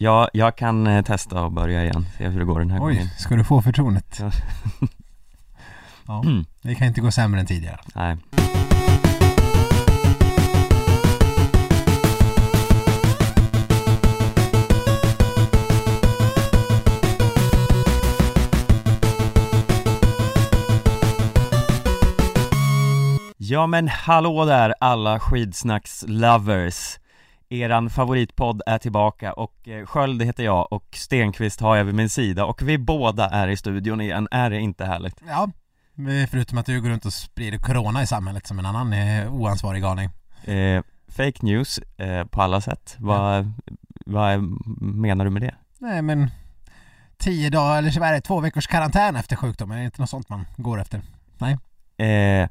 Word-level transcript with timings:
Ja, 0.00 0.28
jag 0.32 0.56
kan 0.56 0.86
eh, 0.86 1.04
testa 1.04 1.42
och 1.42 1.52
börja 1.52 1.84
igen, 1.84 2.06
se 2.18 2.28
hur 2.28 2.38
det 2.38 2.44
går 2.44 2.58
den 2.58 2.70
här 2.70 2.78
Oj, 2.78 2.94
gången 2.94 3.08
ska 3.18 3.36
du 3.36 3.44
få 3.44 3.62
förtroendet? 3.62 4.18
Ja. 4.20 4.30
Ja, 6.06 6.22
det 6.62 6.74
kan 6.74 6.86
inte 6.86 7.00
gå 7.00 7.10
sämre 7.10 7.40
än 7.40 7.46
tidigare. 7.46 7.78
Nej 7.94 8.16
Ja 23.36 23.66
men 23.66 23.88
hallå 23.88 24.44
där 24.44 24.74
alla 24.80 25.18
skidsnacks-lovers 25.18 26.98
Eran 27.50 27.90
favoritpodd 27.90 28.62
är 28.66 28.78
tillbaka 28.78 29.32
och 29.32 29.68
eh, 29.68 29.86
Sköld 29.86 30.22
heter 30.22 30.44
jag 30.44 30.72
och 30.72 30.84
Stenqvist 30.92 31.60
har 31.60 31.76
jag 31.76 31.84
vid 31.84 31.94
min 31.94 32.08
sida 32.08 32.44
och 32.44 32.62
vi 32.62 32.78
båda 32.78 33.28
är 33.28 33.48
i 33.48 33.56
studion 33.56 34.00
igen, 34.00 34.28
är 34.30 34.50
det 34.50 34.60
inte 34.60 34.84
härligt? 34.84 35.22
Ja, 35.28 35.50
förutom 36.30 36.58
att 36.58 36.66
du 36.66 36.80
går 36.80 36.88
runt 36.88 37.04
och 37.04 37.12
sprider 37.12 37.58
corona 37.58 38.02
i 38.02 38.06
samhället 38.06 38.46
som 38.46 38.58
en 38.58 38.66
annan 38.66 38.92
eh, 38.92 39.34
oansvarig 39.34 39.82
galning. 39.82 40.10
Eh, 40.44 40.82
fake 41.08 41.38
news 41.46 41.78
eh, 41.78 42.24
på 42.24 42.42
alla 42.42 42.60
sätt, 42.60 42.96
vad, 42.98 43.52
vad 44.06 44.42
menar 44.80 45.24
du 45.24 45.30
med 45.30 45.42
det? 45.42 45.54
Nej 45.78 46.02
men 46.02 46.30
tio 47.18 47.50
dagar, 47.50 47.78
eller 47.78 47.90
så 47.90 48.02
är 48.02 48.12
det, 48.12 48.20
två 48.20 48.40
veckors 48.40 48.66
karantän 48.66 49.16
efter 49.16 49.36
sjukdomen, 49.36 49.76
är 49.76 49.80
det 49.82 49.86
inte 49.86 50.00
något 50.00 50.10
sånt 50.10 50.28
man 50.28 50.46
går 50.56 50.80
efter? 50.80 51.00
Nej. 51.38 51.58
Eh, 51.96 52.48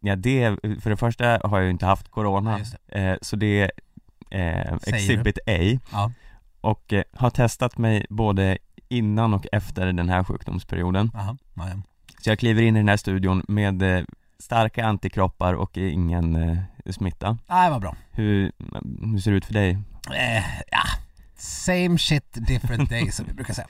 ja 0.00 0.16
det, 0.16 0.56
för 0.82 0.90
det 0.90 0.96
första 0.96 1.40
har 1.44 1.58
jag 1.58 1.64
ju 1.64 1.70
inte 1.70 1.86
haft 1.86 2.10
corona, 2.10 2.52
Ja, 2.52 2.58
just 2.58 2.76
eh, 2.88 3.14
så 3.22 3.36
det 3.36 3.70
eh, 4.34 4.72
Exhibit 4.86 5.38
A 5.46 5.78
Ja. 5.92 6.12
och 6.60 6.92
eh, 6.92 7.02
har 7.12 7.30
testat 7.30 7.78
mig 7.78 8.06
både 8.10 8.58
innan 8.88 9.34
och 9.34 9.46
efter 9.52 9.86
den 9.92 10.08
här 10.08 10.24
sjukdomsperioden 10.24 11.10
Jaha, 11.14 11.36
ja, 11.54 11.68
ja. 11.68 11.74
Så 12.22 12.30
jag 12.30 12.38
kliver 12.38 12.62
in 12.62 12.76
i 12.76 12.80
den 12.80 12.88
här 12.88 12.96
studion 12.96 13.44
med 13.48 13.82
eh, 13.98 14.04
starka 14.38 14.86
antikroppar 14.86 15.54
och 15.54 15.76
ingen 15.76 16.36
eh, 16.36 16.58
smitta 16.92 17.38
Nej, 17.48 17.70
vad 17.70 17.80
bra. 17.80 17.96
hur, 18.10 18.52
hur 19.12 19.18
ser 19.18 19.30
det 19.30 19.36
ut 19.36 19.44
för 19.44 19.54
dig? 19.54 19.70
Eh, 20.14 20.44
ja, 20.70 20.82
same 21.38 21.98
shit 21.98 22.32
different 22.48 22.90
day 22.90 23.10
som 23.10 23.26
vi 23.26 23.32
brukar 23.34 23.54
säga. 23.54 23.66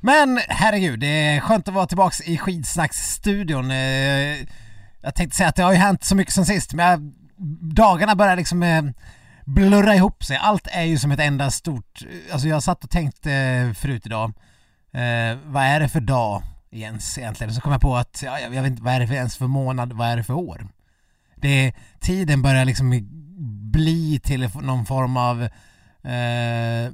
Men 0.00 0.40
herregud, 0.48 1.00
det 1.00 1.06
är 1.06 1.40
skönt 1.40 1.68
att 1.68 1.74
vara 1.74 1.86
tillbaks 1.86 2.20
i 2.20 2.38
Skidsnacksstudion. 2.38 3.70
Eh, 3.70 3.76
jag 5.02 5.14
tänkte 5.14 5.36
säga 5.36 5.48
att 5.48 5.56
det 5.56 5.62
har 5.62 5.72
ju 5.72 5.78
hänt 5.78 6.04
så 6.04 6.16
mycket 6.16 6.34
sen 6.34 6.46
sist, 6.46 6.74
men 6.74 6.86
jag, 6.86 7.12
dagarna 7.74 8.14
börjar 8.14 8.36
liksom 8.36 8.62
eh, 8.62 8.82
blurra 9.54 9.94
ihop 9.94 10.24
sig. 10.24 10.36
Allt 10.36 10.66
är 10.70 10.84
ju 10.84 10.98
som 10.98 11.12
ett 11.12 11.20
enda 11.20 11.50
stort... 11.50 12.06
Alltså 12.32 12.48
jag 12.48 12.62
satt 12.62 12.84
och 12.84 12.90
tänkte 12.90 13.32
eh, 13.32 13.72
förut 13.72 14.06
idag, 14.06 14.32
eh, 14.92 15.38
vad 15.44 15.62
är 15.62 15.80
det 15.80 15.88
för 15.88 16.00
dag 16.00 16.42
Jens 16.70 17.18
egentligen? 17.18 17.54
Så 17.54 17.60
kom 17.60 17.72
jag 17.72 17.80
på 17.80 17.96
att, 17.96 18.22
ja, 18.24 18.40
jag 18.40 18.50
vet 18.50 18.66
inte, 18.66 18.82
vad 18.82 18.94
är 18.94 19.00
det 19.00 19.06
för, 19.06 19.14
ens 19.14 19.36
för 19.36 19.46
månad, 19.46 19.92
vad 19.92 20.08
är 20.08 20.16
det 20.16 20.24
för 20.24 20.34
år? 20.34 20.68
Det, 21.36 21.72
tiden 22.00 22.42
börjar 22.42 22.64
liksom 22.64 23.08
bli 23.72 24.20
till 24.20 24.50
någon 24.62 24.86
form 24.86 25.16
av 25.16 25.42
eh, 26.02 26.92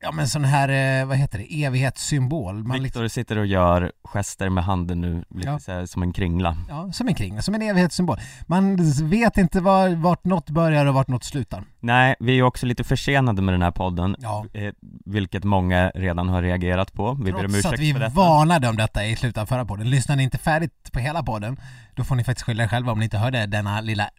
ja 0.00 0.12
men 0.12 0.28
sån 0.28 0.44
här, 0.44 1.00
eh, 1.00 1.06
vad 1.06 1.16
heter 1.16 1.38
det, 1.38 1.64
evighetssymbol. 1.64 2.54
Man 2.54 2.62
liksom, 2.64 2.82
Viktor 2.82 3.08
sitter 3.08 3.38
och 3.38 3.46
gör 3.46 3.92
gester 4.04 4.48
med 4.48 4.64
handen 4.64 5.00
nu, 5.00 5.24
lite 5.30 5.48
Ja. 5.48 5.58
så 5.58 5.72
här, 5.72 5.86
som 5.86 6.02
en 6.02 6.12
kringla 6.12 6.56
ja, 6.68 6.92
som 6.92 7.08
en 7.08 7.14
kringla, 7.14 7.42
som 7.42 7.54
en 7.54 7.62
evighetssymbol. 7.62 8.16
Man 8.46 8.76
vet 9.10 9.38
inte 9.38 9.60
var, 9.60 9.88
vart 9.88 10.24
något 10.24 10.50
börjar 10.50 10.86
och 10.86 10.94
vart 10.94 11.08
något 11.08 11.24
slutar. 11.24 11.64
Nej, 11.80 12.16
vi 12.20 12.32
är 12.32 12.36
ju 12.36 12.42
också 12.42 12.66
lite 12.66 12.84
försenade 12.84 13.42
med 13.42 13.54
den 13.54 13.62
här 13.62 13.70
podden 13.70 14.16
Ja. 14.18 14.46
eh, 14.54 14.72
Vilket 15.04 15.44
många 15.44 15.90
redan 15.94 16.28
har 16.28 16.42
reagerat 16.42 16.92
på, 16.92 17.14
vi 17.14 17.32
ber 17.32 17.32
om 17.32 17.40
Trots 17.40 17.54
ursäkt 17.58 17.74
att 17.74 17.80
vi 17.80 17.92
för 17.92 18.00
detta 18.00 18.14
varnade 18.14 18.68
om 18.68 18.76
detta 18.76 19.06
i 19.06 19.16
slutet 19.16 19.42
av 19.42 19.46
förra 19.46 19.64
podden. 19.64 19.90
Lyssnar 19.90 20.16
ni 20.16 20.22
inte 20.22 20.38
färdigt 20.38 20.92
på 20.92 20.98
hela 20.98 21.22
podden, 21.22 21.60
då 21.94 22.04
får 22.04 22.14
ni 22.16 22.24
faktiskt 22.24 22.46
skylla 22.46 22.64
er 22.64 22.68
själva 22.68 22.92
om 22.92 22.98
ni 22.98 23.04
inte 23.04 23.18
hörde 23.18 23.46
denna 23.46 23.80
lilla 23.80 24.10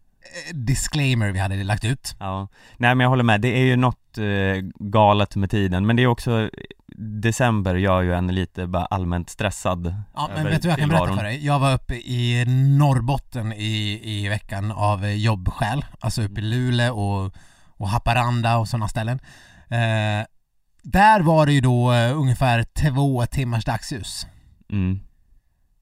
disclaimer 0.53 1.31
vi 1.31 1.39
hade 1.39 1.63
lagt 1.63 1.85
ut. 1.85 2.15
Ja, 2.19 2.47
nej 2.77 2.95
men 2.95 3.03
jag 3.03 3.09
håller 3.09 3.23
med, 3.23 3.41
det 3.41 3.57
är 3.57 3.65
ju 3.65 3.75
något 3.75 4.17
eh, 4.17 4.63
galet 4.79 5.35
med 5.35 5.51
tiden, 5.51 5.85
men 5.85 5.95
det 5.95 6.03
är 6.03 6.07
också 6.07 6.49
December 7.01 7.75
gör 7.75 8.01
ju 8.01 8.13
en 8.13 8.27
lite 8.27 8.67
bara 8.67 8.85
allmänt 8.85 9.29
stressad 9.29 9.95
Ja, 10.15 10.29
men 10.35 10.45
vet 10.45 10.61
du 10.61 10.67
vad 10.67 10.79
jag 10.79 10.79
kan 10.79 10.89
berätta 10.89 11.15
för 11.15 11.23
dig? 11.23 11.45
Jag 11.45 11.59
var 11.59 11.73
uppe 11.73 11.95
i 11.95 12.45
Norrbotten 12.77 13.53
i, 13.53 14.01
i 14.03 14.29
veckan 14.29 14.71
av 14.71 15.05
eh, 15.05 15.15
jobbskäl, 15.15 15.85
alltså 15.99 16.21
uppe 16.21 16.41
i 16.41 16.43
Luleå 16.43 16.95
och, 16.95 17.35
och 17.77 17.89
Haparanda 17.89 18.57
och 18.57 18.67
sådana 18.67 18.87
ställen. 18.87 19.19
Eh, 19.69 20.25
där 20.83 21.21
var 21.21 21.45
det 21.45 21.53
ju 21.53 21.61
då 21.61 21.93
eh, 21.93 22.17
ungefär 22.17 22.63
två 22.63 23.25
timmars 23.25 23.65
dagsljus. 23.65 24.27
Mm, 24.71 24.99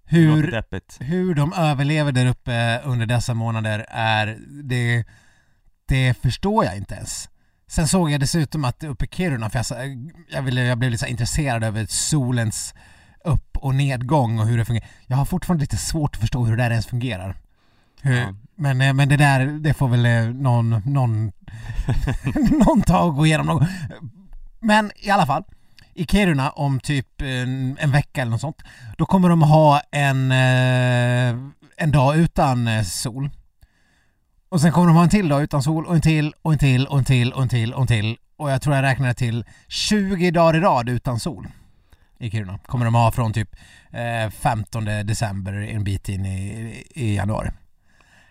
Hur, 0.10 0.64
hur 1.04 1.36
de 1.36 1.54
överlever 1.54 2.12
där 2.12 2.26
uppe 2.26 2.82
under 2.86 3.06
dessa 3.06 3.34
månader 3.34 3.86
är, 3.90 4.38
det, 4.64 5.04
det 5.88 6.14
förstår 6.22 6.66
jag 6.66 6.78
inte 6.78 6.96
ens. 6.96 7.30
Sen 7.68 7.88
såg 7.88 8.12
jag 8.12 8.20
dessutom 8.20 8.66
att 8.66 8.84
uppe 8.84 9.06
i 9.06 9.08
Kiruna, 9.08 9.50
för 9.50 9.66
jag, 9.70 10.12
jag, 10.30 10.42
ville, 10.42 10.62
jag 10.62 10.78
blev 10.78 10.92
lite 10.92 11.08
intresserad 11.08 11.64
över 11.64 11.86
solens 11.90 12.74
upp 13.24 13.58
och 13.58 13.76
nedgång 13.76 14.40
och 14.40 14.48
hur 14.48 14.58
det 14.58 14.66
fungerar. 14.66 14.88
Jag 15.08 15.18
har 15.18 15.26
fortfarande 15.26 15.62
lite 15.62 15.78
svårt 15.78 16.16
att 16.16 16.22
förstå 16.22 16.46
hur 16.46 16.58
det 16.58 16.64
där 16.64 16.72
ens 16.72 16.86
fungerar. 16.86 17.36
Hur, 18.02 18.16
Ja. 18.18 18.34
men, 18.56 18.82
eh, 18.82 18.94
men 18.94 19.10
det 19.10 19.18
där, 19.18 19.46
det 19.46 19.74
får 19.74 19.88
väl 19.88 20.06
eh, 20.06 20.34
någon, 20.34 20.82
någon, 20.86 21.32
någon 22.66 22.82
ta 22.82 23.04
och 23.04 23.16
gå 23.16 23.26
igenom 23.26 23.46
någon. 23.46 23.66
Men 24.60 24.92
i 24.96 25.10
alla 25.10 25.26
fall, 25.26 25.44
i 25.98 26.06
Kiruna 26.06 26.50
om 26.50 26.80
typ 26.80 27.22
en, 27.22 27.78
en 27.80 27.92
vecka 27.92 28.22
eller 28.22 28.32
något 28.32 28.42
sånt, 28.42 28.64
då 28.98 29.06
kommer 29.06 29.30
de 29.30 29.42
ha 29.42 29.82
en, 29.92 30.32
eh, 30.32 31.52
en 31.78 31.92
dag 31.92 32.18
utan 32.18 32.68
eh, 32.68 32.84
sol. 32.84 33.30
Och 34.50 34.62
sen 34.62 34.72
kommer 34.72 34.88
de 34.88 34.96
ha 34.96 35.04
en 35.04 35.10
till 35.10 35.30
dag 35.30 35.44
utan 35.44 35.64
sol 35.64 35.86
och 35.86 35.96
en 35.96 36.02
till 36.02 36.34
och 36.42 36.54
en 36.54 36.60
till 36.60 36.88
och 36.88 36.98
en 36.98 37.06
till 37.06 37.34
och 37.34 37.42
en 37.42 37.50
till 37.50 37.74
och 37.74 37.82
en 37.82 37.88
till. 37.88 38.18
Och 38.38 38.52
jag 38.52 38.62
tror 38.62 38.76
jag 38.76 38.84
räknade 38.84 39.14
till 39.14 39.46
20 39.68 40.32
dagar 40.32 40.58
i 40.58 40.60
rad 40.60 40.90
utan 40.90 41.20
sol 41.20 41.48
i 42.20 42.32
Kiruna. 42.32 42.60
Kommer 42.66 42.86
de 42.86 42.96
ha 42.96 43.12
från 43.12 43.34
typ 43.34 43.56
eh, 43.92 44.30
15 44.30 44.86
december 44.86 45.54
en 45.54 45.84
bit 45.84 46.10
in 46.10 46.26
i, 46.26 46.84
i 46.90 47.16
januari. 47.16 47.52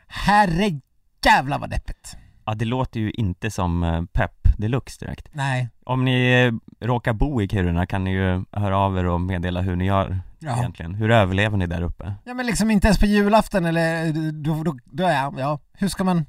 Herre 0.06 0.80
jävlar 1.24 1.58
vad 1.58 1.70
deppigt. 1.70 2.16
Ja 2.46 2.54
det 2.54 2.64
låter 2.64 3.00
ju 3.00 3.10
inte 3.10 3.50
som 3.50 3.82
eh, 3.82 4.02
pepp 4.12 4.48
deluxe 4.58 5.04
direkt 5.04 5.28
Nej. 5.32 5.68
Om 5.84 6.04
ni 6.04 6.32
eh, 6.80 6.86
råkar 6.86 7.12
bo 7.12 7.42
i 7.42 7.48
Kiruna 7.48 7.86
kan 7.86 8.04
ni 8.04 8.10
ju 8.10 8.44
höra 8.52 8.78
av 8.78 8.98
er 8.98 9.04
och 9.06 9.20
meddela 9.20 9.60
hur 9.60 9.76
ni 9.76 9.84
gör 9.84 10.18
Ja. 10.38 10.58
egentligen, 10.58 10.94
hur 10.94 11.10
överlever 11.10 11.56
ni 11.56 11.66
där 11.66 11.82
uppe? 11.82 12.14
Ja 12.24 12.34
men 12.34 12.46
liksom 12.46 12.70
inte 12.70 12.86
ens 12.86 12.98
på 12.98 13.06
julafton 13.06 13.64
eller 13.64 14.12
då, 14.32 14.62
då, 14.62 14.76
då 14.84 15.04
är 15.04 15.14
jag, 15.22 15.34
ja, 15.38 15.58
hur 15.72 15.88
ska 15.88 16.04
man, 16.04 16.26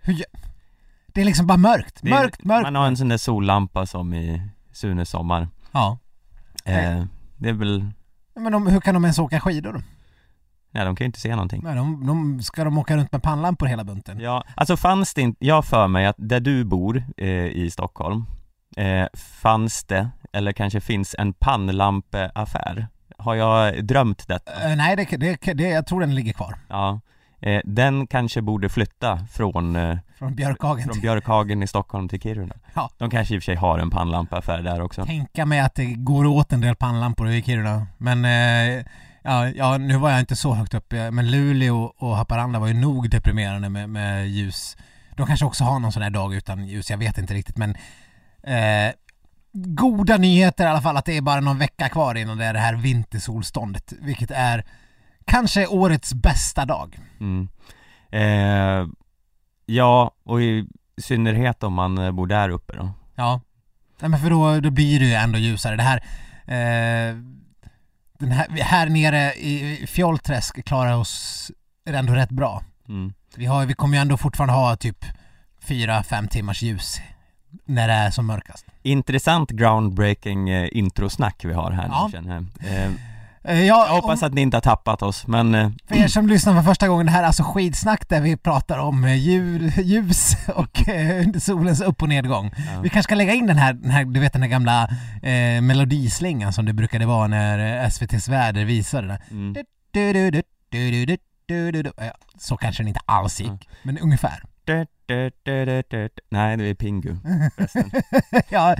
hur 0.00 0.22
Det 1.06 1.20
är 1.20 1.24
liksom 1.24 1.46
bara 1.46 1.58
mörkt, 1.58 1.98
Det 2.02 2.10
mörkt, 2.10 2.44
mörkt. 2.44 2.62
Man 2.62 2.74
har 2.74 2.86
en 2.86 2.96
sån 2.96 3.08
där 3.08 3.16
sollampa 3.16 3.86
som 3.86 4.14
i 4.14 4.42
Sunes 4.72 5.10
sommar 5.10 5.48
Ja. 5.72 5.98
eh, 6.64 7.04
Det 7.36 7.48
är 7.48 7.52
väl, 7.52 7.86
Men 8.34 8.52
de, 8.52 8.66
hur 8.66 8.80
kan 8.80 8.94
de 8.94 9.04
ens 9.04 9.18
åka 9.18 9.40
skidor 9.40 9.82
ja 10.72 10.84
de 10.84 10.96
kan 10.96 11.04
ju 11.04 11.06
inte 11.06 11.20
se 11.20 11.30
någonting 11.30 11.60
Nej, 11.64 11.74
de, 11.76 12.06
de, 12.06 12.42
ska 12.42 12.64
de 12.64 12.78
åka 12.78 12.96
runt 12.96 13.12
med 13.12 13.22
pannlampor 13.22 13.66
hela 13.66 13.84
bunten? 13.84 14.20
Ja, 14.20 14.44
alltså 14.54 14.76
fanns 14.76 15.14
det 15.14 15.20
inte, 15.22 15.46
jag 15.46 15.64
för 15.64 15.88
mig 15.88 16.06
att 16.06 16.16
där 16.18 16.40
du 16.40 16.64
bor 16.64 17.04
eh, 17.16 17.28
i 17.46 17.70
Stockholm 17.72 18.24
eh, 18.76 19.06
Fanns 19.14 19.84
det, 19.84 20.08
eller 20.32 20.52
kanske 20.52 20.80
finns 20.80 21.14
en 21.18 21.32
pannlampeaffär? 21.32 22.86
Har 23.18 23.34
jag 23.34 23.84
drömt 23.84 24.28
detta? 24.28 24.70
Eh, 24.70 24.76
nej, 24.76 24.96
det, 24.96 25.16
det, 25.16 25.54
det, 25.54 25.68
jag 25.68 25.86
tror 25.86 26.00
den 26.00 26.14
ligger 26.14 26.32
kvar. 26.32 26.54
Ja, 26.68 27.00
eh, 27.40 27.60
den 27.64 28.06
kanske 28.06 28.42
borde 28.42 28.68
flytta 28.68 29.18
från, 29.32 29.76
eh, 29.76 29.98
Från 30.18 30.34
Björkhagen. 30.34 30.84
från 30.88 31.00
Björkhagen 31.00 31.62
i 31.62 31.66
Stockholm 31.66 32.08
till 32.08 32.20
Kiruna 32.20 32.54
Ja. 32.74 32.90
De 32.98 33.10
kanske 33.10 33.34
i 33.34 33.38
och 33.38 33.42
för 33.42 33.44
sig 33.44 33.54
har 33.56 33.78
en 33.78 33.90
pannlampeaffär 33.90 34.62
där 34.62 34.80
också 34.80 35.04
Tänka 35.04 35.46
mig 35.46 35.60
att 35.60 35.74
det 35.74 35.84
går 35.84 36.26
åt 36.26 36.52
en 36.52 36.60
del 36.60 36.74
pannlampor 36.76 37.28
i 37.28 37.42
Kiruna. 37.42 37.86
Men 37.98 38.24
eh, 38.24 38.84
ja, 39.22 39.48
ja, 39.48 39.78
nu 39.78 39.96
var 39.96 40.10
jag 40.10 40.20
inte 40.20 40.36
så 40.36 40.54
högt 40.54 40.74
upp. 40.74 40.92
eh, 40.92 41.10
Men 41.10 41.30
Luleå 41.30 41.92
och 41.98 42.16
Haparanda 42.16 42.58
var 42.58 42.66
ju 42.66 42.74
nog 42.74 43.10
deprimerande 43.10 43.68
med, 43.68 43.88
med 43.90 44.28
ljus. 44.28 44.76
De 45.16 45.26
kanske 45.26 45.46
också 45.46 45.64
har 45.64 45.78
någon 45.78 45.92
sån 45.92 46.02
här 46.02 46.10
dag 46.10 46.34
utan 46.34 46.66
ljus, 46.66 46.90
jag 46.90 46.98
vet 46.98 47.18
inte 47.18 47.34
riktigt 47.34 47.56
men 47.56 47.70
eh, 48.42 48.92
Goda 49.52 50.16
nyheter 50.16 50.64
i 50.64 50.68
alla 50.68 50.80
fall 50.82 50.96
att 50.96 51.04
det 51.04 51.16
är 51.16 51.22
bara 51.22 51.40
någon 51.40 51.58
vecka 51.58 51.88
kvar 51.88 52.14
innan 52.14 52.38
det 52.38 52.44
är 52.44 52.52
det 52.52 52.58
här 52.58 52.74
vintersolståndet, 52.74 53.92
vilket 54.00 54.30
är 54.30 54.64
kanske 55.24 55.66
årets 55.66 56.14
bästa 56.14 56.64
dag. 56.64 56.98
mm. 57.20 57.48
eh, 58.10 58.88
Ja, 59.66 60.10
och 60.24 60.42
i 60.42 60.66
synnerhet 61.00 61.62
om 61.62 61.72
man 61.72 61.98
eh, 61.98 62.10
bor 62.12 62.26
där 62.26 62.48
uppe 62.48 62.76
då 62.76 62.90
Ja. 63.14 63.40
Nej 64.00 64.10
men 64.10 64.20
för 64.20 64.30
då, 64.30 64.60
då 64.60 64.70
blir 64.70 65.00
det 65.00 65.06
ju 65.06 65.12
ändå 65.14 65.38
ljusare. 65.38 65.76
Det 65.76 65.82
här, 65.82 65.96
eh, 66.46 67.16
den 68.18 68.30
här, 68.30 68.48
här 68.48 68.88
nere 68.88 69.32
i 69.34 69.84
Fjollträsk 69.86 70.64
klarar 70.64 70.96
oss 70.96 71.50
ändå 71.88 72.12
rätt 72.14 72.30
bra. 72.30 72.62
mm. 72.88 73.12
Vi, 73.36 73.46
har, 73.46 73.66
vi 73.66 73.74
kommer 73.74 73.96
ju 73.96 74.00
ändå 74.00 74.16
fortfarande 74.16 74.54
ha 74.54 74.76
typ 74.76 75.04
4-5 75.66 76.28
timmars 76.28 76.62
ljus 76.62 77.00
när 77.64 77.88
det 77.88 77.94
är 77.94 78.10
som 78.10 78.26
mörkast. 78.26 78.66
Intressant 78.82 79.50
groundbreaking 79.50 80.48
eh, 80.50 80.68
introsnack 80.72 81.44
vi 81.44 81.52
har 81.52 81.70
här 81.70 81.86
Ja. 81.88 82.10
nu 82.20 82.46
Eh, 83.44 83.64
jag, 83.66 83.88
jag 83.88 83.94
hoppas 83.94 84.22
om, 84.22 84.28
att 84.28 84.34
ni 84.34 84.40
inte 84.40 84.56
har 84.56 84.62
tappat 84.62 85.02
oss, 85.02 85.26
men... 85.26 85.54
Eh, 85.54 85.70
för 85.88 85.96
er 85.96 86.08
som 86.08 86.26
lyssnar 86.26 86.54
för 86.54 86.62
första 86.62 86.88
gången, 86.88 87.06
det 87.06 87.12
här 87.12 87.22
är 87.22 87.26
alltså 87.26 87.42
skidsnack 87.42 88.08
där 88.08 88.20
vi 88.20 88.36
pratar 88.36 88.78
om 88.78 89.04
eh, 89.04 89.14
djur, 89.14 89.72
ljus 89.80 90.36
och 90.54 90.82
solens 91.40 91.80
upp 91.80 92.02
och 92.02 92.08
nedgång. 92.08 92.50
Ja. 92.56 92.80
Vi 92.80 92.88
kanske 92.88 93.08
ska 93.08 93.14
lägga 93.14 93.34
in 93.34 93.46
den 93.46 93.56
här, 93.56 93.72
den 93.72 93.90
här 93.90 94.04
du 94.04 94.20
vet 94.20 94.32
den 94.32 94.42
här 94.42 94.48
gamla 94.48 94.88
eh, 95.22 95.60
melodislingan 95.62 96.52
som 96.52 96.64
det 96.64 96.72
brukade 96.72 97.06
vara 97.06 97.26
när 97.26 97.86
SVTs 97.86 98.28
väder 98.28 98.64
visade 98.64 99.06
det. 99.06 99.20
Mm. 99.30 99.52
Du, 99.90 100.12
du, 101.46 101.72
du, 101.82 101.92
så 102.38 102.56
kanske 102.56 102.82
den 102.82 102.88
inte 102.88 103.00
alls 103.04 103.40
gick, 103.40 103.48
ja. 103.48 103.74
men 103.82 103.98
ungefär. 103.98 104.42
Du, 104.68 104.86
du, 105.06 105.30
du, 105.42 105.64
du, 105.64 105.82
du. 105.90 106.08
Nej, 106.30 106.56
det 106.56 106.64
är 106.64 106.74
Pingu 106.74 107.16
förresten. 107.56 107.90
ja, 108.48 108.76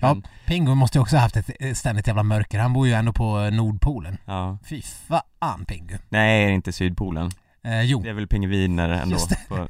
ja, 0.00 0.16
Pingu 0.46 0.74
måste 0.74 0.98
ju 0.98 1.02
också 1.02 1.16
ha 1.16 1.20
haft 1.20 1.36
ett 1.36 1.78
ständigt 1.78 2.06
jävla 2.06 2.22
mörker. 2.22 2.58
Han 2.58 2.72
bor 2.72 2.86
ju 2.86 2.92
ändå 2.92 3.12
på 3.12 3.50
Nordpolen. 3.50 4.18
Ja. 4.24 4.58
Fy 4.64 4.82
fan 4.82 5.64
Pingu. 5.68 5.98
Nej, 6.08 6.44
det 6.44 6.50
är 6.50 6.54
inte 6.54 6.72
Sydpolen. 6.72 7.30
Eh, 7.64 7.82
jo, 7.82 8.00
Det 8.02 8.08
är 8.08 8.12
väl 8.12 8.26
pingviner 8.26 8.88
ändå. 8.88 9.14
Just 9.14 9.28
det. 9.28 9.38
På... 9.48 9.68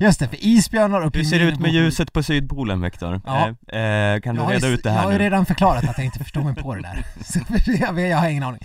just 0.04 0.20
det, 0.20 0.28
för 0.28 0.44
isbjörnar 0.44 1.00
och 1.00 1.16
Hur 1.16 1.24
ser 1.24 1.30
det 1.30 1.38
pingviner 1.38 1.52
ut 1.52 1.60
med 1.60 1.72
ljuset 1.72 2.12
på 2.12 2.22
Sydpolen, 2.22 2.80
Viktor? 2.80 3.20
Ja. 3.26 3.54
Eh, 3.68 3.80
eh, 3.80 4.20
kan 4.20 4.34
du 4.34 4.42
Jag 4.42 4.52
reda 4.52 4.68
ut 4.68 4.82
det 4.82 4.88
Jag 4.88 4.96
här 4.96 5.04
har 5.04 5.12
ju 5.12 5.18
redan 5.18 5.46
förklarat 5.46 5.88
att 5.88 5.98
jag 5.98 6.04
inte 6.04 6.18
förstår 6.18 6.42
mig 6.42 6.54
på 6.54 6.74
det 6.74 6.82
där. 6.82 7.04
Så 7.24 7.40
jag, 7.66 8.00
jag 8.00 8.18
har 8.18 8.28
ingen 8.28 8.42
aning. 8.42 8.60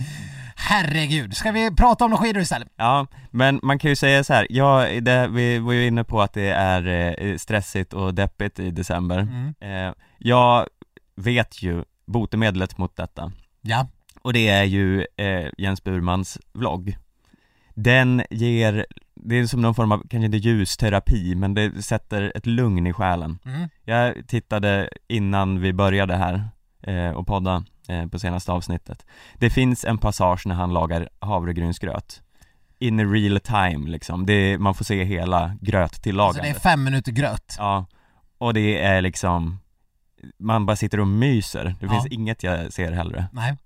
Herregud, 0.55 1.35
ska 1.37 1.51
vi 1.51 1.75
prata 1.75 2.05
om 2.05 2.11
några 2.11 2.23
skidor 2.23 2.41
istället? 2.41 2.67
Ja, 2.75 3.07
men 3.31 3.59
man 3.63 3.79
kan 3.79 3.89
ju 3.89 3.95
säga 3.95 4.23
så 4.23 4.33
här, 4.33 4.47
ja, 4.49 4.87
det, 5.01 5.27
vi 5.27 5.59
var 5.59 5.73
ju 5.73 5.87
inne 5.87 6.03
på 6.03 6.21
att 6.21 6.33
det 6.33 6.49
är 6.49 6.87
eh, 7.21 7.37
stressigt 7.37 7.93
och 7.93 8.13
deppigt 8.13 8.59
i 8.59 8.71
december. 8.71 9.19
Mm. 9.19 9.53
Eh, 9.59 9.93
jag 10.17 10.67
vet 11.15 11.61
ju 11.63 11.83
botemedlet 12.05 12.77
mot 12.77 12.95
detta. 12.95 13.31
Ja, 13.61 13.87
Och 14.21 14.33
det 14.33 14.47
är 14.49 14.63
ju 14.63 15.05
eh, 15.17 15.49
Jens 15.57 15.83
Burmans 15.83 16.39
vlogg 16.53 16.97
Den 17.73 18.23
ger, 18.29 18.85
det 19.15 19.35
är 19.35 19.45
som 19.47 19.61
någon 19.61 19.75
form 19.75 19.91
av, 19.91 19.97
kanske 20.09 20.25
inte 20.25 20.37
ljusterapi, 20.37 21.35
men 21.35 21.53
det 21.53 21.83
sätter 21.83 22.31
ett 22.35 22.45
lugn 22.45 22.87
i 22.87 22.93
själen 22.93 23.39
mm. 23.45 23.69
Jag 23.83 24.27
tittade 24.27 24.89
innan 25.07 25.61
vi 25.61 25.73
började 25.73 26.15
här 26.15 26.47
eh, 26.81 27.09
och 27.09 27.27
podda 27.27 27.65
eh, 27.87 28.07
på 28.07 28.19
senaste 28.19 28.51
avsnittet. 28.51 29.05
Det 29.37 29.49
finns 29.49 29.85
en 29.85 29.97
passage 29.97 30.45
när 30.45 30.55
han 30.55 30.73
lagar 30.73 31.09
havregrynsgröt. 31.19 32.21
In 32.79 33.11
real 33.13 33.39
time 33.39 33.89
liksom, 33.89 34.25
det, 34.25 34.57
man 34.57 34.73
får 34.73 34.85
se 34.85 35.03
hela 35.03 35.37
alltså 35.43 35.65
gröttillagandet 35.65 36.43
det 36.43 36.49
är 36.49 36.59
fem 36.59 36.83
minuter 36.83 37.11
gröt. 37.11 37.55
Ja, 37.57 37.85
och 38.37 38.53
det 38.53 38.81
är 38.83 39.01
liksom 39.01 39.59
Man 40.39 40.65
bara 40.65 40.75
sitter 40.75 40.99
och 40.99 41.07
myser, 41.07 41.75
det 41.79 41.85
Ja. 41.85 41.91
finns 41.91 42.05
inget 42.05 42.43
jag 42.43 42.73
ser 42.73 42.91
hellre. 42.91 43.25
Nej. 43.31 43.57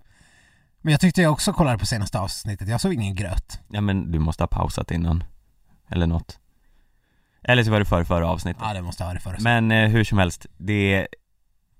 Men 0.80 0.92
jag 0.92 1.00
tyckte 1.00 1.22
jag 1.22 1.32
också 1.32 1.52
kollade 1.52 1.78
på 1.78 1.86
senaste 1.86 2.18
avsnittet, 2.20 2.68
jag 2.68 2.80
såg 2.80 2.94
ingen 2.94 3.14
gröt. 3.14 3.60
Ja 3.68 3.80
men 3.80 4.12
du 4.12 4.18
måste 4.18 4.42
ha 4.42 4.48
pausat 4.48 4.90
innan. 4.90 5.24
Eller 5.88 6.06
något. 6.06 6.38
Eller 7.42 7.62
så 7.64 7.70
var 7.70 7.78
det 7.78 7.84
för 7.84 8.04
förra 8.04 8.28
avsnittet. 8.28 8.62
Ja 8.66 8.74
det 8.74 8.82
måste 8.82 9.04
ha 9.04 9.10
varit 9.10 9.22
förra. 9.22 9.36
Men 9.40 9.70
eh, 9.70 9.88
hur 9.88 10.04
som 10.04 10.18
helst, 10.18 10.46
det 10.56 10.94
är 10.94 11.08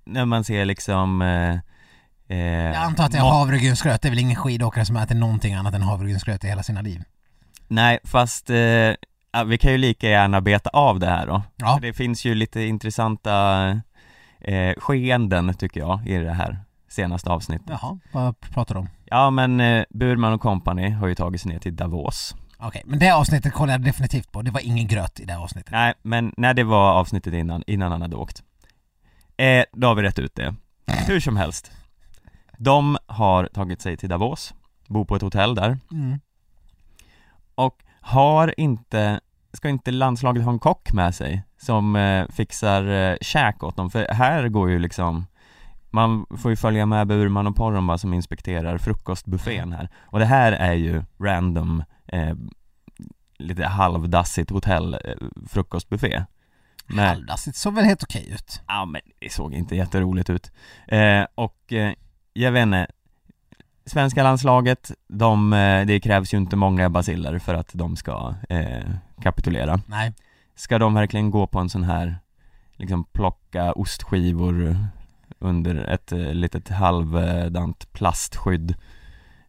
När 0.05 0.25
man 0.25 0.43
ser 0.43 0.65
liksom 0.65 1.21
eh, 1.21 1.57
eh, 2.29 2.37
jag 2.37 2.75
antar 2.75 3.05
att 3.05 3.11
det 3.11 3.17
är 3.17 3.21
havregrynsgröt, 3.21 4.01
det 4.01 4.07
är 4.07 4.09
väl 4.09 4.19
ingen 4.19 4.35
skidåkare 4.35 4.85
som 4.85 4.95
äter 4.95 5.15
någonting 5.15 5.53
annat 5.53 5.73
än 5.73 5.81
havregrynsgröt 5.81 6.43
i 6.43 6.47
hela 6.47 6.63
sina 6.63 6.81
liv. 6.81 7.03
Nej 7.67 7.99
fast 8.03 8.49
eh, 8.49 8.55
vi 9.45 9.57
kan 9.57 9.71
ju 9.71 9.77
lika 9.77 10.09
gärna 10.09 10.41
beta 10.41 10.69
av 10.69 10.99
det 10.99 11.07
här 11.07 11.27
då. 11.27 11.41
Ja, 11.55 11.73
För 11.75 11.81
Det 11.81 11.93
finns 11.93 12.25
ju 12.25 12.35
lite 12.35 12.61
intressanta 12.61 13.67
eh, 14.39 14.73
skeenden 14.77 15.53
tycker 15.53 15.79
jag 15.79 16.07
i 16.07 16.17
det 16.17 16.33
här 16.33 16.59
senaste 16.89 17.29
avsnittet. 17.29 17.67
Jaha, 17.69 17.99
vad 18.11 18.39
pratar 18.39 18.75
du 18.75 18.79
om? 18.79 18.89
Ja 19.05 19.29
men 19.29 19.59
eh, 19.59 19.83
Burman 19.89 20.33
och 20.33 20.41
company 20.41 20.89
har 20.89 21.07
ju 21.07 21.15
tagit 21.15 21.41
sig 21.41 21.51
ner 21.51 21.59
till 21.59 21.75
Davos. 21.75 22.35
Okej, 22.61 22.81
men 22.85 22.99
det 22.99 23.11
avsnittet 23.11 23.53
kollade 23.53 23.73
jag 23.73 23.81
definitivt 23.81 24.31
på, 24.31 24.41
det 24.41 24.51
var 24.51 24.61
ingen 24.61 24.87
gröt 24.87 25.19
i 25.19 25.25
det 25.25 25.37
avsnittet. 25.37 25.71
Nej, 25.71 25.93
men 26.01 26.33
när 26.37 26.53
det 26.53 26.63
var 26.63 26.91
avsnittet 26.93 27.33
innan, 27.33 27.63
innan 27.67 27.91
han 27.91 28.01
hade 28.01 28.15
åkt. 28.15 28.43
Eh, 29.37 29.63
Då 29.73 29.87
har 29.87 29.95
vi 29.95 30.01
rätt 30.01 30.19
ut 30.19 30.35
det. 30.35 30.55
Hur 31.07 31.19
som 31.19 31.37
helst 31.37 31.71
De 32.61 32.97
har 33.05 33.45
tagit 33.45 33.81
sig 33.81 33.97
till 33.97 34.09
Davos, 34.09 34.53
bor 34.87 35.05
på 35.05 35.15
ett 35.15 35.21
hotell 35.21 35.55
där 35.55 35.77
Mm. 35.91 36.19
och 37.55 37.83
har 38.01 38.59
inte, 38.59 39.19
ska 39.53 39.69
inte 39.69 39.91
landslaget 39.91 40.43
ha 40.43 40.51
en 40.51 40.59
kock 40.59 40.93
med 40.93 41.15
sig 41.15 41.43
som 41.57 41.95
eh, 41.95 42.27
fixar 42.27 42.85
eh, 42.87 43.17
käk 43.21 43.63
åt 43.63 43.75
dem? 43.75 43.89
För 43.89 44.07
här 44.13 44.47
går 44.49 44.69
ju 44.69 44.79
liksom 44.79 45.25
man 45.91 46.25
får 46.37 46.51
ju 46.51 46.55
följa 46.55 46.85
med 46.85 47.07
Burman 47.07 47.47
och 47.47 47.55
Porromba 47.55 47.97
som 47.97 48.13
inspekterar 48.13 48.77
frukostbuffén 48.77 49.73
här 49.73 49.89
och 50.01 50.19
det 50.19 50.25
här 50.25 50.51
är 50.51 50.73
ju 50.73 51.03
random 51.19 51.83
eh, 52.07 52.33
lite 53.37 53.65
halvdassigt 53.65 54.49
hotell 54.49 54.93
eh, 54.93 54.99
frukostbuffé 55.49 56.23
Halvdassigt 56.97 57.57
såg 57.57 57.73
väl 57.73 57.85
helt 57.85 58.03
okej 58.03 58.29
ut. 58.33 58.61
ja 58.67 58.85
men 58.85 59.01
det 59.19 59.31
såg 59.31 59.53
inte 59.53 59.75
jätteroligt 59.75 60.29
ut 60.29 60.51
eh, 60.87 61.25
och 61.35 61.73
eh, 61.73 61.93
jag 62.33 62.51
vet 62.51 62.61
inte 62.61 62.87
Svenska 63.85 64.23
landslaget, 64.23 64.91
de, 65.07 65.53
eh, 65.53 65.85
det 65.85 65.99
krävs 65.99 66.33
ju 66.33 66.37
inte 66.37 66.55
många 66.55 66.89
basiller 66.89 67.39
för 67.39 67.53
att 67.53 67.69
de 67.73 67.95
ska 67.95 68.35
eh, 68.49 68.89
kapitulera 69.21 69.81
Nej. 69.85 70.13
Ska 70.55 70.79
de 70.79 70.93
verkligen 70.93 71.31
gå 71.31 71.47
på 71.47 71.59
en 71.59 71.69
sån 71.69 71.83
här, 71.83 72.17
liksom 72.75 73.03
plocka 73.03 73.73
ostskivor 73.73 74.77
under 75.39 75.75
ett 75.75 76.11
eh, 76.11 76.33
litet 76.33 76.69
halvdant 76.69 77.93
plastskydd 77.93 78.75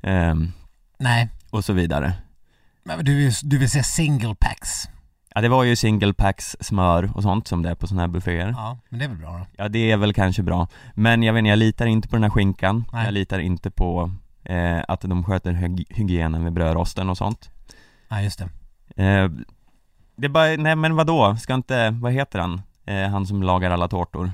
eh, 0.00 0.35
Nej. 0.99 1.29
och 1.50 1.65
så 1.65 1.73
vidare 1.73 2.12
Men 2.85 3.05
du 3.05 3.17
vill, 3.17 3.32
du 3.43 3.59
vill 3.59 3.71
se 3.71 3.82
single 3.82 4.35
packs? 4.35 4.88
Ja 5.35 5.41
det 5.41 5.49
var 5.49 5.65
ju 5.65 5.77
single 5.77 6.12
packs 6.12 6.56
smör 6.61 7.11
och 7.15 7.23
sånt 7.23 7.49
som 7.49 7.62
det 7.62 7.71
är 7.71 7.75
på 7.75 7.87
såna 7.87 8.00
här 8.00 8.09
bufféer 8.09 8.55
Ja, 8.56 8.79
men 8.88 8.99
det 8.99 9.05
är 9.05 9.09
väl 9.09 9.19
bra 9.19 9.31
då? 9.38 9.47
Ja 9.56 9.69
det 9.69 9.91
är 9.93 9.97
väl 9.97 10.15
kanske 10.15 10.43
bra 10.43 10.69
Men 10.94 11.23
jag 11.23 11.32
vet 11.32 11.38
inte, 11.38 11.49
jag 11.49 11.59
litar 11.59 11.87
inte 11.87 12.09
på 12.09 12.17
den 12.17 12.23
här 12.23 12.31
skinkan 12.31 12.85
Nej. 12.93 13.05
Jag 13.05 13.15
litar 13.15 13.38
inte 13.38 13.71
på 13.71 14.12
eh, 14.44 14.79
att 14.88 15.00
de 15.00 15.25
sköter 15.25 15.53
hyg- 15.53 15.87
hygienen 15.94 16.43
med 16.43 16.53
brödrosten 16.53 17.11
och 17.11 17.17
sånt 17.17 17.50
Ja, 18.09 18.21
just 18.23 18.38
det. 18.38 19.05
eh, 19.05 19.29
Det 20.17 20.27
är 20.27 20.29
bara, 20.29 20.47
nej 20.59 20.77
men 20.77 20.97
vadå? 20.97 21.37
Ska 21.37 21.55
inte, 21.55 21.91
vad 21.91 22.12
heter 22.12 22.38
han? 22.38 22.62
Eh, 22.87 23.09
han 23.09 23.27
som 23.27 23.43
lagar 23.43 23.71
alla 23.71 23.88
tårtor 23.88 24.32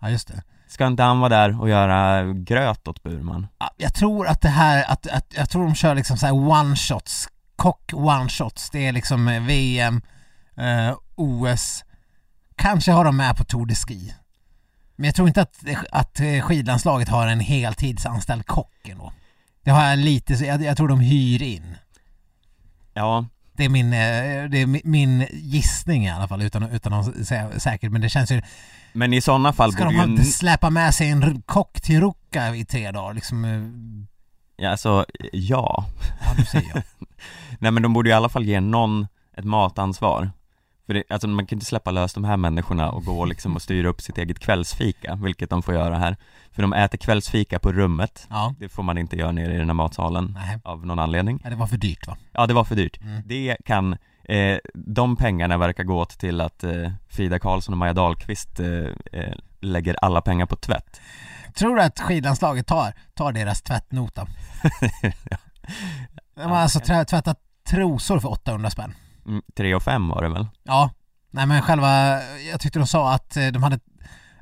Ja, 0.00 0.10
just 0.10 0.28
det. 0.28 0.42
Ska 0.68 0.86
inte 0.86 1.02
han 1.02 1.20
vara 1.20 1.28
där 1.28 1.60
och 1.60 1.68
göra 1.68 2.24
gröt 2.32 2.88
åt 2.88 3.02
Burman? 3.02 3.46
Ja, 3.58 3.70
Jag 3.76 3.94
tror 3.94 4.26
att 4.26 4.40
det 4.40 4.48
här, 4.48 4.84
att, 4.92 5.06
att 5.06 5.26
jag 5.36 5.50
tror 5.50 5.64
de 5.64 5.74
kör 5.74 5.94
liksom 5.94 6.16
så 6.16 6.26
här 6.26 6.32
one 6.34 6.76
shots, 6.76 7.28
kock 7.56 7.90
one 7.94 8.28
shots, 8.28 8.70
det 8.70 8.86
är 8.86 8.92
liksom 8.92 9.28
eh, 9.28 9.42
VM, 9.42 10.02
eh, 10.58 10.96
OS, 11.14 11.84
kanske 12.56 12.92
har 12.92 13.04
de 13.04 13.16
med 13.16 13.36
på 13.36 13.44
Tour 13.44 13.66
de 13.66 13.74
Ski. 13.74 14.14
Men 14.96 15.04
jag 15.06 15.14
tror 15.14 15.28
inte 15.28 15.42
att, 15.42 15.64
att 15.92 16.20
eh, 16.20 16.40
skidlandslaget 16.40 17.08
har 17.08 17.26
en 17.26 17.40
heltidsanställd 17.40 18.46
kock 18.46 18.88
ändå. 18.88 19.12
Det 19.62 19.70
har 19.70 19.84
jag 19.84 19.98
lite, 19.98 20.36
så 20.36 20.44
jag, 20.44 20.62
jag 20.62 20.76
tror 20.76 20.88
de 20.88 21.00
hyr 21.00 21.42
in. 21.42 21.74
Ja, 22.94 23.26
Det 23.52 23.64
är 23.64 23.68
min, 23.68 23.86
eh, 23.92 24.50
det 24.50 24.58
är 24.62 24.66
mi- 24.66 24.80
min 24.84 25.26
gissning 25.32 26.06
i 26.06 26.10
alla 26.10 26.28
fall 26.28 26.42
utan, 26.42 26.62
utan 26.62 26.92
att 26.92 27.26
säga 27.26 27.60
säkert 27.60 27.92
men 27.92 28.00
det 28.00 28.08
känns 28.08 28.30
ju 28.32 28.42
men 28.92 29.12
i 29.12 29.20
sådana 29.20 29.52
fall 29.52 29.72
Ska 29.72 29.84
de 29.84 29.94
ju 29.94 30.04
inte 30.04 30.24
släppa 30.24 30.70
med 30.70 30.94
sig 30.94 31.08
en 31.10 31.42
kock 31.42 31.80
till 31.80 32.00
Ruka 32.00 32.54
i 32.54 32.64
tre 32.64 32.90
dagar 32.90 33.14
liksom? 33.14 33.44
eh, 33.44 34.64
ja, 34.64 34.70
alltså, 34.70 35.06
ja 35.32 35.84
Ja, 36.20 36.34
du 36.36 36.44
säger 36.44 36.68
jag. 36.74 36.82
Nej 37.58 37.70
men 37.70 37.82
de 37.82 37.92
borde 37.92 38.08
ju 38.08 38.12
i 38.12 38.16
alla 38.16 38.28
fall 38.28 38.44
ge 38.44 38.60
någon 38.60 39.06
ett 39.36 39.44
matansvar 39.44 40.30
För 40.88 40.94
det, 40.94 41.04
alltså 41.08 41.28
man 41.28 41.46
kan 41.46 41.56
inte 41.56 41.66
släppa 41.66 41.90
lös 41.90 42.14
de 42.14 42.24
här 42.24 42.36
människorna 42.36 42.90
och 42.90 43.04
gå 43.04 43.24
liksom 43.24 43.56
och 43.56 43.62
styra 43.62 43.88
upp 43.88 44.00
sitt 44.00 44.18
eget 44.18 44.38
kvällsfika, 44.38 45.18
vilket 45.22 45.50
de 45.50 45.62
får 45.62 45.74
göra 45.74 45.98
här 45.98 46.16
För 46.50 46.62
de 46.62 46.72
äter 46.72 46.98
kvällsfika 46.98 47.58
på 47.58 47.72
rummet, 47.72 48.26
Ja, 48.30 48.54
det 48.58 48.68
får 48.68 48.82
man 48.82 48.98
inte 48.98 49.16
göra 49.16 49.32
nere 49.32 49.54
i 49.54 49.58
den 49.58 49.68
här 49.68 49.74
matsalen 49.74 50.34
nej. 50.34 50.58
av 50.64 50.86
någon 50.86 50.98
anledning 50.98 51.40
Ja, 51.44 51.50
det 51.50 51.56
var 51.56 51.66
för 51.66 51.76
dyrt 51.76 52.06
va? 52.06 52.16
Ja 52.32 52.46
det 52.46 52.54
var 52.54 52.64
för 52.64 52.74
dyrt 52.74 53.00
Mm. 53.02 53.22
Det 53.26 53.56
kan, 53.64 53.96
eh, 54.24 54.58
de 54.74 55.16
pengarna 55.16 55.58
verkar 55.58 55.84
gå 55.84 55.98
åt 55.98 56.18
till 56.18 56.40
att 56.40 56.64
eh, 56.64 56.92
Frida 57.08 57.38
Karlsson 57.38 57.74
och 57.74 57.78
Maja 57.78 57.92
Dahlqvist 57.92 58.60
eh, 58.60 58.66
eh, 59.12 59.34
lägger 59.60 59.96
alla 60.04 60.20
pengar 60.20 60.46
på 60.46 60.56
tvätt 60.56 61.00
Tror 61.54 61.76
du 61.76 61.82
att 61.82 62.00
skidlandslaget 62.00 62.66
tar, 62.66 62.92
tar 63.14 63.32
deras 63.32 63.62
tvättnota? 63.62 64.24
De 66.34 66.42
har 66.42 66.58
alltså 66.58 66.80
tvättat 66.80 67.38
trosor 67.68 68.20
för 68.20 68.30
800 68.30 68.70
spänn. 68.70 68.94
Mm, 69.28 69.42
3 69.56 69.74
och 69.74 69.82
5 69.82 70.08
var 70.08 70.22
det 70.22 70.28
väl? 70.28 70.46
Ja, 70.62 70.90
nej 71.30 71.46
men 71.46 71.62
själva, 71.62 72.22
jag 72.50 72.60
tyckte 72.60 72.78
de 72.78 72.86
sa 72.86 73.14
att 73.14 73.36
eh, 73.36 73.46
de 73.46 73.62
hade, 73.62 73.80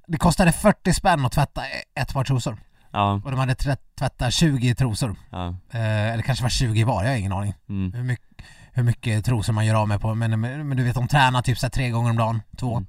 det 0.06 0.18
kostade 0.18 0.52
40 0.52 0.92
spänn 0.94 1.24
att 1.24 1.32
tvätta 1.32 1.62
ett 2.00 2.12
par 2.12 2.24
trosor. 2.24 2.58
Ja, 2.92 3.12
Och 3.24 3.30
de 3.30 3.40
hade 3.40 3.54
tvättat 3.54 4.34
20 4.34 4.74
trosor. 4.74 5.16
ja, 5.30 5.54
Eh, 5.70 6.12
eller 6.12 6.22
kanske 6.22 6.42
var 6.42 6.50
20 6.50 6.84
var, 6.84 7.02
jag 7.04 7.10
har 7.10 7.16
ingen 7.16 7.32
aning. 7.32 7.54
mm. 7.68 7.92
Hur 7.92 8.02
mycket, 8.02 8.26
hur 8.72 8.82
mycket 8.82 9.24
trosor 9.24 9.52
man 9.52 9.66
gör 9.66 9.74
av 9.74 9.88
med 9.88 10.00
på, 10.00 10.14
men, 10.14 10.40
men, 10.40 10.76
du 10.76 10.82
vet 10.84 10.94
de 10.94 11.08
tränar 11.08 11.42
typ 11.42 11.58
så 11.58 11.68
tre 11.68 11.90
gånger 11.90 12.10
om 12.10 12.16
dagen, 12.16 12.42
två. 12.56 12.76
Mm. 12.76 12.86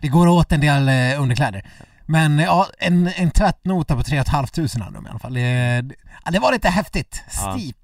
Det 0.00 0.08
går 0.08 0.26
åt 0.26 0.52
en 0.52 0.60
del 0.60 0.88
eh, 0.88 1.22
underkläder. 1.22 1.70
Men 2.06 2.38
ja, 2.38 2.66
en, 2.78 3.10
en 3.16 3.30
tvättnota 3.30 3.96
på 3.96 4.02
3 4.02 4.24
500 4.24 4.84
hade 4.84 4.96
de 4.96 5.06
i 5.06 5.10
alla 5.10 5.18
fall. 5.18 5.34
Det, 5.34 5.84
ja, 6.24 6.30
det 6.30 6.38
var 6.38 6.52
lite 6.52 6.68
häftigt. 6.68 7.22
Ja. 7.26 7.56
Steep. 7.58 7.76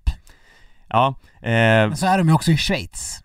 Ja, 0.89 1.15
eh, 1.43 1.51
Men 1.89 1.97
så 1.97 2.07
är 2.07 2.19
de 2.19 2.29
ju 2.29 2.35
också 2.35 2.51
i 2.51 2.57
Schweiz. 2.57 3.23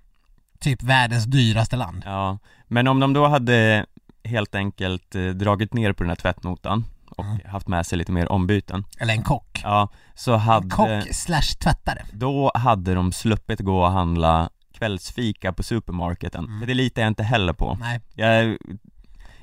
Typ 0.64 0.84
världens 0.84 1.26
dyraste 1.26 1.76
land. 1.76 2.04
ja, 2.06 2.38
men 2.68 2.88
om 2.88 3.00
de 3.00 3.14
då 3.14 3.28
hade 3.28 3.86
helt 4.24 4.56
enkelt 4.56 5.16
eh, 5.16 5.26
dragit 5.26 5.74
ner 5.74 5.94
på 5.94 6.04
den 6.04 6.10
här 6.10 6.16
tvättnotan 6.16 6.86
och 7.10 7.26
Mm. 7.26 7.38
haft 7.46 7.68
med 7.68 7.86
sig 7.86 7.98
lite 7.98 8.12
mer 8.12 8.32
ombyten 8.32 8.86
Eller 9.00 9.14
en 9.14 9.24
kock. 9.24 9.62
Ja, 9.64 9.90
så 10.16 10.34
En 10.34 10.40
hade, 10.40 10.70
kock 10.70 10.90
slash 11.12 11.56
tvättare. 11.64 12.02
då 12.14 12.52
hade 12.56 12.94
de 12.94 13.12
sluppit 13.12 13.60
gå 13.60 13.82
och 13.84 13.92
handla 13.92 14.50
kvällsfika 14.78 15.54
på 15.54 15.64
supermarketen, 15.64 16.46
Mm. 16.46 16.60
för 16.60 16.68
det 16.68 16.74
litar 16.74 17.02
jag 17.02 17.08
inte 17.10 17.24
heller 17.24 17.54
på 17.54 17.78
Nej. 17.80 18.02
Jag, 18.14 18.58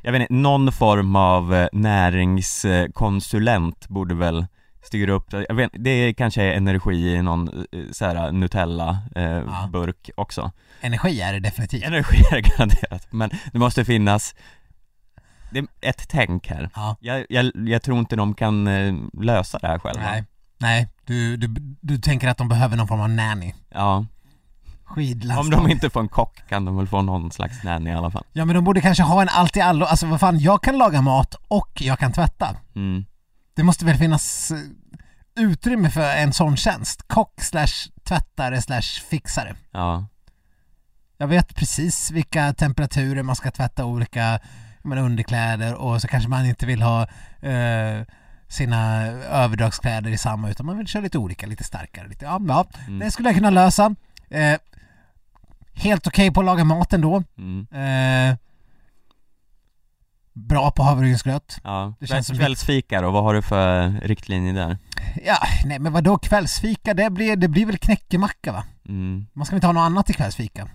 jag 0.03 0.13
vet 0.13 0.21
inte, 0.21 0.33
någon 0.35 0.73
form 0.73 1.17
av 1.17 1.55
eh, 1.55 1.69
näringskonsulent 1.73 3.89
borde 3.89 4.15
väl 4.15 4.47
styra 4.83 5.13
upp, 5.13 5.33
jag 5.49 5.55
vet, 5.55 5.71
det 5.75 6.15
kanske 6.15 6.43
är 6.43 6.53
energi 6.53 7.15
i 7.15 7.23
någon 7.23 7.49
eh, 7.73 7.81
så 7.93 8.05
här 8.05 8.33
Nutella 8.33 8.99
eh, 9.15 9.43
också 10.15 10.53
Energi 10.81 11.21
är 11.21 11.33
det 11.33 11.41
definitivt. 11.41 11.85
Energi 11.85 12.23
är 12.31 12.41
garanterat, 12.41 13.13
men 13.13 13.31
det 13.53 13.59
måste 13.59 13.85
finnas 13.85 14.35
det 15.51 15.59
är 15.59 15.67
ett 15.81 16.09
tänk 16.09 16.47
här 16.49 16.71
Ja. 16.75 16.97
jag, 17.01 17.27
jag, 17.29 17.53
jag 17.55 17.83
tror 17.83 17.99
inte 17.99 18.17
de 18.17 18.35
kan 18.35 18.67
eh, 18.67 18.95
lösa 19.13 19.59
det 19.59 19.67
här 19.67 19.79
själva 19.79 20.03
Nej. 20.03 20.25
Nej, 20.59 20.89
du, 21.05 21.37
du, 21.37 21.77
du 21.81 21.99
tänker 21.99 22.29
att 22.29 22.39
de 22.39 22.49
behöver 22.49 22.77
någon 22.77 22.89
form 22.89 23.01
av 23.01 23.11
nanny. 23.11 23.55
Ja, 23.69 24.05
Skidlandslag. 24.85 25.61
om 25.61 25.65
de 25.67 25.73
inte 25.73 25.91
får 25.91 26.01
en 26.01 26.09
kock 26.09 26.49
kan 26.49 26.65
de 26.65 26.77
väl 26.77 26.87
få 26.87 27.03
någon 27.03 27.31
slags 27.33 27.65
nanny 27.65 27.91
i 27.91 27.93
alla 27.93 28.11
fall 28.11 28.25
Ja 28.33 28.45
men 28.45 28.55
de 28.55 28.65
borde 28.65 28.81
kanske 28.81 29.03
ha 29.03 29.23
en 29.23 29.29
allt 29.29 29.57
i 29.57 29.61
allo, 29.61 29.87
alltså 29.87 30.07
vad 30.07 30.21
fan, 30.21 30.39
jag 30.39 30.63
kan 30.63 30.79
laga 30.79 31.03
mat 31.03 31.35
och 31.49 31.71
jag 31.83 31.99
kan 31.99 32.13
tvätta. 32.13 32.57
mm. 32.75 33.05
Det 33.61 33.65
måste 33.65 33.85
väl 33.85 33.97
finnas 33.97 34.51
eh, 34.51 34.59
utrymme 35.45 35.91
för 35.91 36.17
en 36.17 36.33
sån 36.33 36.57
tjänst? 36.57 37.09
Kock 37.09 37.41
slash 37.41 37.91
tvättare 38.05 38.63
slash 38.63 39.03
fixare. 39.11 39.57
Ja, 39.71 40.07
Jag 41.19 41.27
vet 41.27 41.55
precis 41.55 42.11
vilka 42.11 42.53
temperaturer 42.53 43.23
man 43.23 43.37
ska 43.37 43.51
tvätta 43.51 43.85
olika 43.85 44.41
men, 44.83 44.99
underkläder 44.99 45.75
och 45.75 46.03
så 46.03 46.09
kanske 46.09 46.29
man 46.29 46.47
inte 46.47 46.67
vill 46.67 46.83
ha 46.83 47.03
eh, 47.41 48.03
sina 48.49 49.07
överdragskläder 49.07 50.11
i 50.11 50.19
samma 50.19 50.51
utan 50.51 50.67
man 50.67 50.79
vill 50.79 50.87
köra 50.87 51.03
lite 51.03 51.19
olika, 51.19 51.47
lite 51.47 51.65
starkare. 51.65 52.09
Lite, 52.09 52.25
ja, 52.25 52.41
ja, 52.49 52.67
mm. 52.87 52.99
det 52.99 53.11
skulle 53.11 53.29
jag 53.29 53.37
kunna 53.37 53.51
lösa. 53.51 53.95
Eh, 54.31 54.59
helt 55.75 56.07
okej 56.07 56.31
på 56.33 56.41
att 56.41 56.47
laga 56.47 56.65
mat 56.65 56.93
ändå. 56.93 57.23
Mm. 57.39 57.67
Eh, 57.73 58.37
bra 60.33 60.71
på 60.71 60.83
havregrynsgröt. 60.83 61.57
Ja, 61.65 61.95
Det 62.01 62.07
känns 62.07 62.29
kvällsfika 62.31 63.01
då, 63.01 63.11
vad 63.11 63.23
har 63.23 63.35
du 63.35 63.43
för 63.43 63.91
riktlinjer 63.91 64.55
där? 64.55 64.79
Ja, 65.25 65.39
nej 65.65 65.79
men 65.79 65.93
vadå 65.93 66.19
kvällsfika? 66.19 66.95
Det 66.95 67.11
blir, 67.11 67.37
det 67.37 67.49
blir 67.49 67.67
väl 67.67 67.79
knäckemacka 67.79 68.53
va? 68.53 68.65
Mm. 68.89 69.27
Man 69.33 69.47
ska 69.47 69.55
väl 69.55 69.57
inte 69.57 69.67
ha 69.67 69.73
något 69.73 69.81
annat 69.81 70.07
till 70.07 70.15
kvällsfika? 70.15 70.69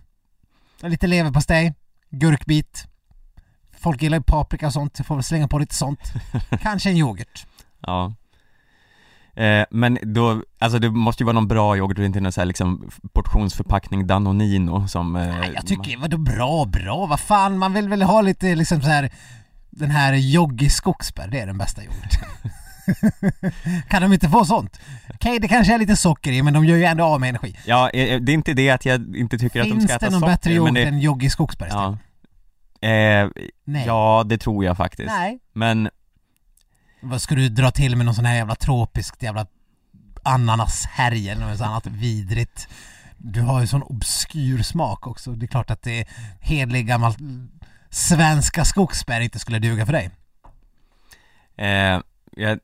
Lite 0.82 1.08
leverpastej, 1.08 1.74
gurkbit. 2.10 2.88
Folk 3.80 4.02
gillar 4.02 4.18
ju 4.18 4.24
paprika 4.24 4.68
och 4.68 4.74
sånt, 4.74 4.94
jag 4.98 5.08
får 5.08 5.16
väl 5.16 5.24
slänga 5.24 5.48
på 5.48 5.60
lite 5.60 5.76
sånt. 5.76 6.14
Kanske 6.62 6.90
en 6.90 6.98
yoghurt. 6.98 7.46
Ja 7.80 8.14
eh, 9.36 9.66
Men 9.72 9.98
då, 10.02 10.44
alltså 10.60 10.80
det 10.80 10.90
måste 10.90 11.24
ju 11.24 11.26
vara 11.26 11.34
någon 11.34 11.48
bra 11.48 11.78
yoghurt 11.78 12.00
och 12.00 12.06
inte 12.06 12.20
någon 12.20 12.32
så 12.32 12.42
här 12.42 12.46
liksom 12.46 12.90
portionsförpackning 13.14 14.08
Danonino 14.08 14.88
som 14.88 15.16
eh, 15.16 15.38
Nej, 15.38 15.52
jag 15.56 15.68
tycker, 15.68 15.98
vadå 15.98 16.18
bra, 16.18 16.66
bra? 16.66 17.06
Vad 17.06 17.20
fan, 17.20 17.58
man 17.58 17.74
vill 17.74 17.90
väl 17.90 18.02
ha 18.02 18.22
lite 18.22 18.56
liksom 18.56 18.82
så 18.82 18.88
här 18.88 19.12
den 19.76 19.92
här 19.92 20.14
Joggi 20.14 20.70
skogsbär, 20.70 21.28
det 21.28 21.40
är 21.40 21.48
den 21.48 21.58
bästa 21.58 21.84
yoghurten. 21.84 22.28
kan 23.90 24.02
de 24.02 24.14
inte 24.14 24.30
få 24.30 24.46
sånt? 24.46 24.80
Okej, 25.14 25.40
det 25.40 25.48
kanske 25.48 25.74
är 25.74 25.78
lite 25.78 25.96
socker 25.96 26.32
i, 26.32 26.44
men 26.44 26.54
de 26.54 26.66
gör 26.66 26.78
ju 26.78 26.84
ändå 26.84 27.04
av 27.04 27.20
med 27.20 27.30
energi. 27.30 27.58
Ja, 27.66 27.90
eh, 27.90 28.22
det 28.22 28.32
är 28.32 28.34
inte 28.34 28.54
det 28.54 28.70
att 28.70 28.86
jag 28.86 29.16
inte 29.16 29.38
tycker 29.38 29.62
att 29.62 29.68
de 29.68 29.72
Finns 29.72 29.84
ska 29.84 29.94
äta 29.94 30.06
det 30.06 30.12
någon 30.12 30.20
socker 30.20 30.34
bättre 30.34 30.54
yoghurt 30.54 30.74
det, 30.74 30.84
än 30.84 31.00
Joggi 31.00 31.30
skogsbär 31.30 31.68
ja. 31.68 31.98
Eh, 32.82 33.30
ja, 33.86 34.24
det 34.26 34.38
tror 34.38 34.66
jag 34.66 34.78
faktiskt 34.78 35.08
Nej. 35.08 35.40
Men, 35.54 35.90
Vad 37.02 37.22
ska 37.22 37.36
du 37.36 37.50
dra 37.50 37.72
till 37.72 37.96
med 37.96 38.06
någon 38.06 38.16
sån 38.16 38.26
här 38.26 38.36
jävla 38.36 38.56
tropiskt 38.56 39.24
jävla 39.24 39.48
ananashärj 40.24 41.30
eller 41.30 41.46
något 41.46 41.62
annat 41.62 41.88
vidrigt? 41.88 42.68
Du 43.18 43.42
har 43.42 43.62
ju 43.62 43.68
sån 43.68 43.84
obskyr 43.84 44.62
smak 44.62 45.08
också. 45.08 45.32
Det 45.32 45.46
är 45.46 45.48
klart 45.48 45.72
att 45.72 45.82
det 45.82 46.00
är 46.00 46.08
hedlig 46.40 46.88
gammal 46.88 47.14
svenska 47.90 48.66
skogsbär 48.66 49.22
inte 49.22 49.40
skulle 49.40 49.60
duga 49.60 49.86
för 49.86 49.94
dig. 49.94 50.10
eh, 51.58 52.02
jag, 52.32 52.60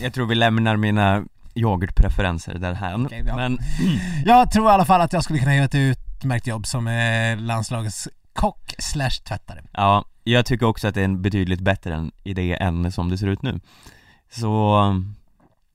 jag 0.00 0.12
tror 0.14 0.26
vi 0.26 0.34
lämnar 0.34 0.76
mina 0.76 1.24
yoghurtpreferenser 1.54 2.54
därhän 2.54 3.06
Okej, 3.06 3.24
ja. 3.26 3.36
Men, 3.36 3.58
Jag 4.26 4.50
tror 4.50 4.66
i 4.70 4.72
alla 4.72 4.84
fall 4.84 5.00
att 5.00 5.12
jag 5.12 5.24
skulle 5.24 5.38
kunna 5.38 5.54
göra 5.54 5.64
ett 5.64 5.74
utmärkt 5.74 6.46
jobb 6.46 6.66
som 6.66 6.86
eh, 6.88 7.36
landslagets 7.38 8.08
kock 8.32 8.74
slash 8.78 9.10
tvättare. 9.10 9.62
ja, 9.72 10.04
jag 10.24 10.46
tycker 10.46 10.66
också 10.66 10.88
att 10.88 10.94
det 10.94 11.00
är 11.00 11.04
en 11.04 11.22
betydligt 11.22 11.60
bättre 11.60 12.10
idé 12.24 12.56
än 12.60 12.92
som 12.92 13.08
det 13.10 13.18
ser 13.18 13.26
ut 13.26 13.42
nu 13.42 13.60
Så, 14.30 14.80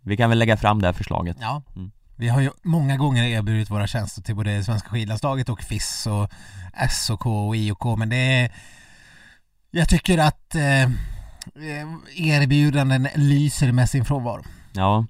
vi 0.02 0.18
kan 0.18 0.30
väl 0.30 0.40
lägga 0.40 0.58
fram 0.58 0.82
det 0.82 0.88
här 0.88 0.94
förslaget 0.94 1.38
Ja. 1.42 1.64
Mm. 1.76 1.92
Vi 2.16 2.30
har 2.30 2.42
ju 2.42 2.52
många 2.64 2.98
gånger 2.98 3.24
erbjudit 3.24 3.70
våra 3.70 3.88
tjänster 3.88 4.22
till 4.22 4.36
både 4.36 4.64
svenska 4.64 4.90
skidlandslaget 4.90 5.50
och 5.50 5.62
FIS 5.62 6.08
och 6.08 6.30
SOK 6.90 7.26
och 7.26 7.56
IOK 7.56 7.98
men 7.98 8.10
det 8.10 8.16
är 8.16 8.52
Jag 9.72 9.90
tycker 9.90 10.18
att 10.18 10.56
eh, 10.56 10.90
erbjudanden 12.16 13.08
lyser 13.16 13.72
med 13.72 13.90
sin 13.90 14.06
frånvaro. 14.06 14.44
Ja 14.74 15.06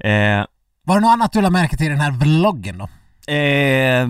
eh, 0.00 0.44
Var 0.82 0.94
det 0.94 1.00
något 1.00 1.12
annat 1.12 1.32
du 1.32 1.40
lade 1.40 1.52
märke 1.52 1.76
till 1.76 1.86
i 1.86 1.90
den 1.90 2.00
här 2.00 2.10
vloggen 2.10 2.78
då? 2.78 2.88
Eh, 3.32 4.08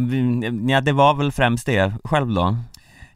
ja 0.70 0.80
det 0.80 0.92
var 0.92 1.14
väl 1.14 1.32
främst 1.32 1.66
det, 1.66 1.92
själv 2.04 2.28
då? 2.28 2.58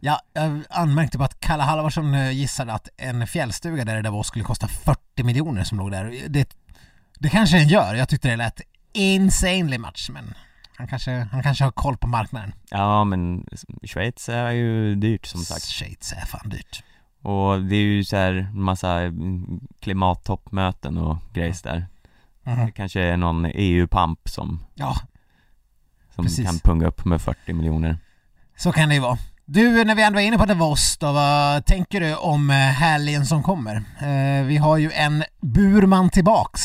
Ja, 0.01 0.21
jag 0.33 0.63
anmärkte 0.71 1.19
på 1.19 1.25
att 1.25 1.41
Kalle 1.41 1.63
Halvarsson 1.63 2.15
eh, 2.15 2.31
gissade 2.31 2.73
att 2.73 2.89
en 2.97 3.27
fjällstuga 3.27 3.85
där 3.85 3.97
det 3.97 4.03
där 4.03 4.11
var 4.11 4.23
skulle 4.23 4.45
kosta 4.45 4.69
40 4.69 5.23
miljoner 5.23 5.65
som 5.65 5.79
låg 5.79 5.91
där. 5.91 6.29
Det, 6.29 6.57
det 7.19 7.29
kanske 7.29 7.57
den 7.57 7.69
gör, 7.69 7.95
jag 7.95 8.09
tyckte 8.09 8.29
det 8.29 8.37
lät 8.37 8.61
insanely 8.95 9.79
much 9.79 10.11
men 10.13 10.35
han 10.77 10.89
kanske, 10.89 11.11
han 11.33 11.43
kanske 11.43 11.65
har 11.65 11.71
koll 11.71 11.97
på 11.97 12.07
marknaden. 12.07 12.53
Ja 12.71 13.05
men 13.05 13.47
Schweiz 13.85 14.29
är 14.29 14.51
ju 14.51 14.95
dyrt 14.95 15.27
som 15.27 15.41
sagt 15.41 15.65
Schweiz 15.65 16.13
är 16.13 16.27
fan 16.27 16.49
dyrt. 16.49 16.83
Och 17.23 17.63
det 17.63 17.77
är 17.77 17.81
ju 17.81 18.05
så 18.05 18.17
här 18.17 18.51
massa 18.55 19.01
mm, 19.01 19.61
klimattoppmöten 19.81 20.99
och 20.99 21.17
grejs 21.33 21.63
där 21.63 21.87
Mhm. 22.45 22.67
Det 22.67 22.73
kanske 22.73 23.01
är 23.01 23.17
någon 23.17 23.45
EU-pamp 23.55 24.29
som, 24.29 24.65
Ja, 24.75 24.97
som 26.15 26.25
Precis. 26.25 26.47
kan 26.47 26.59
punga 26.59 26.87
upp 26.87 27.05
med 27.05 27.21
40 27.23 27.53
miljoner 27.53 27.99
så 28.57 28.73
kan 28.73 28.89
det 28.89 28.95
ju 28.95 29.01
vara. 29.01 29.19
Du, 29.45 29.85
när 29.85 29.95
vi 29.95 30.03
ändå 30.03 30.21
är 30.21 30.25
inne 30.25 30.39
på 30.39 30.45
Davos 30.47 30.97
då, 30.99 31.13
vad 31.13 31.65
tänker 31.67 32.01
du 32.01 32.17
om 32.17 32.51
eh, 32.51 32.57
helgen 32.57 33.27
som 33.27 33.43
kommer? 33.43 33.77
Eh, 33.77 34.45
vi 34.47 34.57
har 34.57 34.77
ju 34.77 34.91
en 34.93 35.25
Burman 35.41 36.11
tillbaks. 36.11 36.61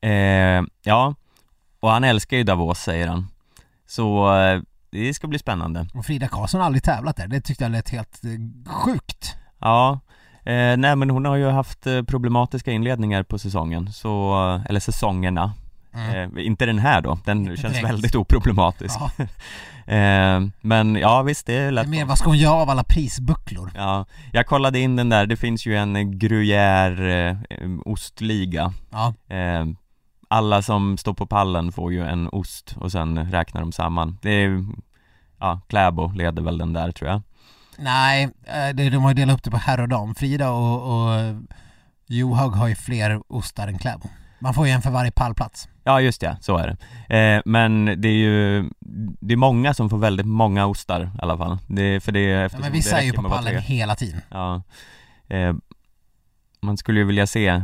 eh, 0.00 0.62
Ja, 0.82 1.14
och 1.80 1.90
han 1.90 2.04
älskar 2.04 2.36
ju 2.36 2.42
Davos 2.44 2.78
säger 2.78 3.08
han. 3.08 3.28
Så 3.86 4.36
eh, 4.40 4.60
det 4.90 5.14
ska 5.14 5.26
bli 5.26 5.38
spännande. 5.38 5.86
Och 5.94 6.04
Frida 6.06 6.28
Karlsson 6.28 6.60
har 6.60 6.66
aldrig 6.66 6.82
tävlat 6.82 7.16
där, 7.16 7.28
det 7.28 7.40
tyckte 7.40 7.64
jag 7.64 7.72
lät 7.72 7.88
helt 7.90 8.24
eh, 8.24 8.70
sjukt. 8.72 9.34
Ja, 9.58 10.00
eh, 10.44 10.76
nej 10.76 10.96
men 10.96 11.10
hon 11.10 11.24
har 11.24 11.36
ju 11.36 11.48
haft 11.50 11.86
eh, 11.86 12.02
problematiska 12.02 12.72
inledningar 12.72 13.22
på 13.22 13.38
säsongen, 13.38 13.92
så, 13.92 14.34
eller 14.68 14.80
säsongerna. 14.80 15.52
Mm. 15.94 16.36
eh, 16.36 16.46
Inte 16.46 16.66
den 16.66 16.78
här 16.78 17.00
då, 17.00 17.18
den 17.24 17.38
Inte 17.38 17.56
känns 17.56 17.74
direkt. 17.74 17.88
väldigt 17.88 18.14
oproblematisk. 18.14 18.96
Ja, 19.00 19.24
eh, 19.94 20.42
Men 20.60 20.96
ja 20.96 21.22
visst, 21.22 21.46
det 21.46 21.64
det 21.64 21.70
lät 21.70 21.88
mer 21.88 21.98
bra. 22.00 22.08
vad 22.08 22.18
ska 22.18 22.28
hon 22.28 22.38
göra 22.38 22.54
av 22.54 22.70
alla 22.70 22.84
prisbucklor? 22.84 23.70
Ja, 23.74 24.06
jag 24.32 24.46
kollade 24.46 24.78
in 24.78 24.96
den 24.96 25.08
där, 25.08 25.26
det 25.26 25.36
finns 25.36 25.66
ju 25.66 25.76
en 25.76 25.96
gruyère 26.18 27.30
eh, 27.50 27.68
ostliga. 27.84 28.72
Ja, 28.90 29.14
Alla 30.28 30.62
som 30.62 30.98
står 30.98 31.14
på 31.14 31.26
pallen 31.26 31.72
får 31.72 31.92
ju 31.92 32.04
en 32.04 32.28
ost 32.28 32.76
och 32.76 32.92
sen 32.92 33.32
räknar 33.32 33.60
de 33.60 33.72
samman 33.72 34.18
Det 34.22 34.30
är 34.30 34.66
Ja, 35.40 35.60
Kläbo 35.66 36.12
leder 36.12 36.42
väl 36.42 36.58
den 36.58 36.72
där 36.72 36.92
tror 36.92 37.10
jag 37.10 37.22
nej, 37.78 38.28
eh, 38.44 38.74
det, 38.74 38.90
de 38.90 39.02
har 39.02 39.10
ju 39.10 39.14
delat 39.14 39.34
upp 39.34 39.42
det 39.42 39.50
på 39.50 39.56
herr 39.56 39.80
och 39.80 39.88
dam. 39.88 40.14
Frida 40.14 40.50
och, 40.50 40.82
och 40.82 41.34
Johaug 42.06 42.52
har 42.52 42.68
ju 42.68 42.74
fler 42.74 43.22
ostar 43.28 43.68
än 43.68 43.78
Kläbo. 43.78 44.08
Man 44.38 44.54
får 44.54 44.66
ju 44.66 44.72
en 44.72 44.82
för 44.82 44.90
varje 44.90 45.10
pallplats. 45.10 45.68
Ja 45.84 46.00
just 46.00 46.20
det, 46.20 46.36
så 46.40 46.56
är 46.56 46.76
det. 47.08 47.16
Eh, 47.16 47.42
men 47.44 47.84
det 47.84 48.08
är 48.08 48.12
ju, 48.12 48.70
det 49.20 49.34
är 49.34 49.36
många 49.36 49.74
som 49.74 49.90
får 49.90 49.98
väldigt 49.98 50.26
många 50.26 50.66
ostar 50.66 51.02
i 51.02 51.18
alla 51.22 51.36
fall. 51.36 51.58
Det, 51.66 52.00
för 52.00 52.12
det, 52.12 52.20
Ja, 52.20 52.44
eftersom 52.44 52.62
men 52.62 52.72
vissa 52.72 53.00
är 53.00 53.04
ju 53.04 53.12
på 53.12 53.22
pallen 53.22 53.62
hela 53.62 53.94
tiden. 53.94 54.20
Ja. 54.30 54.62
Eh, 55.28 55.54
man 56.60 56.76
skulle 56.76 57.00
ju 57.00 57.06
vilja 57.06 57.26
se 57.26 57.62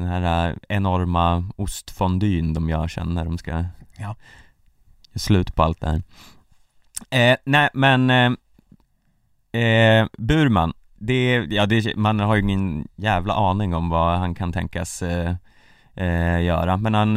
den 0.00 0.08
här 0.08 0.50
eh, 0.50 0.76
enorma 0.76 1.50
ostfondyn 1.56 2.54
de 2.54 2.68
gör 2.68 2.88
sen 2.88 3.14
när 3.14 3.24
de 3.24 3.38
ska 3.38 3.50
Ja. 3.50 3.64
göra 3.98 4.16
slut 5.14 5.54
på 5.54 5.62
allt 5.62 5.80
det 5.80 5.86
här. 5.88 6.02
Eh, 7.32 7.36
nej 7.44 7.68
men 7.74 8.10
eh, 8.10 8.30
Eh, 9.52 10.06
Burman, 10.18 10.72
det, 10.98 11.34
ja, 11.50 11.66
det, 11.66 11.96
man 11.96 12.20
har 12.20 12.34
ju 12.36 12.42
ingen 12.42 12.88
jävla 12.96 13.34
aning 13.34 13.74
om 13.74 13.88
vad 13.88 14.18
han 14.18 14.34
kan 14.34 14.52
tänkas 14.52 15.02
eh, 15.02 15.34
göra 16.42 16.76
men 16.76 16.94
han 16.94 17.14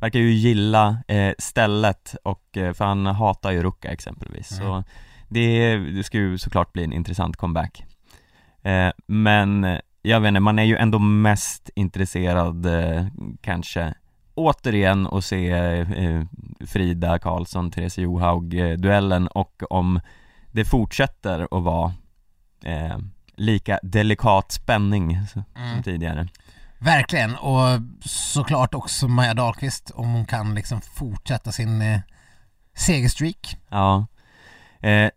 verkar 0.00 0.18
ju 0.18 0.30
gilla 0.30 1.02
stället 1.38 2.14
och, 2.24 2.42
för 2.52 2.84
han 2.84 3.06
hatar 3.06 3.50
ju 3.50 3.62
Ruka 3.62 3.90
exempelvis 3.92 4.52
Mm. 4.52 4.64
så 4.64 4.84
det, 5.28 5.76
det 5.76 6.04
ska 6.04 6.18
ju 6.18 6.38
såklart 6.38 6.72
bli 6.72 6.84
en 6.84 6.92
intressant 6.92 7.36
comeback 7.36 7.84
Men 9.06 9.78
jag 10.02 10.20
vet 10.20 10.28
inte, 10.28 10.40
man 10.40 10.58
är 10.58 10.62
ju 10.62 10.76
ändå 10.76 10.98
mest 10.98 11.70
intresserad 11.74 12.66
eh, 12.66 13.06
kanske 13.40 13.94
återigen 14.34 15.06
att 15.06 15.24
se 15.24 15.50
eh, 15.50 16.22
Frida 16.66 17.18
Karlsson, 17.18 17.70
Therese 17.70 17.98
Johaug 17.98 18.54
eh, 18.54 19.26
och 19.26 19.62
om 19.70 20.00
det 20.52 20.64
fortsätter 20.64 21.42
att 21.50 21.62
vara 21.62 21.94
eh, 22.64 22.98
lika 23.34 23.78
delikat 23.82 24.52
spänning 24.52 25.26
som 25.26 25.44
Mm. 25.56 25.82
tidigare 25.82 26.28
Verkligen, 26.78 27.36
och 27.36 27.80
såklart 28.04 28.74
också 28.74 29.08
Maja 29.08 29.34
Dahlqvist 29.34 29.90
om 29.90 30.12
hon 30.12 30.24
kan 30.24 30.54
liksom 30.54 30.80
fortsätta 30.80 31.52
sin 31.52 31.82
eh, 31.82 32.00
segerstreak. 32.74 33.56
Ja 33.68 34.06
eh, 34.80 35.10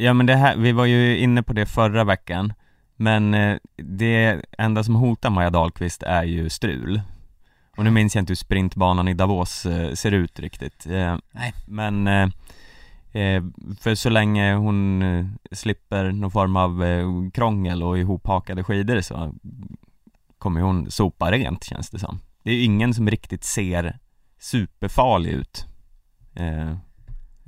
Ja 0.00 0.12
men 0.12 0.26
det 0.26 0.36
här, 0.36 0.56
vi 0.56 0.72
var 0.72 0.84
ju 0.84 1.18
inne 1.18 1.42
på 1.42 1.52
det 1.52 1.66
förra 1.66 2.04
veckan 2.04 2.52
Men 3.00 3.34
eh, 3.34 3.56
det 3.76 4.42
enda 4.58 4.84
som 4.84 4.94
hotar 4.94 5.30
Maja 5.30 5.50
Dahlqvist 5.50 6.02
är 6.02 6.22
ju 6.22 6.48
strul. 6.48 7.00
Och 7.76 7.84
nu 7.84 7.90
minns 7.90 8.14
jag 8.14 8.22
inte 8.22 8.30
hur 8.30 8.36
sprintbanan 8.36 9.08
i 9.08 9.14
Davos 9.14 9.66
eh, 9.66 9.94
ser 9.94 10.12
ut 10.12 10.40
riktigt. 10.40 10.86
Eh, 10.86 11.16
Nej. 11.32 11.54
Men 11.66 12.08
för 13.80 13.94
så 13.94 14.10
länge 14.10 14.54
hon 14.54 15.02
slipper 15.52 16.12
någon 16.12 16.30
form 16.30 16.56
av 16.56 16.82
krångel 17.30 17.82
och 17.82 17.98
ihophakade 17.98 18.64
skidor 18.64 19.00
så 19.00 19.34
kommer 20.38 20.60
hon 20.60 20.90
sopa 20.90 21.32
rent 21.32 21.64
känns 21.64 21.90
det 21.90 21.98
som. 21.98 22.20
Det 22.42 22.50
är 22.50 22.64
ingen 22.64 22.94
som 22.94 23.10
riktigt 23.10 23.44
ser 23.44 23.98
superfarlig 24.38 25.30
ut 25.30 25.66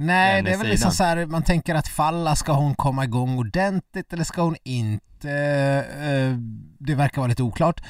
Nej, 0.07 0.43
det 0.43 0.49
är 0.49 0.53
väl 0.53 0.59
sidan. 0.59 0.71
liksom 0.71 0.91
så 0.93 1.05
här, 1.05 1.27
man 1.27 1.43
tänker 1.43 1.75
att 1.75 1.89
falla, 1.89 2.37
ska 2.37 2.53
hon 2.53 2.75
komma 2.75 3.05
igång 3.05 3.39
ordentligt 3.39 4.13
eller 4.13 4.25
ska 4.25 4.43
hon 4.43 4.57
inte? 4.65 5.31
Eh, 5.31 6.37
Det 6.79 6.95
verkar 6.95 7.21
vara 7.21 7.29
lite 7.29 7.43
oklart. 7.43 7.81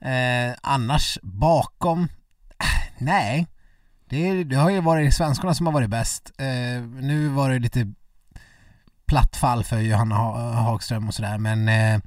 Eh, 0.00 0.54
Annars 0.62 1.18
bakom, 1.22 2.02
äh, 2.02 2.92
nej. 2.98 3.46
Det, 4.08 4.28
är- 4.28 4.44
det 4.44 4.56
har 4.56 4.70
ju 4.70 4.80
varit 4.80 5.14
svenskarna 5.14 5.54
som 5.54 5.66
har 5.66 5.72
varit 5.72 5.90
bäst. 5.90 6.32
Eh, 6.38 6.82
Nu 7.00 7.28
var 7.28 7.50
det 7.50 7.58
lite 7.58 7.92
platt 9.06 9.36
fall 9.36 9.64
för 9.64 9.78
Johanna 9.78 10.14
Ha- 10.14 10.52
Hagström 10.52 11.08
och 11.08 11.14
sådär 11.14 11.38
men 11.38 11.68
eh, 11.68 12.00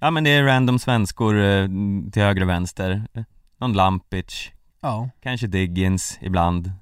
Ja 0.00 0.10
men 0.10 0.24
det 0.24 0.30
är 0.30 0.44
random 0.44 0.78
svenskor 0.78 1.40
eh, 1.44 1.68
till 2.12 2.22
höger 2.22 2.42
och 2.42 2.48
vänster 2.48 3.06
Någon 3.60 3.72
Lampic, 3.72 4.50
ja. 4.80 5.08
kanske 5.22 5.46
Diggins 5.46 6.18
ibland 6.20 6.72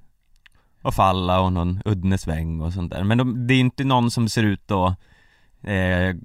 Och 0.87 0.95
Falla 0.95 1.41
och 1.41 1.53
någon 1.53 1.83
Udne 1.85 2.19
sväng 2.19 2.61
och 2.61 2.73
sånt 2.73 2.93
där. 2.93 3.05
Men 3.05 3.19
de, 3.19 3.47
det 3.47 3.55
är 3.55 3.61
inte 3.61 3.85
någon 3.85 4.11
som 4.11 4.29
ser 4.29 4.43
ut 4.43 4.71
att 4.71 4.99
eh, 5.63 6.17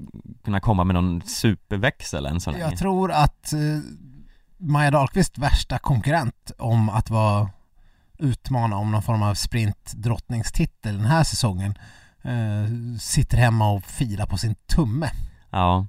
kunna 0.44 0.60
komma 0.60 0.84
med 0.84 0.94
någon 0.94 1.22
superväxel 1.22 2.26
än 2.26 2.40
så 2.42 2.52
länge. 2.52 2.64
Jag 2.64 2.78
tror 2.78 3.12
att 3.12 3.54
eh, 3.54 3.60
Maja 4.58 4.92
Dahlqvist 4.92 5.38
värsta 5.38 5.78
konkurrent 5.78 6.52
om 6.58 6.90
att 6.90 7.10
vara 7.10 7.50
utmana 8.20 8.76
om 8.78 8.92
någon 8.92 9.02
form 9.02 9.24
av 9.24 9.34
sprintdrottningstitel 9.34 10.98
den 10.98 11.06
här 11.06 11.24
säsongen 11.24 11.78
eh, 12.22 12.98
sitter 13.00 13.38
hemma 13.38 13.72
och 13.72 13.84
filar 13.84 14.26
på 14.26 14.38
sin 14.38 14.56
tumme. 14.56 15.10
Ja, 15.50 15.88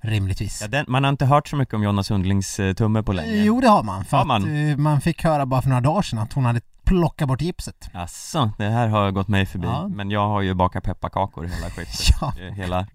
rimligtvis. 0.00 0.58
ja 0.62 0.68
den, 0.68 0.84
man 0.88 1.04
har 1.04 1.08
inte 1.10 1.26
hört 1.26 1.48
så 1.48 1.56
mycket 1.56 1.74
om 1.74 1.82
Jonna 1.82 2.02
Sundlings 2.02 2.60
eh, 2.60 2.74
tumme 2.74 3.02
på 3.02 3.12
länge. 3.12 3.44
Jo 3.44 3.60
det 3.60 3.68
har 3.68 3.82
man, 3.82 4.04
för 4.04 4.16
Har 4.16 4.22
att 4.22 4.26
man? 4.28 4.68
eh, 4.70 4.76
man 4.76 5.00
fick 5.00 5.24
höra 5.24 5.46
bara 5.46 5.62
för 5.62 5.68
några 5.68 5.80
dagar 5.80 6.02
sedan 6.02 6.18
att 6.18 6.32
hon 6.32 6.44
hade 6.44 6.60
plockat 7.00 7.28
bort 7.28 7.40
gipset. 7.42 7.90
Asså, 7.94 8.50
det 8.58 8.68
här 8.70 8.88
har 8.88 9.10
gått 9.10 9.28
mig 9.28 9.46
förbi 9.46 9.66
Ja. 9.66 9.88
Men 9.88 10.10
jag 10.10 10.28
har 10.28 10.40
ju 10.40 10.54
bakat 10.54 10.84
pepparkakor 10.84 11.44
hela 11.44 11.70
skiftet 11.70 12.16
Ja, 12.20 12.32
Eh, 12.40 12.52
Hela 12.54 12.86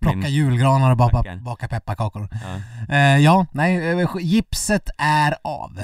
plocka 0.00 0.16
min, 0.16 0.30
julgranar 0.30 0.90
och 0.90 0.96
baka, 0.96 1.36
baka 1.36 1.68
pepparkakor. 1.68 2.28
ja. 2.32 2.94
Eh, 2.94 3.18
ja, 3.18 3.46
nej, 3.52 4.00
eh, 4.02 4.08
gipset 4.20 4.90
är 4.98 5.34
av. 5.44 5.78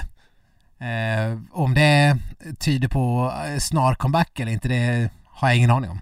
Eh, 0.79 1.39
om 1.53 1.75
det 1.75 2.17
tyder 2.59 2.89
på 2.89 3.33
eh, 3.47 3.59
snar 3.59 3.95
comeback 3.95 4.41
eller 4.41 4.53
inte, 4.53 4.69
det 4.69 5.11
har 5.25 5.49
jag 5.49 5.57
ingen 5.57 5.71
aning 5.71 5.91
om. 5.91 6.01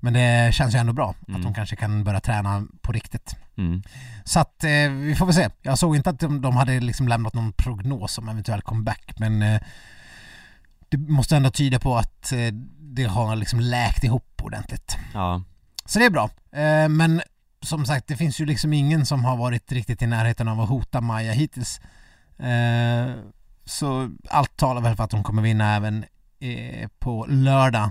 Men 0.00 0.12
det 0.12 0.54
känns 0.54 0.74
ju 0.74 0.78
ändå 0.78 0.92
bra 0.92 1.14
Mm. 1.28 1.36
att 1.40 1.44
de 1.46 1.54
kanske 1.54 1.76
kan 1.76 2.04
börja 2.04 2.20
träna 2.20 2.66
på 2.80 2.92
riktigt. 2.92 3.36
Mm. 3.58 3.82
Så 4.24 4.40
att 4.40 4.64
eh, 4.64 4.90
vi 4.90 5.14
får 5.18 5.26
väl 5.26 5.34
se. 5.34 5.48
Jag 5.62 5.78
såg 5.78 5.96
inte 5.96 6.10
att 6.10 6.20
de, 6.20 6.40
de 6.42 6.56
hade 6.56 6.80
liksom 6.80 7.08
lämnat 7.08 7.34
någon 7.34 7.52
prognos 7.52 8.18
om 8.18 8.28
eventuell 8.28 8.62
comeback 8.62 9.12
men 9.16 9.42
eh, 9.42 9.60
det 10.92 10.98
måste 10.98 11.36
ändå 11.36 11.50
tyda 11.50 11.78
på 11.78 11.96
att 11.96 12.32
eh, 12.32 12.52
det 12.78 13.04
har 13.04 13.36
liksom 13.36 13.60
läkt 13.60 14.04
ihop 14.04 14.40
ordentligt. 14.42 14.96
ja, 15.14 15.42
Så 15.84 15.98
det 15.98 16.04
är 16.04 16.10
bra. 16.10 16.30
Eh, 16.52 16.88
men 16.88 17.22
som 17.62 17.86
sagt, 17.86 18.06
det 18.06 18.16
finns 18.16 18.40
ju 18.40 18.46
liksom 18.46 18.72
ingen 18.72 19.06
som 19.06 19.24
har 19.24 19.36
varit 19.36 19.72
riktigt 19.72 20.02
i 20.02 20.06
närheten 20.06 20.48
av 20.48 20.60
att 20.60 20.68
hota 20.68 21.00
Maja 21.00 21.32
hittills. 21.32 21.80
Eh, 22.38 23.10
så 23.64 24.10
allt 24.28 24.56
talar 24.56 24.80
väl 24.80 24.96
för 24.96 25.04
att 25.04 25.12
hon 25.12 25.22
kommer 25.22 25.42
vinna 25.42 25.76
även 25.76 26.04
på 26.98 27.26
lördag. 27.28 27.90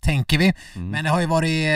Tänker 0.00 0.38
vi. 0.38 0.54
mm. 0.76 0.90
Men 0.90 1.04
det 1.04 1.10
har 1.10 1.20
ju 1.20 1.26
varit 1.26 1.68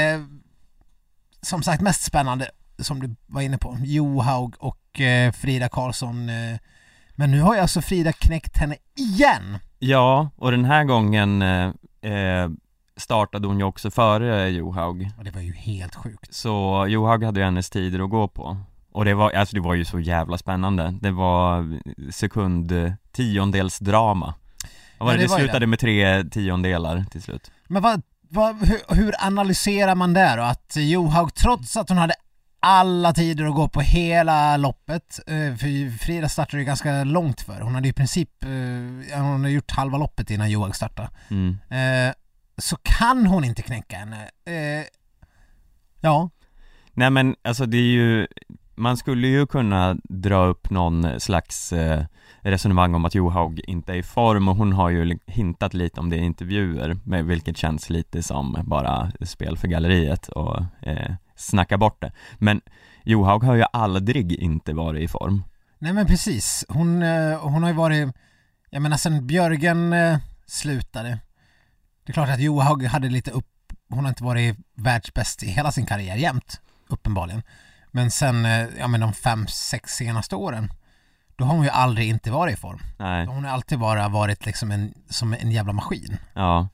som 1.42 1.62
sagt 1.62 1.82
mest 1.82 2.02
spännande 2.02 2.50
som 2.78 3.00
du 3.00 3.16
var 3.26 3.42
inne 3.42 3.58
på. 3.58 3.78
Johaug 3.84 4.54
och 4.58 5.00
Frida 5.34 5.68
Karlsson. 5.68 6.30
Men 7.22 7.30
nu 7.30 7.40
har 7.40 7.54
ju 7.54 7.60
alltså 7.60 7.82
Frida 7.82 8.12
knäckt 8.12 8.56
henne 8.56 8.76
igen. 8.96 9.58
Ja, 9.78 10.30
och 10.36 10.50
den 10.50 10.64
här 10.64 10.84
gången 10.84 11.42
eh, 11.42 11.66
eh, 12.12 12.50
startade 12.96 13.48
hon 13.48 13.58
ju 13.58 13.64
också 13.64 13.90
före 13.90 14.48
Johaug. 14.48 15.10
Och 15.18 15.24
det 15.24 15.30
var 15.30 15.40
ju 15.40 15.52
helt 15.52 15.94
sjukt. 15.94 16.34
Så 16.34 16.86
Johaug 16.88 17.24
hade 17.24 17.40
ju 17.40 17.44
hennes 17.44 17.70
tider 17.70 18.04
att 18.04 18.10
gå 18.10 18.28
på. 18.28 18.56
Och 18.92 19.04
det 19.04 19.14
var, 19.14 19.30
alltså 19.30 19.54
det 19.54 19.60
var 19.60 19.74
ju 19.74 19.84
så 19.84 20.00
jävla 20.00 20.38
spännande. 20.38 20.94
Det 21.00 21.10
var 21.10 21.80
sekund 22.10 22.72
tiondels 23.12 23.78
drama 23.78 24.34
Vad 24.98 25.06
var 25.06 25.12
Ja, 25.12 25.16
det, 25.16 25.22
det 25.22 25.26
det 25.26 25.30
var 25.30 25.38
slutade 25.38 25.66
med 25.66 25.78
tre 25.78 26.24
tiondelar 26.24 27.04
till 27.10 27.22
slut. 27.22 27.50
Men 27.68 27.82
vad, 27.82 28.02
vad, 28.28 28.56
hur, 28.56 28.94
hur 28.94 29.14
analyserar 29.18 29.94
man 29.94 30.12
det 30.12 30.36
då? 30.36 30.42
Att 30.42 30.76
Johaug 30.76 31.34
trots 31.34 31.76
att 31.76 31.88
hon 31.88 31.98
hade 31.98 32.14
alla 32.62 33.12
tider 33.12 33.44
att 33.44 33.54
gå 33.54 33.68
på 33.68 33.80
hela 33.80 34.56
loppet, 34.56 35.20
eh, 35.26 35.56
för 35.56 35.98
Frida 35.98 36.28
startade 36.28 36.58
ju 36.58 36.64
ganska 36.64 37.04
långt 37.04 37.40
för. 37.40 37.60
Hon 37.60 37.74
hade 37.74 37.88
i 37.88 37.92
princip, 37.92 38.44
eh, 38.44 39.20
hon 39.22 39.32
hade 39.32 39.50
gjort 39.50 39.70
halva 39.70 39.98
loppet 39.98 40.30
innan 40.30 40.50
Johaug 40.50 40.76
startade. 40.76 41.08
mm. 41.30 41.58
Eh, 41.70 42.14
Så 42.56 42.76
kan 42.82 43.26
hon 43.26 43.44
inte 43.44 43.62
knäcka 43.62 43.96
henne. 43.96 44.28
Ja, 46.00 46.30
Nej 46.92 47.10
men 47.10 47.36
alltså 47.42 47.66
det 47.66 47.76
är 47.76 47.92
ju 47.92 48.26
Man 48.74 48.96
skulle 48.96 49.28
ju 49.28 49.46
kunna 49.46 49.96
dra 50.04 50.44
upp 50.44 50.70
någon 50.70 51.20
slags 51.20 51.72
resonemang 52.40 52.94
om 52.94 53.04
att 53.04 53.14
Johaug 53.14 53.60
inte 53.66 53.92
är 53.92 53.96
i 53.96 54.02
form 54.02 54.48
och 54.48 54.56
hon 54.56 54.72
har 54.72 54.90
ju 54.90 55.18
hintat 55.26 55.74
lite 55.74 56.00
om 56.00 56.10
det 56.10 56.16
i 56.16 56.24
intervjuer 56.24 57.22
vilket 57.22 57.56
känns 57.56 57.90
lite 57.90 58.22
som 58.22 58.56
bara 58.64 59.12
spel 59.20 59.56
för 59.58 59.68
galleriet 59.68 60.28
och 60.28 60.62
snacka 61.42 61.78
bort 61.78 62.00
det 62.00 62.12
Men 62.38 62.60
Johaug 63.04 63.44
har 63.44 63.54
ju 63.54 63.64
aldrig 63.72 64.32
inte 64.32 64.72
varit 64.72 65.02
i 65.02 65.08
form 65.08 65.42
nej 65.82 65.92
men 65.92 66.06
precis. 66.06 66.64
Hon, 66.68 67.02
eh, 67.02 67.38
hon 67.38 67.62
har 67.62 67.70
ju 67.70 67.76
varit, 67.76 68.14
jag 68.70 68.82
menar 68.82 68.96
sen 68.96 69.26
Björgen 69.26 69.92
eh, 69.92 70.18
slutade. 70.46 71.18
Det 72.04 72.10
är 72.10 72.12
klart 72.12 72.28
att 72.28 72.40
Johaug 72.40 72.84
hade 72.84 73.08
lite 73.08 73.30
upp, 73.30 73.72
hon 73.88 74.04
har 74.04 74.08
inte 74.08 74.24
varit 74.24 74.56
världsbäst 74.74 75.42
i 75.42 75.46
hela 75.46 75.72
sin 75.72 75.86
karriär 75.86 76.16
jämt, 76.16 76.60
uppenbarligen. 76.88 77.42
Men 77.90 78.10
sen, 78.10 78.44
eh, 78.44 78.66
ja 78.78 78.88
men 78.88 79.00
de 79.00 79.12
fem, 79.12 79.46
sex 79.46 79.92
senaste 79.96 80.36
åren, 80.36 80.72
då 81.36 81.44
har 81.44 81.54
hon 81.54 81.64
ju 81.64 81.70
aldrig 81.70 82.08
inte 82.08 82.30
varit 82.30 82.58
i 82.58 82.60
form. 82.60 82.78
Nej, 82.98 83.26
Hon 83.26 83.44
har 83.44 83.50
alltid 83.50 83.78
bara 83.78 84.08
varit 84.08 84.46
liksom 84.46 84.70
en, 84.70 84.94
som 85.08 85.34
en 85.34 85.50
jävla 85.50 85.72
maskin. 85.72 86.16
ja 86.34 86.68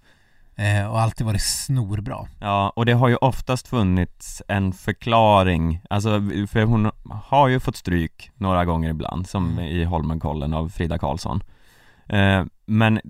Eh, 0.58 0.86
och 0.86 1.00
alltid 1.00 1.26
varit 1.26 1.42
snorbra. 1.42 2.26
Ja, 2.40 2.72
och 2.76 2.86
det 2.86 2.92
har 2.92 3.08
ju 3.08 3.16
oftast 3.16 3.68
funnits 3.68 4.42
en 4.48 4.72
förklaring, 4.72 5.80
alltså 5.90 6.10
för 6.48 6.62
hon 6.64 6.90
har 7.22 7.48
ju 7.48 7.60
fått 7.60 7.76
stryk 7.76 8.30
några 8.34 8.64
gånger 8.64 8.90
ibland, 8.90 9.26
som 9.28 9.50
Mm. 9.52 9.64
i 9.64 9.84
Holmenkollen 9.84 10.54
av 10.54 10.68
Frida 10.68 10.98
Karlsson 10.98 11.42
eh, 12.08 12.44
Men 12.66 13.00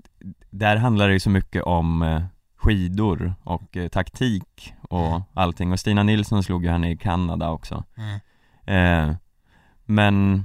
där 0.50 0.76
handlar 0.76 1.08
det 1.08 1.14
ju 1.14 1.20
så 1.20 1.30
mycket 1.30 1.62
om 1.62 2.02
eh, 2.02 2.22
skidor 2.56 3.34
och 3.44 3.76
eh, 3.76 3.88
taktik 3.88 4.74
och 4.88 5.06
Mm. 5.08 5.22
allting, 5.34 5.72
och 5.72 5.80
Stina 5.80 6.02
Nilsson 6.02 6.42
slog 6.42 6.64
ju 6.64 6.70
henne 6.70 6.90
i 6.90 6.96
Kanada 6.96 7.50
också 7.50 7.84
Mm. 7.96 9.10
eh, 9.10 9.16
Men 9.84 10.44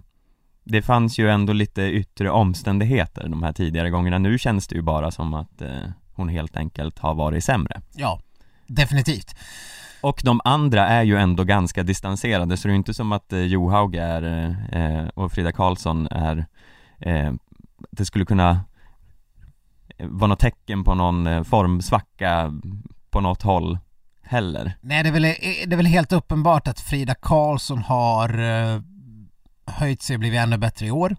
det 0.64 0.82
fanns 0.82 1.20
ju 1.20 1.30
ändå 1.30 1.54
lite 1.54 1.82
yttre 1.82 2.30
omständigheter 2.32 3.28
de 3.30 3.44
här 3.44 3.54
tidigare 3.54 3.90
gångerna, 3.90 4.18
nu 4.18 4.38
känns 4.38 4.68
det 4.68 4.76
ju 4.76 4.82
bara 4.82 5.12
som 5.12 5.34
att 5.34 5.62
eh, 5.62 5.88
hon 6.16 6.30
helt 6.30 6.58
enkelt 6.58 7.00
har 7.00 7.14
varit 7.14 7.44
sämre 7.44 7.82
Ja, 7.94 8.20
definitivt. 8.68 9.36
och 10.02 10.22
de 10.24 10.42
andra 10.44 10.88
är 10.88 11.04
ju 11.04 11.18
ändå 11.18 11.44
ganska 11.44 11.84
distanserade 11.84 12.58
så 12.58 12.68
det 12.68 12.74
är 12.74 12.76
inte 12.76 12.94
som 12.94 13.12
att 13.12 13.34
eh, 13.34 13.40
Johaug 13.40 13.96
är, 13.96 14.50
eh, 14.72 15.08
och 15.08 15.32
Frida 15.32 15.52
Karlsson 15.52 16.08
är, 16.08 16.46
eh, 17.00 17.34
det 17.92 18.06
skulle 18.06 18.26
kunna 18.26 18.62
vara 20.00 20.28
något 20.28 20.40
tecken 20.40 20.84
på 20.84 20.94
någon 20.96 21.28
eh, 21.28 21.44
formsvacka 21.44 22.54
på 23.10 23.22
något 23.22 23.42
håll 23.42 23.80
heller. 24.22 24.74
Nej, 24.82 25.04
det 25.04 25.10
är 25.10 25.14
väl, 25.14 25.22
det 25.22 25.74
är 25.74 25.78
väl 25.78 25.86
helt 25.86 26.12
uppenbart 26.12 26.68
att 26.68 26.80
Frida 26.80 27.16
Karlsson 27.16 27.78
har 27.78 28.30
höjt 29.72 30.02
sig 30.02 30.14
och 30.16 30.20
blivit 30.20 30.40
ännu 30.40 30.58
bättre 30.58 30.86
i 30.86 30.92
år. 30.92 31.16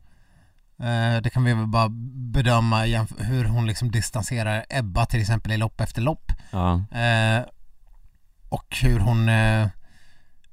Uh, 0.84 1.22
det 1.22 1.30
kan 1.30 1.44
vi 1.44 1.54
väl 1.54 1.66
bara 1.66 1.88
bedöma 2.32 2.82
hur 3.18 3.44
hon 3.44 3.66
liksom 3.66 3.90
distanserar 3.90 4.64
Ebba 4.68 5.06
till 5.06 5.20
exempel 5.20 5.52
i 5.52 5.56
lopp 5.56 5.80
efter 5.80 6.02
lopp. 6.02 6.32
Ja. 6.50 6.72
Uh, 6.74 7.46
och 8.48 8.76
hur 8.82 8.98
hon, 9.00 9.28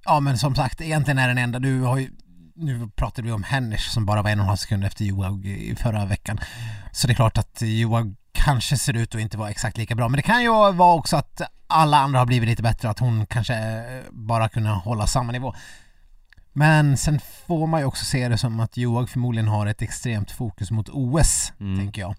ja 0.05 0.19
men 0.19 0.37
som 0.37 0.55
sagt 0.55 0.81
egentligen 0.81 1.17
är 1.17 1.27
den 1.27 1.37
enda, 1.37 1.59
du 1.59 1.81
har 1.81 1.97
ju 1.97 2.09
nu 2.55 2.89
pratade 2.95 3.27
vi 3.27 3.31
om 3.31 3.43
Hennish 3.43 3.89
som 3.89 4.05
bara 4.05 4.21
var 4.21 4.29
en 4.29 4.39
och 4.39 4.43
en 4.43 4.47
halv 4.47 4.57
sekund 4.57 4.85
efter 4.85 5.05
Johaug 5.05 5.45
i 5.45 5.75
förra 5.75 6.05
veckan. 6.05 6.39
Så 6.91 7.07
det 7.07 7.13
är 7.13 7.15
klart 7.15 7.37
att 7.37 7.61
Johaug 7.61 8.15
kanske 8.31 8.77
ser 8.77 8.93
ut 8.93 9.15
att 9.15 9.21
inte 9.21 9.37
vara 9.37 9.49
exakt 9.49 9.77
lika 9.77 9.95
bra. 9.95 10.09
Men 10.09 10.17
det 10.17 10.21
kan 10.21 10.41
ju 10.41 10.49
vara 10.71 10.93
också 10.93 11.17
att 11.17 11.41
alla 11.67 11.97
andra 11.97 12.19
har 12.19 12.25
blivit 12.25 12.49
lite 12.49 12.63
bättre, 12.63 12.89
att 12.89 12.99
hon 12.99 13.25
kanske 13.25 13.83
bara 14.11 14.49
kunna 14.49 14.73
hålla 14.73 15.07
samma 15.07 15.31
nivå. 15.31 15.55
Men 16.53 16.97
sen 16.97 17.19
får 17.47 17.67
man 17.67 17.79
ju 17.79 17.85
också 17.85 18.05
se 18.05 18.29
det 18.29 18.37
som 18.37 18.59
att 18.59 18.77
Johaug 18.77 19.09
förmodligen 19.09 19.47
har 19.47 19.65
ett 19.65 19.81
extremt 19.81 20.31
fokus 20.31 20.71
mot 20.71 20.89
OS, 20.89 21.53
mm. 21.59 21.79
tänker 21.79 22.01
jag. 22.01 22.15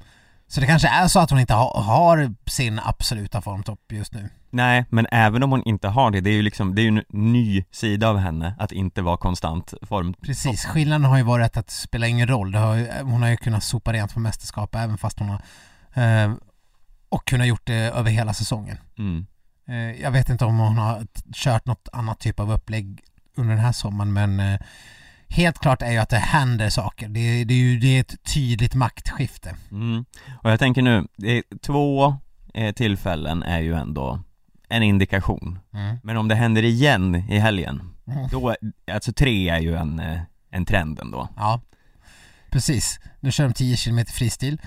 Så 0.47 0.61
det 0.61 0.66
kanske 0.66 0.88
är 0.88 1.09
så 1.09 1.21
att 1.21 1.31
hon 1.31 1.40
inte 1.40 1.55
ha, 1.55 1.81
har 1.81 2.35
sin 2.47 2.81
absoluta 2.85 3.40
formtopp 3.40 3.92
just 3.92 4.14
nu. 4.14 4.29
Nej, 4.51 4.85
men 4.90 5.07
även 5.11 5.42
om 5.42 5.51
hon 5.51 5.62
inte 5.64 5.88
har 5.88 6.11
det, 6.11 6.21
det 6.21 6.31
är 6.31 6.35
ju 6.35 6.42
liksom, 6.42 6.75
det 6.75 6.81
är 6.81 6.83
ju 6.83 6.88
en 6.88 7.05
ny 7.09 7.64
sida 7.71 8.09
av 8.09 8.18
henne 8.18 8.55
att 8.59 8.73
inte 8.73 9.03
vara 9.03 9.16
konstant 9.16 9.75
form 9.83 10.14
Precis, 10.14 10.64
skillnaden 10.64 11.05
har 11.05 11.16
ju 11.16 11.23
varit 11.23 11.57
att 11.57 11.66
det 11.66 11.73
spelar 11.73 12.07
ingen 12.07 12.29
roll, 12.29 12.55
har, 12.55 13.03
hon 13.03 13.23
har 13.23 13.29
ju 13.29 13.37
kunnat 13.37 13.62
sopa 13.64 13.92
rent 13.92 14.14
på 14.14 14.21
mästerskap 14.21 14.75
även 14.75 14.99
fast 14.99 15.18
hon 15.18 15.29
har 15.29 15.42
eh, 16.05 16.35
och 17.09 17.25
kunnat 17.25 17.47
gjort 17.47 17.66
det 17.66 17.75
över 17.75 18.11
hela 18.11 18.35
säsongen. 18.35 18.77
Mm. 18.99 19.27
Eh, 19.68 20.03
jag 20.03 20.11
vet 20.11 20.29
inte 20.29 20.45
om 20.45 20.59
hon 20.59 20.79
har 20.79 21.07
kört 21.35 21.66
något 21.66 21.88
annat 21.92 22.21
typ 22.21 22.40
av 22.40 22.53
upplägg 22.53 23.01
under 23.35 23.55
den 23.55 23.64
här 23.64 23.73
sommaren 23.73 24.12
men 24.12 24.40
eh, 24.40 24.61
helt 25.29 25.59
klart 25.59 25.83
är 25.83 25.90
ju 25.90 25.99
att 25.99 26.09
det 26.09 26.16
händer 26.16 26.71
saker. 26.71 27.09
Det, 27.09 27.45
det 27.45 27.55
är 27.55 27.59
ju 27.59 27.79
det 27.79 27.97
är 27.97 28.01
ett 28.01 28.23
tydligt 28.35 28.75
maktskifte. 28.75 29.57
Mm. 29.71 30.05
Och 30.42 30.51
jag 30.51 30.59
tänker 30.59 30.83
nu, 30.83 31.07
två 31.61 32.16
eh, 32.55 32.75
tillfällen 32.75 33.42
är 33.42 33.61
ju 33.61 33.75
ändå 33.75 34.21
en 34.68 34.83
indikation. 34.83 35.59
Mm. 35.75 35.99
Men 36.03 36.16
om 36.16 36.29
det 36.29 36.35
händer 36.35 36.62
igen 36.62 37.14
i 37.14 37.38
helgen, 37.38 37.83
mm. 38.07 38.29
då, 38.31 38.55
alltså 38.92 39.12
tre 39.12 39.49
är 39.49 39.59
ju 39.59 39.77
en, 39.77 40.01
eh, 40.01 40.21
en 40.51 40.64
trend 40.64 41.01
ändå. 41.01 41.29
Ja, 41.37 41.61
precis. 42.51 43.01
Nu 43.21 43.33
kör 43.33 43.45
de 43.45 43.53
10 43.55 43.77
km 43.77 44.05
fristil. 44.07 44.61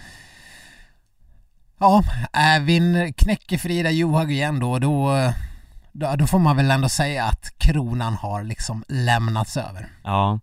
Ja, 1.79 2.03
Ävin 2.33 3.13
knäcker 3.13 3.57
Frida 3.57 3.91
Johaug 3.91 4.31
igen 4.31 4.59
då, 4.59 4.79
då, 4.79 5.11
då, 5.99 6.15
då 6.15 6.27
får 6.27 6.39
man 6.39 6.57
väl 6.57 6.71
ändå 6.71 6.89
säga 6.89 7.25
att 7.25 7.53
kronan 7.57 8.13
har 8.13 8.43
liksom 8.43 8.83
lämnats 8.87 9.57
över. 9.57 9.87
Ja, 10.03 10.39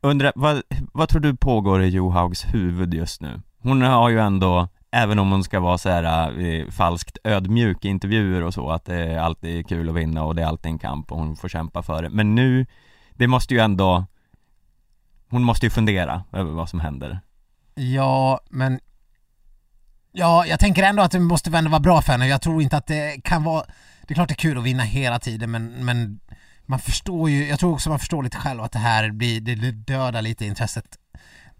undrar, 0.00 0.32
vad, 0.34 0.62
vad 0.92 1.08
tror 1.08 1.20
du 1.20 1.36
pågår 1.36 1.82
i 1.82 1.88
Johaugs 1.88 2.44
huvud 2.44 2.94
just 2.94 3.20
nu? 3.20 3.40
Hon 3.62 3.82
har 3.82 4.08
ju 4.08 4.20
ändå 4.20 4.68
Även 4.90 5.18
om 5.18 5.30
hon 5.30 5.44
ska 5.44 5.60
vara 5.60 5.78
så 5.78 5.88
här 5.88 6.38
eh, 6.40 6.70
falskt 6.70 7.18
ödmjuk 7.24 7.84
i 7.84 7.88
intervjuer 7.88 8.42
och 8.42 8.54
så, 8.54 8.70
att 8.70 8.84
det 8.84 8.94
är 8.94 9.18
alltid 9.18 9.68
kul 9.68 9.88
att 9.88 9.94
vinna 9.94 10.24
och 10.24 10.34
det 10.34 10.42
är 10.42 10.46
alltid 10.46 10.72
en 10.72 10.78
kamp 10.78 11.12
och 11.12 11.18
hon 11.18 11.36
får 11.36 11.48
kämpa 11.48 11.82
för 11.82 12.02
det. 12.02 12.10
Men 12.10 12.34
nu, 12.34 12.66
det 13.14 13.26
måste 13.26 13.54
ju 13.54 13.60
ändå, 13.60 14.04
hon 15.30 15.42
måste 15.42 15.66
ju 15.66 15.70
fundera 15.70 16.24
över 16.32 16.52
vad 16.52 16.68
som 16.68 16.80
händer. 16.80 17.20
Ja, 17.74 18.40
men 18.50 18.80
Ja, 20.12 20.46
jag 20.46 20.60
tänker 20.60 20.82
ändå 20.82 21.02
att 21.02 21.10
det 21.10 21.20
måste 21.20 21.58
ändå 21.58 21.70
vara 21.70 21.80
bra 21.80 22.02
för 22.02 22.12
henne. 22.12 22.28
Jag 22.28 22.42
tror 22.42 22.62
inte 22.62 22.76
att 22.76 22.86
det 22.86 23.20
kan 23.24 23.44
vara... 23.44 23.64
Det 24.06 24.12
är 24.12 24.14
klart 24.14 24.28
det 24.28 24.32
är 24.32 24.36
kul 24.36 24.58
att 24.58 24.64
vinna 24.64 24.82
hela 24.82 25.18
tiden 25.18 25.50
men, 25.50 25.84
men 25.84 26.20
man 26.66 26.78
förstår 26.78 27.30
ju, 27.30 27.48
jag 27.48 27.58
tror 27.58 27.72
också 27.72 27.90
man 27.90 27.98
förstår 27.98 28.22
lite 28.22 28.36
själv 28.36 28.62
att 28.62 28.72
det 28.72 28.78
här 28.78 29.10
blir, 29.10 29.40
det 29.40 29.72
dödar 29.72 30.22
lite 30.22 30.46
intresset. 30.46 30.86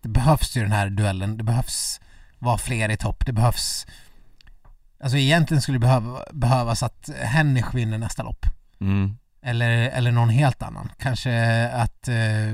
Det 0.00 0.08
behövs 0.08 0.56
ju 0.56 0.62
den 0.62 0.72
här 0.72 0.90
duellen, 0.90 1.36
det 1.36 1.44
behövs 1.44 2.00
vara 2.38 2.58
fler 2.58 2.88
i 2.88 2.96
topp, 2.96 3.26
det 3.26 3.32
behövs 3.32 3.86
Alltså 5.00 5.18
egentligen 5.18 5.62
skulle 5.62 5.78
det 5.78 5.86
behöva, 5.86 6.24
behövas 6.32 6.82
att 6.82 7.10
Hennisch 7.22 7.74
vinner 7.74 7.98
nästa 7.98 8.22
lopp. 8.22 8.46
Mm. 8.80 9.16
Eller, 9.42 9.70
eller 9.70 10.12
någon 10.12 10.28
helt 10.28 10.62
annan. 10.62 10.92
Kanske 10.98 11.66
att 11.68 12.08
eh, 12.08 12.52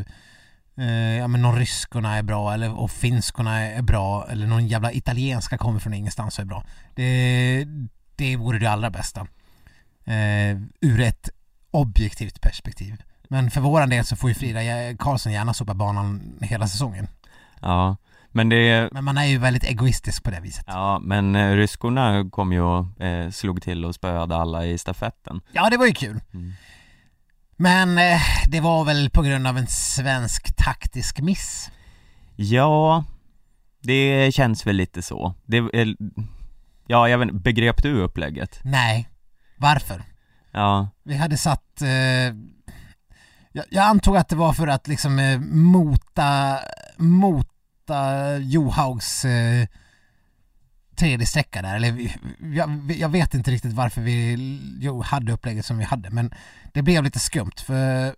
eh, 0.77 1.17
ja 1.19 1.29
men 1.29 1.43
någon 1.43 1.59
ryskorna 1.59 2.17
är 2.17 2.23
bra 2.23 2.55
eller 2.55 2.79
och 2.79 2.91
finskorna 2.91 3.61
är 3.61 3.83
bra 3.83 4.27
eller 4.31 4.47
någon 4.47 4.67
jävla 4.67 4.93
italienska 4.93 5.59
kommer 5.59 5.81
från 5.81 5.95
ingenstans 5.95 6.39
och 6.39 6.43
är 6.43 6.47
bra. 6.47 6.65
Det, 6.95 7.65
det 8.17 8.37
vore 8.37 8.59
det 8.59 8.67
allra 8.67 8.91
bästa. 8.91 9.27
Eh, 10.05 10.59
ur 10.81 11.01
ett 11.01 11.31
objektivt 11.71 12.41
perspektiv. 12.41 13.03
Men 13.29 13.51
för 13.51 13.61
våran 13.61 13.91
del 13.91 14.05
så 14.05 14.17
får 14.17 14.31
ju 14.31 14.35
Frida 14.35 14.61
Karlsson 14.99 15.33
gärna 15.33 15.55
sopa 15.55 15.75
banan 15.75 16.39
hela 16.41 16.69
säsongen. 16.69 17.09
Ja, 17.61 17.97
men 18.33 18.49
det... 18.49 18.89
Men 18.93 19.05
man 19.05 19.19
är 19.19 19.25
ju 19.25 19.39
väldigt 19.39 19.65
egoistisk 19.65 20.23
på 20.23 20.31
det 20.31 20.41
viset. 20.41 20.65
Ja, 20.67 20.99
men 20.99 21.37
eh, 21.37 21.51
ryskorna 21.51 22.31
kom 22.31 22.53
ju 22.53 22.61
och 22.61 23.01
eh, 23.01 23.31
slog 23.31 23.63
till 23.63 23.85
och 23.85 23.95
spöade 23.95 24.37
alla 24.37 24.67
i 24.67 24.79
stafetten. 24.79 25.41
Ja, 25.53 25.71
det 25.71 25.77
var 25.77 25.87
ju 25.87 25.93
kul. 25.93 26.21
Mm. 26.35 26.53
Men 27.57 27.99
eh, 27.99 28.21
det 28.49 28.61
var 28.61 28.85
väl 28.85 29.11
på 29.11 29.23
grund 29.23 29.47
av 29.47 29.59
en 29.59 29.67
svensk 29.67 30.57
taktisk 30.57 31.21
miss? 31.21 31.71
Ja, 32.37 33.05
det 33.81 34.35
känns 34.35 34.67
väl 34.67 34.77
lite 34.77 35.03
så. 35.03 35.35
Det, 35.45 35.57
är, 35.57 35.97
ja, 36.87 37.09
jag 37.09 37.19
vet 37.19 37.33
begrep 37.33 37.83
du 37.83 38.01
upplägget? 38.01 38.61
Nej. 38.65 39.09
Varför? 39.63 40.03
Ja. 40.51 40.89
Vi 41.03 41.17
hade 41.17 41.37
satt... 41.37 41.83
Eh, 41.83 41.89
jag, 43.55 43.65
jag, 43.71 43.85
antog 43.85 44.17
att 44.17 44.29
det 44.29 44.37
var 44.37 44.53
för 44.53 44.67
att 44.67 44.89
liksom 44.89 45.19
eh, 45.19 45.41
mota, 45.41 46.59
mota 46.97 48.39
Johaugs 48.39 49.25
eh, 49.25 49.67
tredje 50.97 51.27
sträcka 51.27 51.63
där, 51.63 51.77
eller 51.77 52.13
jag, 52.57 52.93
jag, 52.99 53.09
vet 53.09 53.35
inte 53.35 53.51
riktigt 53.51 53.73
varför 53.73 54.01
vi 54.01 54.37
jo, 54.81 55.03
hade 55.03 55.33
upplägget 55.33 55.67
som 55.67 55.79
vi 55.79 55.85
hade, 55.85 56.11
men 56.11 56.35
det 56.73 56.83
blev 56.83 57.05
lite 57.05 57.19
skumt 57.19 57.61
för 57.67 58.15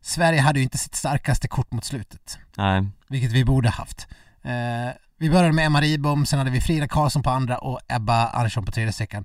Sverige 0.00 0.40
hade 0.40 0.58
ju 0.58 0.62
inte 0.62 0.78
sitt 0.78 0.94
starkaste 0.94 1.48
kort 1.48 1.72
mot 1.72 1.84
slutet. 1.84 2.38
Nej. 2.56 2.86
Vilket 3.08 3.32
vi 3.32 3.44
borde 3.44 3.68
haft. 3.68 4.06
Eh, 4.42 4.94
vi 5.18 5.30
började 5.30 5.52
med 5.52 5.66
Emma 5.66 5.80
Ribom, 5.80 6.26
sen 6.26 6.38
hade 6.38 6.50
vi 6.50 6.60
Frida 6.60 6.88
Karlsson 6.88 7.22
på 7.22 7.30
andra 7.30 7.58
och 7.58 7.80
Ebba 7.88 8.28
Andersson 8.28 8.64
på 8.64 8.72
tredje 8.72 8.92
sträckan. 8.92 9.24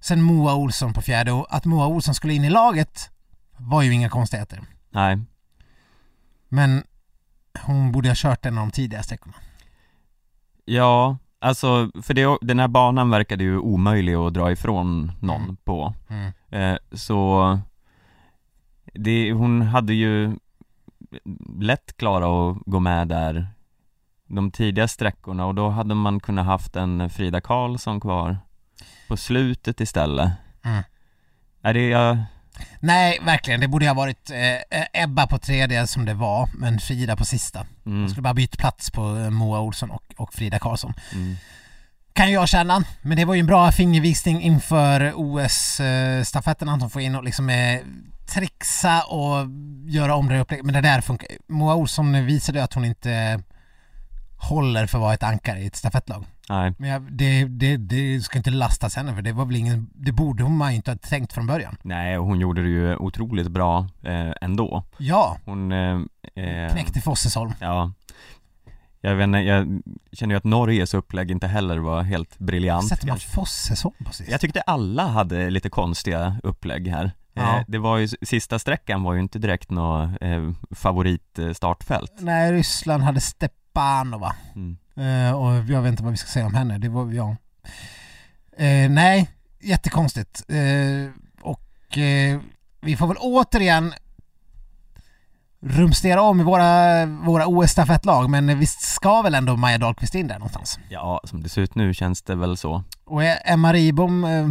Sen 0.00 0.22
Moa 0.22 0.54
Olsson 0.54 0.92
på 0.92 1.02
fjärde 1.02 1.32
och 1.32 1.46
att 1.50 1.64
Moa 1.64 1.86
Olsson 1.86 2.14
skulle 2.14 2.34
in 2.34 2.44
i 2.44 2.50
laget 2.50 3.10
var 3.56 3.82
ju 3.82 3.92
inga 3.92 4.08
konstigheter. 4.08 4.60
Nej. 4.90 5.18
Men 6.48 6.82
hon 7.62 7.92
borde 7.92 8.08
ha 8.08 8.14
kört 8.16 8.46
en 8.46 8.58
av 8.58 8.66
de 8.66 8.70
tidiga 8.70 9.02
sträckorna. 9.02 9.34
Ja, 10.64 11.16
Alltså, 11.42 11.90
för 12.02 12.14
det, 12.14 12.38
den 12.40 12.58
här 12.58 12.68
banan 12.68 13.10
verkade 13.10 13.44
ju 13.44 13.58
omöjlig 13.58 14.14
att 14.14 14.34
dra 14.34 14.52
ifrån 14.52 15.12
någon 15.20 15.42
mm. 15.42 15.56
på 15.56 15.94
mm. 16.08 16.32
eh, 16.48 16.78
Så 16.92 17.58
det, 18.94 19.32
hon 19.32 19.62
hade 19.62 19.94
ju 19.94 20.36
lätt 21.60 21.96
klarat 21.96 22.28
att 22.28 22.62
gå 22.66 22.80
med 22.80 23.08
där 23.08 23.46
de 24.26 24.50
tidiga 24.50 24.88
sträckorna 24.88 25.46
och 25.46 25.54
då 25.54 25.68
hade 25.68 25.94
man 25.94 26.20
kunnat 26.20 26.46
haft 26.46 26.76
en 26.76 27.10
Frida 27.10 27.40
Karlsson 27.40 28.00
kvar 28.00 28.38
på 29.10 29.16
slutet 29.16 29.80
istället 29.80 30.32
mm. 30.64 30.82
Är 31.62 31.74
det, 31.74 31.88
jag, 31.88 32.18
Nej, 32.80 33.18
verkligen. 33.24 33.60
Det 33.60 33.68
borde 33.68 33.86
ha 33.86 33.94
varit 33.94 34.30
eh, 34.30 35.02
Ebba 35.02 35.26
på 35.26 35.38
tredje 35.38 35.86
som 35.86 36.04
det 36.04 36.14
var, 36.14 36.48
men 36.54 36.78
Frida 36.78 37.16
på 37.16 37.24
sista. 37.24 37.66
mm. 37.86 38.08
skulle 38.08 38.22
bara 38.22 38.34
byta 38.34 38.56
plats 38.56 38.90
på 38.90 39.16
eh, 39.16 39.30
Moa 39.30 39.60
Olsson 39.60 39.90
och, 39.90 40.14
och 40.16 40.34
Frida 40.34 40.58
Karlsson. 40.58 40.94
Mm. 41.12 41.36
Kan 42.12 42.32
jag 42.32 42.48
känna, 42.48 42.84
men 43.02 43.16
det 43.16 43.24
var 43.24 43.34
ju 43.34 43.40
en 43.40 43.46
bra 43.46 43.72
fingervisning 43.72 44.42
inför 44.42 45.12
OS-stafetterna 45.14 46.72
att 46.72 46.80
de 46.80 46.90
får 46.90 47.02
in 47.02 47.14
och 47.14 47.24
liksom 47.24 47.50
eh, 47.50 47.80
trixa 48.26 49.02
och 49.02 49.46
göra 49.86 50.14
om 50.14 50.28
det 50.28 50.40
upplägg. 50.40 50.64
Men 50.64 50.74
det 50.74 50.80
där 50.80 51.00
funkar. 51.00 51.28
Moa 51.48 51.74
Olsson 51.74 52.26
visade 52.26 52.64
att 52.64 52.74
hon 52.74 52.84
inte 52.84 53.42
håller 54.40 54.86
för 54.86 54.98
att 54.98 55.02
vara 55.02 55.14
ett 55.14 55.22
ankare 55.22 55.58
i 55.58 55.66
ett 55.66 55.76
stafettlag. 55.76 56.24
Nej. 56.48 56.74
Men 56.78 56.90
jag, 56.90 57.02
det, 57.12 57.44
det, 57.44 57.76
det 57.76 58.20
ska 58.20 58.38
inte 58.38 58.50
lastas 58.50 58.96
henne 58.96 59.14
för 59.14 59.22
det 59.22 59.32
var 59.32 59.44
väl 59.44 59.56
ingen, 59.56 59.90
det 59.94 60.12
borde 60.12 60.44
man 60.48 60.70
ju 60.70 60.76
inte 60.76 60.90
ha 60.90 60.98
tänkt 60.98 61.32
från 61.32 61.46
början. 61.46 61.76
Nej, 61.82 62.18
och 62.18 62.26
hon 62.26 62.40
gjorde 62.40 62.62
det 62.62 62.68
ju 62.68 62.96
otroligt 62.96 63.48
bra 63.48 63.86
eh, 64.02 64.32
ändå. 64.40 64.84
Ja. 64.98 65.36
Hon... 65.44 65.72
Eh, 65.72 66.00
eh, 66.34 66.72
Knäckte 66.72 67.00
Fossesholm. 67.00 67.52
Ja. 67.60 67.92
Jag 69.00 69.14
vet 69.14 69.24
inte, 69.24 69.38
jag 69.38 69.82
känner 70.12 70.34
ju 70.34 70.36
att 70.38 70.44
Norges 70.44 70.94
upplägg 70.94 71.30
inte 71.30 71.46
heller 71.46 71.78
var 71.78 72.02
helt 72.02 72.38
briljant 72.38 72.88
Sätter 72.88 73.06
man. 73.06 73.18
Fossesholm 73.18 74.04
på 74.04 74.12
sist? 74.12 74.30
Jag 74.30 74.40
tyckte 74.40 74.60
alla 74.60 75.06
hade 75.06 75.50
lite 75.50 75.70
konstiga 75.70 76.36
upplägg 76.42 76.88
här. 76.88 77.12
Ja. 77.34 77.58
Eh, 77.58 77.64
det 77.68 77.78
var 77.78 77.98
ju, 77.98 78.08
sista 78.22 78.58
sträckan 78.58 79.02
var 79.02 79.14
ju 79.14 79.20
inte 79.20 79.38
direkt 79.38 79.70
något 79.70 80.10
eh, 80.20 80.50
favoritstartfält. 80.70 82.12
Nej, 82.18 82.52
Ryssland 82.52 83.02
hade 83.02 83.20
Stepanova. 83.70 84.34
Mm. 84.54 84.76
Eh, 84.96 85.34
och 85.34 85.54
jag 85.54 85.82
vet 85.82 85.90
inte 85.90 86.02
vad 86.02 86.12
vi 86.12 86.16
ska 86.16 86.28
säga 86.28 86.46
om 86.46 86.54
henne. 86.54 86.78
Det 86.78 86.88
var, 86.88 87.12
ja. 87.12 87.36
Eh, 88.56 88.90
nej, 88.90 89.30
jättekonstigt. 89.60 90.44
Eh, 90.48 91.10
och 91.42 91.98
eh, 91.98 92.40
vi 92.80 92.96
får 92.96 93.06
väl 93.06 93.16
återigen 93.20 93.92
rumstera 95.62 96.22
om 96.22 96.40
i 96.40 96.44
våra, 96.44 97.06
våra 97.06 97.46
OS-stafettlag 97.46 98.30
men 98.30 98.58
visst 98.58 98.80
ska 98.80 99.22
väl 99.22 99.34
ändå 99.34 99.56
Maja 99.56 99.78
Dahlqvist 99.78 100.14
in 100.14 100.28
där 100.28 100.34
någonstans? 100.34 100.78
Ja, 100.88 101.20
som 101.24 101.42
det 101.42 101.48
ser 101.48 101.62
ut 101.62 101.74
nu 101.74 101.94
känns 101.94 102.22
det 102.22 102.34
väl 102.34 102.56
så. 102.56 102.84
Och 103.04 103.22
Emma 103.24 103.72
Ribom, 103.72 104.24
eh, 104.24 104.48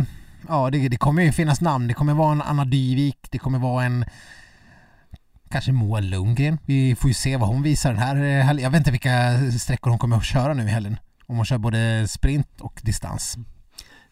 ja 0.47 0.69
det, 0.69 0.89
det 0.89 0.97
kommer 0.97 1.23
ju 1.23 1.31
finnas 1.31 1.61
namn. 1.61 1.87
Det 1.87 1.93
kommer 1.93 2.13
vara 2.13 2.31
en 2.31 2.41
Anna 2.41 2.65
Dyvik, 2.65 3.27
det 3.29 3.37
kommer 3.37 3.59
vara 3.59 3.85
en 3.85 4.05
kanske 5.49 5.71
Moa 5.71 5.99
Lundgren. 5.99 6.57
Vi 6.65 6.95
får 6.95 7.07
ju 7.07 7.13
se 7.13 7.37
vad 7.37 7.49
hon 7.49 7.61
visar 7.63 7.89
den 7.93 8.01
här 8.01 8.15
eh, 8.15 8.45
helgen. 8.45 8.63
Jag 8.63 8.71
vet 8.71 8.79
inte 8.79 8.91
vilka 8.91 9.11
sträckor 9.59 9.89
hon 9.89 9.99
kommer 9.99 10.17
att 10.17 10.25
köra 10.25 10.53
nu 10.53 10.63
i 10.63 10.67
helgen. 10.67 10.97
Om 11.25 11.35
hon 11.35 11.45
kör 11.45 11.57
både 11.57 12.07
sprint 12.07 12.61
och 12.61 12.79
distans. 12.83 13.37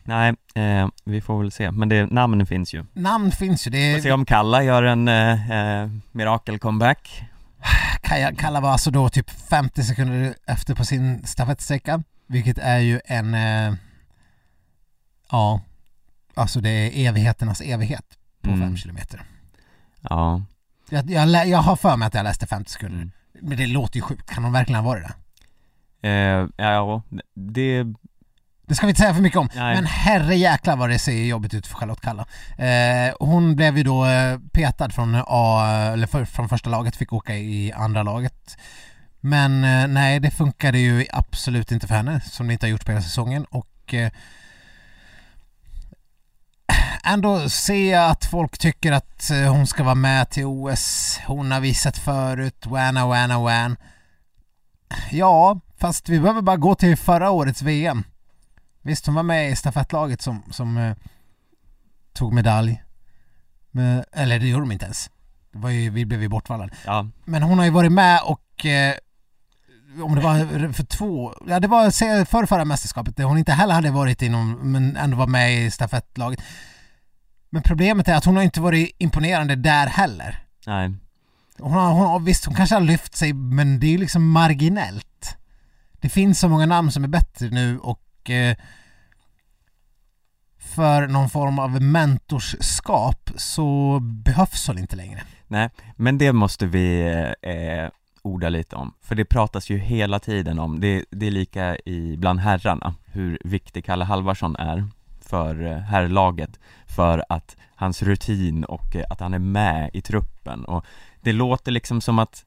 Nej, 0.04 0.34
eh, 0.56 0.88
vi 1.06 1.22
får 1.22 1.40
väl 1.42 1.52
se, 1.52 1.72
men 1.72 1.90
det, 1.90 2.06
namnen 2.06 2.48
finns 2.48 2.74
ju. 2.74 2.86
Namn 2.94 3.32
finns 3.32 3.68
ju. 3.68 3.72
Det 3.72 3.96
Får 3.96 4.02
se 4.02 4.12
om 4.12 4.26
Kalla 4.26 4.64
gör 4.64 4.84
en 4.84 5.08
eh, 5.08 5.52
eh, 5.52 5.90
mirakel-comeback. 6.12 7.24
Kalla 8.38 8.62
var 8.62 8.70
alltså 8.72 8.92
då 8.92 9.10
typ 9.10 9.30
50 9.30 9.84
sekunder 9.84 10.36
efter 10.48 10.76
på 10.76 10.86
sin 10.86 11.28
stafettsträcka. 11.28 12.04
Vilket 12.28 12.58
är 12.58 12.78
ju 12.78 13.00
en... 13.06 13.34
Eh, 13.34 13.74
ja, 15.32 15.62
alltså 16.34 16.62
det 16.62 16.70
är 16.70 17.08
evigheternas 17.08 17.62
evighet 17.62 18.06
på 18.42 18.50
Mm. 18.50 18.62
5 18.62 18.78
kilometer. 18.78 19.22
Ja, 20.02 20.42
Jag, 20.90 21.10
jag, 21.10 21.48
jag 21.48 21.58
har 21.58 21.76
för 21.76 21.96
mig 21.98 22.06
att 22.08 22.14
jag 22.14 22.24
läste 22.24 22.48
50 22.48 22.72
sekunder. 22.72 22.98
Mm. 22.98 23.12
Men 23.42 23.58
det 23.58 23.68
låter 23.68 23.96
ju 23.96 24.02
sjukt. 24.02 24.30
Kan 24.30 24.44
de 24.44 24.52
verkligen 24.52 24.84
ha 24.84 24.90
varit 24.92 25.04
det? 25.08 25.14
eh, 26.10 26.48
ja, 26.58 27.02
det, 27.34 27.84
Det 28.68 28.76
ska 28.76 28.86
vi 28.86 28.90
inte 28.90 29.02
säga 29.02 29.14
för 29.14 29.22
mycket 29.22 29.40
om. 29.40 29.50
Nej. 29.56 29.76
Men 29.76 29.86
herre 29.86 30.36
jäklar 30.36 30.76
vad 30.76 30.90
det 30.90 31.00
ser 31.00 31.26
jobbigt 31.26 31.54
ut 31.54 31.68
för 31.68 31.76
Charlotte 31.76 32.02
Kalla. 32.02 32.26
Eh, 32.58 33.16
hon 33.20 33.56
blev 33.56 33.78
ju 33.78 33.84
då 33.84 34.06
eh, 34.06 34.40
petad 34.52 34.90
från 34.90 35.24
A, 35.28 35.66
eller 35.94 36.08
för, 36.08 36.26
från 36.26 36.50
första 36.50 36.70
laget, 36.70 36.96
fick 36.96 37.14
åka 37.14 37.36
i 37.36 37.72
andra 37.72 38.04
laget. 38.04 38.58
Men 39.20 39.64
eh, 39.64 39.88
nej, 39.88 40.20
det 40.20 40.32
funkade 40.32 40.80
ju 40.80 41.06
absolut 41.14 41.72
inte 41.72 41.88
för 41.88 41.96
henne, 41.96 42.22
som 42.22 42.48
det 42.48 42.54
inte 42.54 42.66
har 42.66 42.72
gjort 42.72 42.86
på 42.86 42.92
hela 42.92 43.02
säsongen. 43.02 43.46
Och 43.46 43.94
eh, 43.94 44.12
ändå 47.08 47.50
jag 47.92 48.12
att 48.12 48.26
folk 48.26 48.58
tycker 48.58 48.92
att 48.92 49.30
eh, 49.30 49.52
hon 49.54 49.68
ska 49.68 49.84
vara 49.84 49.96
med 49.96 50.30
till 50.30 50.46
OS. 50.46 51.20
Hon 51.28 51.52
har 51.52 51.60
visat 51.60 51.98
förut, 51.98 52.66
wana 52.66 53.06
wana 53.08 53.40
wan. 53.40 53.78
Ja, 55.12 55.60
fast 55.78 56.10
vi 56.10 56.20
behöver 56.20 56.42
bara 56.42 56.58
gå 56.58 56.76
till 56.76 56.98
förra 56.98 57.30
årets 57.30 57.62
VM. 57.62 58.04
Visst, 58.82 59.06
hon 59.06 59.16
var 59.16 59.24
med 59.24 59.52
i 59.52 59.56
stafettlaget 59.56 60.22
som, 60.22 60.44
som 60.52 60.78
eh, 60.78 60.96
tog 62.14 62.34
medalj. 62.34 62.84
Men, 63.72 64.04
eller 64.12 64.40
det 64.40 64.48
gjorde 64.48 64.62
de 64.66 64.72
inte 64.72 64.86
ens. 64.86 65.10
Det 65.52 65.60
var 65.60 65.70
ju, 65.70 65.90
vi 65.90 66.06
blev 66.06 66.22
ju 66.22 66.28
bortvallade. 66.28 66.74
ja, 66.86 67.08
Men 67.26 67.44
hon 67.44 67.58
har 67.58 67.66
ju 67.66 67.72
varit 67.72 67.92
med 67.92 68.22
och 68.24 68.66
eh, 68.66 68.94
om 70.04 70.16
det 70.16 70.22
var 70.22 70.74
för 70.74 70.84
två, 70.84 71.34
ja 71.48 71.60
det 71.60 71.68
var 71.68 71.90
se- 71.90 72.26
för 72.26 72.46
förra 72.46 72.66
mästerskapet 72.66 73.18
där 73.18 73.24
hon 73.24 73.38
inte 73.38 73.52
heller 73.54 73.74
hade 73.74 73.92
varit 73.92 74.22
inom, 74.22 74.72
men 74.72 74.98
ändå 74.98 75.18
var 75.18 75.28
med 75.28 75.56
i 75.66 75.72
stafettlaget. 75.72 76.40
Men 77.50 77.62
problemet 77.62 78.08
är 78.08 78.16
att 78.16 78.26
hon 78.26 78.36
har 78.36 78.44
inte 78.44 78.62
varit 78.62 78.96
imponerande 78.98 79.56
där 79.56 79.88
heller. 79.88 80.40
nej, 80.68 80.92
Hon 81.60 81.72
har, 81.74 81.92
hon 81.92 82.08
har, 82.08 82.20
visst, 82.20 82.46
hon 82.46 82.56
kanske 82.56 82.76
har 82.76 82.82
lyft 82.82 83.16
sig 83.16 83.34
men 83.34 83.80
det 83.80 83.88
är 83.88 83.92
ju 83.92 83.98
liksom 83.98 84.30
marginellt. 84.32 85.38
Det 86.02 86.10
finns 86.10 86.40
så 86.40 86.50
många 86.50 86.66
namn 86.66 86.92
som 86.92 87.04
är 87.04 87.08
bättre 87.08 87.50
nu 87.50 87.80
och 87.80 88.30
eh, 88.30 88.56
för 90.60 91.08
någon 91.08 91.30
form 91.30 91.60
av 91.60 91.82
mentorskap 91.82 93.30
så 93.36 94.00
behövs 94.00 94.68
hon 94.68 94.78
inte 94.78 94.96
längre. 94.96 95.22
nej, 95.48 95.70
men 95.96 96.18
det 96.18 96.34
måste 96.34 96.66
vi 96.66 97.02
eh, 97.42 97.90
orda 98.22 98.50
lite 98.50 98.76
om, 98.76 98.94
för 99.02 99.16
det 99.16 99.26
pratas 99.26 99.70
ju 99.70 99.78
hela 99.78 100.20
tiden 100.20 100.60
om, 100.60 100.80
det, 100.80 101.06
det 101.12 101.28
är 101.28 101.32
lika 101.32 101.78
i 101.78 102.18
bland 102.18 102.40
herrarna, 102.40 102.96
hur 103.06 103.40
viktig 103.44 103.86
Kalle 103.86 104.06
Halvarsson 104.06 104.56
är 104.56 104.88
för 105.30 105.66
eh, 105.66 105.78
herrlaget, 105.78 106.60
för 106.96 107.24
att 107.30 107.58
hans 107.76 108.04
rutin 108.04 108.64
och 108.64 108.96
eh, 108.96 109.06
att 109.10 109.20
han 109.20 109.34
är 109.34 109.40
med 109.40 109.90
i 109.94 110.02
truppen 110.02 110.66
och 110.66 110.86
det 111.22 111.34
låter 111.34 111.72
liksom 111.72 112.02
som 112.02 112.20
att 112.20 112.46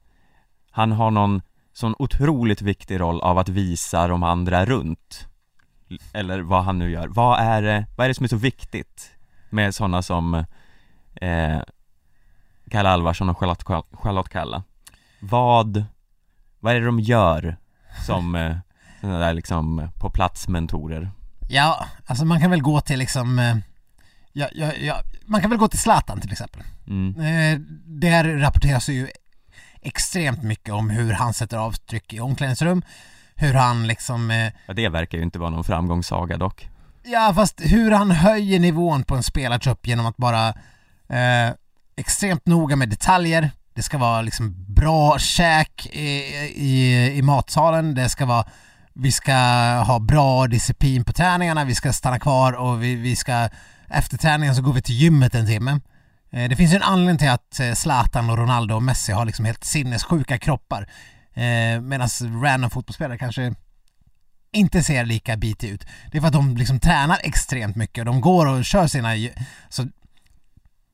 han 0.71 0.91
har 0.91 1.11
någon 1.11 1.41
sån 1.73 1.95
otroligt 1.99 2.61
viktig 2.61 2.99
roll 2.99 3.21
av 3.21 3.37
att 3.37 3.49
visa 3.49 4.07
de 4.07 4.23
andra 4.23 4.65
runt 4.65 5.27
eller 6.13 6.41
vad 6.41 6.63
han 6.63 6.79
nu 6.79 6.91
gör, 6.91 7.07
vad 7.07 7.39
är 7.39 7.61
det, 7.61 7.85
vad 7.97 8.05
är 8.05 8.07
det 8.07 8.13
som 8.13 8.23
är 8.23 8.27
så 8.27 8.35
viktigt 8.35 9.11
med 9.49 9.75
sådana 9.75 10.01
som 10.01 10.33
eh, 11.15 11.59
Kalle 12.69 12.89
Alvarsson 12.89 13.29
och 13.29 13.37
Charlotte, 13.37 13.63
Charlotte 13.91 14.29
Kalla? 14.29 14.63
Vad, 15.19 15.85
vad 16.59 16.75
är 16.75 16.79
det 16.79 16.85
de 16.85 16.99
gör 16.99 17.57
som 18.05 18.35
eh, 18.35 18.55
sådana 19.01 19.19
där 19.19 19.33
liksom 19.33 19.89
på 19.99 20.09
plats 20.09 20.47
mentorer? 20.47 21.11
Ja, 21.53 21.85
alltså 22.05 22.25
man 22.25 22.41
kan 22.41 22.51
väl 22.51 22.61
gå 22.61 22.81
till 22.81 22.99
liksom 22.99 23.39
eh, 23.39 23.55
ja, 24.33 24.47
ja, 24.53 24.73
ja, 24.73 25.01
man 25.25 25.41
kan 25.41 25.49
väl 25.49 25.59
gå 25.59 25.67
till 25.67 25.79
Zlatan 25.79 26.21
till 26.21 26.31
exempel. 26.31 26.61
Mm, 26.87 27.15
Eh, 27.19 27.59
där 27.85 28.23
rapporteras 28.23 28.89
ju 28.89 29.07
extremt 29.81 30.43
mycket 30.43 30.73
om 30.73 30.89
hur 30.89 31.13
han 31.13 31.33
sätter 31.33 31.57
avtryck 31.57 32.13
i 32.13 32.19
omklädningsrum, 32.19 32.81
hur 33.35 33.53
han 33.53 33.87
liksom 33.87 34.31
eh, 34.31 34.51
ja, 34.65 34.73
det 34.73 34.89
verkar 34.89 35.17
ju 35.17 35.23
inte 35.23 35.39
vara 35.39 35.49
någon 35.49 35.63
framgångssaga 35.63 36.37
dock 36.37 36.69
Ja, 37.03 37.31
fast 37.35 37.61
hur 37.63 37.91
han 37.91 38.11
höjer 38.11 38.59
nivån 38.59 39.03
på 39.03 39.15
en 39.15 39.23
spelartrupp 39.23 39.87
genom 39.87 40.05
att 40.05 40.17
bara 40.17 40.47
eh, 41.09 41.53
extremt 41.95 42.45
noga 42.45 42.75
med 42.75 42.89
detaljer. 42.89 43.51
Det 43.73 43.83
ska 43.83 43.97
vara 43.97 44.21
liksom 44.21 44.65
bra 44.67 45.19
käk 45.19 45.87
i, 45.91 46.07
i, 46.55 47.11
i 47.17 47.21
matsalen. 47.21 47.95
Det 47.95 48.09
ska 48.09 48.25
vara, 48.25 48.45
vi 48.93 49.11
ska 49.11 49.33
ha 49.87 49.99
bra 49.99 50.47
disciplin 50.47 51.03
på 51.03 51.13
träningarna. 51.13 51.65
Vi 51.65 51.75
ska 51.75 51.93
stanna 51.93 52.19
kvar 52.19 52.53
och 52.53 52.83
vi, 52.83 52.95
vi 52.95 53.15
ska, 53.15 53.49
efter 53.89 54.17
träningen 54.17 54.55
så 54.55 54.61
går 54.61 54.73
vi 54.73 54.81
till 54.81 54.95
gymmet 54.95 55.35
en 55.35 55.47
timme. 55.47 55.79
Eh, 56.31 56.49
det 56.49 56.55
finns 56.55 56.73
ju 56.73 56.75
en 56.75 56.83
anledning 56.83 57.17
till 57.17 57.29
att 57.29 57.59
eh, 57.59 57.73
Zlatan 57.73 58.29
och 58.29 58.37
Ronaldo 58.37 58.75
och 58.75 58.83
Messi 58.83 59.11
har 59.11 59.25
liksom 59.25 59.45
helt 59.45 59.63
sinnessjuka 59.63 60.37
kroppar. 60.37 60.89
Eh, 61.33 61.81
Medan 61.81 62.09
random 62.43 62.69
fotbollsspelare 62.69 63.17
kanske 63.17 63.53
inte 64.53 64.83
ser 64.83 65.05
lika 65.05 65.37
bitig 65.37 65.69
ut. 65.69 65.85
Det 66.11 66.17
är 66.17 66.21
för 66.21 66.27
att 66.27 66.33
de 66.33 66.57
liksom 66.57 66.79
tränar 66.79 67.19
extremt 67.23 67.75
mycket 67.75 68.01
och 68.01 68.05
de 68.05 68.21
går 68.21 68.45
och 68.45 68.65
kör 68.65 68.87
sina... 68.87 69.09
Så 69.69 69.87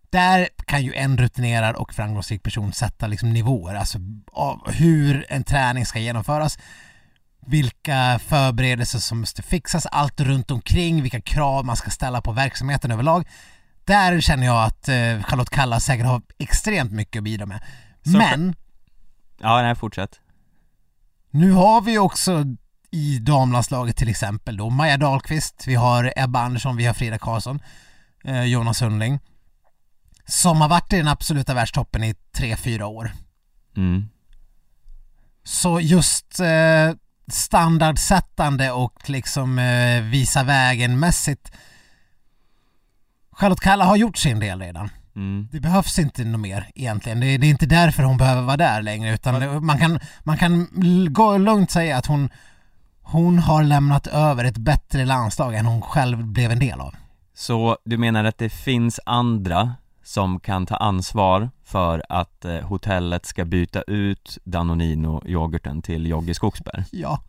där 0.10 0.47
kan 0.65 0.83
ju 0.83 0.93
en 0.93 1.17
rutinerad 1.17 1.75
och 1.75 1.93
framgångsrik 1.93 2.43
person 2.43 2.73
sätta 2.73 3.07
liksom 3.07 3.33
nivåer, 3.33 3.75
alltså 3.75 3.99
av 4.31 4.71
hur 4.71 5.25
en 5.29 5.43
träning 5.43 5.86
ska 5.86 5.99
genomföras, 5.99 6.60
vilka 7.47 8.19
förberedelser 8.19 8.99
som 8.99 9.19
måste 9.19 9.41
fixas, 9.41 9.86
allt 9.86 10.19
runt 10.21 10.51
omkring, 10.51 11.01
vilka 11.01 11.21
krav 11.21 11.65
man 11.65 11.75
ska 11.75 11.89
ställa 11.89 12.21
på 12.21 12.31
verksamheten 12.31 12.91
överlag. 12.91 13.27
Där 13.86 14.21
känner 14.21 14.45
jag 14.45 14.63
att 14.63 14.89
eh, 14.89 15.23
Charlotte 15.23 15.49
Kalla 15.49 15.79
säkert 15.79 16.05
har 16.05 16.21
extremt 16.38 16.91
mycket 16.91 17.19
att 17.19 17.23
bidra 17.23 17.45
med. 17.45 17.63
Så- 18.03 18.17
Men 18.17 18.55
Ja, 19.39 19.62
nej, 19.62 19.75
fortsätt 19.75 20.19
Nu 21.31 21.51
har 21.51 21.81
vi 21.81 21.97
också 21.97 22.43
i 22.91 23.19
damlandslaget 23.19 23.97
till 23.97 24.10
exempel 24.10 24.57
då 24.57 24.69
Maja 24.69 24.97
Dahlqvist, 24.97 25.63
vi 25.67 25.75
har 25.75 26.13
Ebba 26.15 26.39
Andersson, 26.39 26.77
vi 26.77 26.86
har 26.86 26.93
Frida 26.93 27.17
Karlsson, 27.17 27.60
eh, 28.23 28.43
Jonas 28.43 28.77
Sundling 28.77 29.19
som 30.25 30.62
har 30.62 30.69
varit 30.69 30.93
i 30.93 30.97
den 30.97 31.07
absoluta 31.07 31.53
världstoppen 31.53 32.03
i 32.03 32.15
tre 32.36 32.55
fyra 32.57 32.86
år. 32.88 33.12
mm. 33.77 34.10
Så 35.43 35.79
just 35.79 36.39
eh, 36.39 36.91
standardsättande 37.32 38.72
och 38.72 39.10
liksom 39.10 39.60
eh, 39.60 40.02
visa 40.02 40.44
vägen 40.44 41.00
mässigt 41.00 41.52
Charlotte 43.32 43.60
Kalla 43.60 43.86
har 43.86 43.96
gjort 43.96 44.18
sin 44.18 44.40
del 44.40 44.62
redan. 44.62 44.90
Mm. 45.16 45.48
Det 45.52 45.60
behövs 45.60 46.00
inte 46.00 46.24
något 46.24 46.40
mer 46.42 46.68
egentligen. 46.76 47.20
Det 47.20 47.28
är, 47.28 47.38
det 47.38 47.48
är 47.48 47.50
inte 47.50 47.66
därför 47.66 48.04
hon 48.04 48.18
behöver 48.18 48.42
vara 48.42 48.58
där 48.58 48.82
längre 48.82 49.13
utan 49.13 49.40
det- 49.40 49.60
man 49.60 49.78
kan, 49.78 50.00
man 50.24 50.38
kan 50.38 50.68
gå 51.13 51.38
lugnt 51.38 51.72
säga 51.72 51.98
att 51.98 52.06
hon, 52.06 52.30
hon 53.02 53.40
har 53.40 53.63
lämnat 53.63 54.08
över 54.08 54.44
ett 54.46 54.58
bättre 54.58 55.06
landslag 55.06 55.56
än 55.56 55.66
hon 55.66 55.82
själv 55.82 56.24
blev 56.26 56.52
en 56.52 56.60
del 56.60 56.80
av. 56.82 56.96
Så 57.36 57.78
du 57.86 57.98
menar 57.98 58.24
att 58.24 58.38
det 58.38 58.50
finns 58.50 59.00
andra 59.06 59.76
som 60.08 60.39
kan 60.39 60.65
ta 60.65 60.76
ansvar 60.76 61.50
för 61.63 62.04
att 62.10 62.46
eh, 62.46 62.60
hotellet 62.60 63.26
ska 63.26 63.46
byta 63.46 63.82
ut 63.82 64.38
Danonino-yoghurten 64.43 65.82
till 65.82 66.06
Jogge 66.06 66.34
Skogsberg? 66.34 66.84
Ja. 66.91 67.24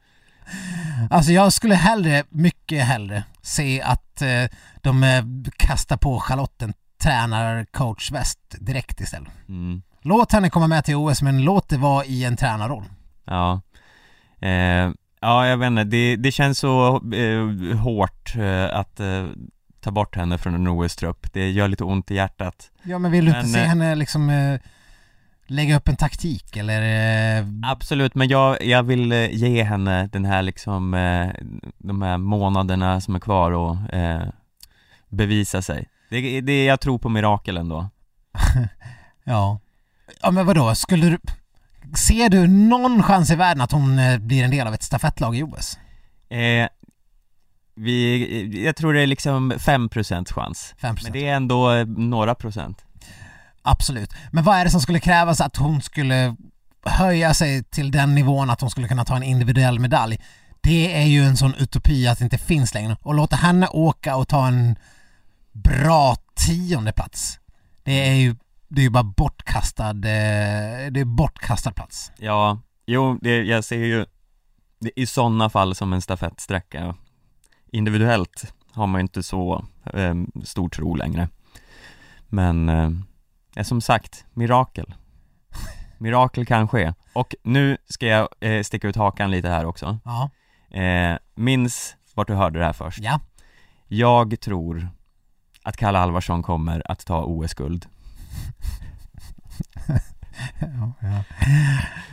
Alltså 1.10 1.32
jag 1.32 1.52
skulle 1.52 1.74
hellre, 1.74 2.24
mycket 2.28 2.84
hellre, 2.84 3.24
se 3.42 3.82
att 3.82 4.22
eh, 4.22 4.44
de 4.82 5.04
eh, 5.04 5.24
kastar 5.56 5.96
på 5.96 6.20
Charlotte 6.20 6.62
en 6.62 6.74
tränar-coach-väst 7.02 8.38
direkt 8.60 9.00
istället. 9.00 9.32
Mm. 9.48 9.82
Låt 10.02 10.32
henne 10.32 10.50
komma 10.50 10.66
med 10.66 10.84
till 10.84 10.96
OS 10.96 11.22
men 11.22 11.42
låt 11.42 11.68
det 11.68 11.76
vara 11.76 12.04
i 12.04 12.24
en 12.24 12.36
tränarroll. 12.36 12.84
Ja. 13.24 13.60
Eh, 14.40 14.90
ja, 15.20 15.46
jag 15.46 15.56
vet 15.56 15.66
inte, 15.66 15.84
det, 15.84 16.16
det 16.16 16.32
känns 16.32 16.58
så 16.58 17.02
eh, 17.14 17.76
hårt 17.78 18.36
eh, 18.36 18.78
att 18.78 19.00
eh, 19.00 19.26
ta 19.80 19.90
bort 19.90 20.16
henne 20.16 20.38
från 20.38 20.54
en 20.54 20.68
OS-trupp. 20.68 21.32
Det 21.32 21.50
gör 21.50 21.68
lite 21.68 21.84
ont 21.84 22.10
i 22.10 22.14
hjärtat. 22.14 22.70
Ja 22.82 22.98
men 22.98 23.12
vill 23.12 23.24
du 23.24 23.30
Men, 23.30 23.40
inte 23.40 23.52
se 23.52 23.60
eh, 23.60 23.66
henne 23.66 23.94
liksom 23.94 24.30
eh, 24.30 24.60
lägga 25.46 25.76
upp 25.76 25.88
en 25.88 25.96
taktik 25.96 26.56
eller... 26.56 26.82
Eh, 27.38 27.44
Absolut, 27.62 28.14
men 28.14 28.28
jag, 28.28 28.64
jag 28.64 28.82
vill 28.82 29.12
eh, 29.12 29.30
ge 29.30 29.62
henne 29.62 30.06
den 30.06 30.24
här 30.24 30.42
liksom, 30.42 30.94
eh, 30.94 31.28
de 31.78 32.02
här 32.02 32.18
månaderna 32.18 33.00
som 33.00 33.14
är 33.14 33.20
kvar 33.20 33.52
och 33.52 33.94
eh, 33.94 34.28
bevisa 35.08 35.62
sig. 35.62 35.88
Det, 36.10 36.40
det, 36.40 36.64
jag 36.64 36.80
tror 36.80 36.98
på 36.98 37.08
mirakel 37.08 37.56
ändå. 37.56 37.88
ja. 39.24 39.60
Ja 40.22 40.30
men 40.30 40.46
vadå, 40.46 40.74
skulle 40.74 41.06
du... 41.06 41.18
Ser 41.96 42.28
du 42.28 42.46
någon 42.46 43.02
chans 43.02 43.30
i 43.30 43.34
världen 43.34 43.60
att 43.60 43.72
hon 43.72 44.00
blir 44.20 44.44
en 44.44 44.50
del 44.50 44.66
av 44.66 44.74
ett 44.74 44.82
stafettlag 44.82 45.36
i 45.36 45.42
OS? 45.42 45.78
Eh, 46.30 46.68
vi, 47.78 48.64
jag 48.64 48.76
tror 48.76 48.94
det 48.94 49.02
är 49.02 49.06
liksom 49.06 49.52
5% 49.52 50.32
chans. 50.32 50.74
5%? 50.80 51.00
Men 51.02 51.12
det 51.12 51.28
är 51.28 51.34
ändå 51.34 51.84
några 51.86 52.34
procent. 52.34 52.84
Absolut. 53.62 54.10
Men 54.32 54.44
vad 54.44 54.56
är 54.56 54.64
det 54.64 54.70
som 54.70 54.80
skulle 54.80 55.00
krävas 55.00 55.40
att 55.40 55.56
hon 55.56 55.82
skulle 55.82 56.36
höja 56.84 57.34
sig 57.34 57.64
till 57.64 57.90
den 57.90 58.14
nivån 58.14 58.50
att 58.50 58.60
hon 58.60 58.70
skulle 58.70 58.88
kunna 58.88 59.04
ta 59.04 59.16
en 59.16 59.22
individuell 59.22 59.78
medalj? 59.78 60.20
Det 60.60 60.94
är 60.94 61.06
ju 61.06 61.24
en 61.24 61.36
sån 61.36 61.54
utopi 61.54 62.08
att 62.08 62.18
det 62.18 62.24
inte 62.24 62.38
finns 62.38 62.74
längre. 62.74 62.96
Och 63.02 63.14
låta 63.14 63.36
henne 63.36 63.68
åka 63.68 64.16
och 64.16 64.28
ta 64.28 64.46
en 64.46 64.76
bra 65.52 66.16
tionde 66.34 66.92
plats. 66.92 67.40
Det 67.82 68.08
är 68.08 68.14
ju, 68.14 68.36
det 68.68 68.80
är 68.80 68.82
ju 68.82 68.90
bara 68.90 69.04
bortkastad, 69.04 69.90
eh, 69.90 70.90
det 70.90 71.00
är 71.00 71.04
bortkastad 71.04 71.72
plats. 71.72 72.12
Ja, 72.18 72.60
jo, 72.86 73.18
det, 73.20 73.42
jag 73.42 73.64
ser 73.64 73.84
ju 73.84 74.06
det, 74.80 75.00
i 75.00 75.06
sådana 75.06 75.50
fall 75.50 75.74
som 75.74 75.92
en 75.92 76.02
stafettsträcka. 76.02 76.94
Individuellt 77.72 78.54
har 78.72 78.86
man 78.86 78.98
ju 78.98 79.02
inte 79.02 79.22
så 79.22 79.64
eh, 79.84 80.14
stor 80.44 80.68
tro 80.68 80.94
längre. 80.94 81.28
Men, 82.28 82.68
eh, 82.68 83.62
som 83.62 83.80
sagt, 83.80 84.24
mirakel. 84.34 84.94
Mirakel 85.98 86.46
kan 86.46 86.68
ske. 86.68 86.94
Och 87.12 87.34
nu 87.42 87.76
ska 87.88 88.06
jag 88.06 88.28
eh, 88.40 88.62
sticka 88.62 88.88
ut 88.88 88.96
hakan 88.96 89.30
lite 89.30 89.48
här 89.48 89.64
också. 89.64 89.98
Ja. 90.04 90.30
Eh, 90.78 91.18
minns 91.34 91.96
vart 92.14 92.26
du 92.26 92.34
hörde 92.34 92.58
det 92.58 92.64
här 92.64 92.72
först. 92.72 92.98
Ja. 92.98 93.20
Jag 93.88 94.40
tror 94.40 94.88
att 95.62 95.76
Kalle 95.76 95.98
Alvarsson 95.98 96.42
kommer 96.42 96.90
att 96.90 97.06
ta 97.06 97.24
OS-guld. 97.24 97.86
ja, 100.60 100.92
ja. 101.00 101.24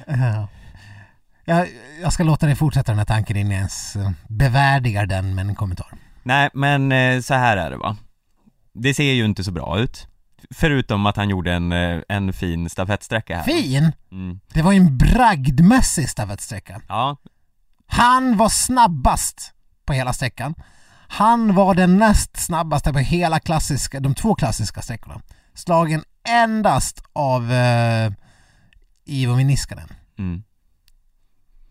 ja. 0.08 0.48
Jag, 1.46 1.68
jag 2.02 2.14
ska 2.14 2.24
låta 2.24 2.46
dig 2.46 2.56
fortsätta 2.56 2.92
den 2.92 3.00
här 3.00 3.06
tanken 3.06 3.38
innan 3.38 3.52
jag 3.52 3.58
ens 3.58 3.96
eh, 3.96 4.12
bevärdigar 4.28 5.06
den 5.06 5.36
med 5.36 5.46
en 5.48 5.56
kommentar. 5.56 5.88
Nej, 6.24 6.50
men 6.54 6.92
eh, 6.92 7.22
så 7.22 7.34
här 7.34 7.58
är 7.58 7.72
det 7.72 7.78
va. 7.78 7.98
Det 8.74 8.94
ser 8.94 9.14
ju 9.14 9.26
inte 9.26 9.44
så 9.44 9.52
bra 9.52 9.80
ut. 9.80 10.08
Förutom 10.54 11.06
att 11.06 11.18
han 11.18 11.30
gjorde 11.30 11.54
en, 11.54 11.72
eh, 11.72 12.02
en 12.10 12.34
fin 12.34 12.70
stafettsträcka 12.70 13.36
här. 13.38 13.44
Fin! 13.44 13.92
Mm. 14.12 14.40
Det 14.54 14.62
var 14.62 14.72
ju 14.72 14.78
en 14.78 14.98
bragdmässig 14.98 16.10
stafettsträcka. 16.10 16.82
Ja, 16.88 17.18
Han 17.88 18.38
var 18.38 18.50
snabbast 18.50 19.54
på 19.86 19.94
hela 19.94 20.14
sträckan. 20.14 20.56
Han 21.08 21.56
var 21.56 21.74
den 21.76 21.98
näst 21.98 22.38
snabbaste 22.38 22.94
på 22.94 23.00
hela 23.00 23.40
klassiska, 23.40 24.00
de 24.00 24.16
två 24.16 24.36
klassiska 24.36 24.82
sträckorna. 24.82 25.22
Slagen 25.54 26.04
endast 26.30 27.04
av 27.14 27.52
eh, 27.52 28.12
Ivo 29.06 29.36
Niskanen. 29.36 29.90
mm. 30.18 30.44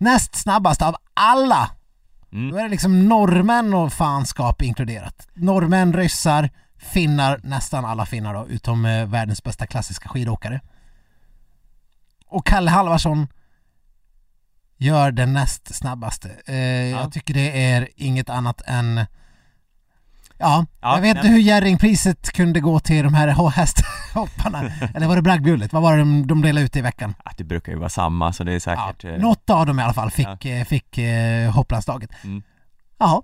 Näst 0.05 0.35
snabbast 0.35 0.83
av 0.83 0.97
alla! 1.15 1.71
Då 2.31 2.37
Mm. 2.39 2.57
är 2.57 2.63
det 2.63 2.69
liksom 2.69 3.09
norrmän 3.09 3.75
och 3.75 3.93
fanskap 3.93 4.63
inkluderat. 4.63 5.29
Norrmän, 5.35 5.93
ryssar, 5.93 6.51
finnar, 6.93 7.41
nästan 7.43 7.85
alla 7.85 8.07
finnar 8.07 8.35
då, 8.35 8.47
utom 8.49 8.85
eh, 8.85 9.07
världens 9.07 9.43
bästa 9.43 9.67
klassiska 9.67 10.09
skidåkare. 10.09 10.61
Och 12.27 12.47
Kalle 12.47 12.71
Halvarsson 12.71 13.29
gör 14.77 15.11
den 15.13 15.33
näst 15.33 15.75
snabbaste. 15.75 16.31
Eh, 16.47 16.57
Jag 16.91 17.13
tycker 17.13 17.35
det 17.35 17.63
är 17.73 17.89
inget 17.97 18.31
annat 18.31 18.63
än 18.67 19.07
Ja, 20.45 20.67
Ja, 20.83 20.95
jag 20.95 21.03
vet 21.03 21.17
inte 21.17 21.29
hur 21.29 21.39
Jerringpriset 21.39 22.33
kunde 22.33 22.61
gå 22.61 22.81
till 22.81 23.05
de 23.05 23.15
här 23.15 23.29
hästhopparna. 23.51 24.63
Eller 24.95 25.07
var 25.07 25.17
det 25.17 25.23
bragdguldet? 25.23 25.73
Vad 25.73 25.83
var 25.83 25.93
det 25.93 25.99
de, 25.99 26.27
de 26.27 26.43
delade 26.43 26.67
ut 26.67 26.77
i 26.77 26.81
veckan? 26.81 27.15
Ja, 27.25 27.31
det 27.37 27.45
brukar 27.45 27.73
ju 27.73 27.79
vara 27.79 27.89
samma 27.89 28.33
så 28.33 28.45
det 28.45 28.51
är 28.53 28.55
Ja, 28.55 28.61
säkert 28.61 29.05
eh, 29.05 29.13
något 29.23 29.51
av 29.51 29.67
dem 29.67 29.81
i 29.81 29.83
alla 29.83 29.93
fall 29.95 30.11
fick, 30.11 30.45
eh, 30.45 30.65
fick 30.65 30.99
eh, 30.99 31.51
hopplandslaget. 31.53 32.11
Mm. 32.25 32.43
Jaha. 32.99 33.23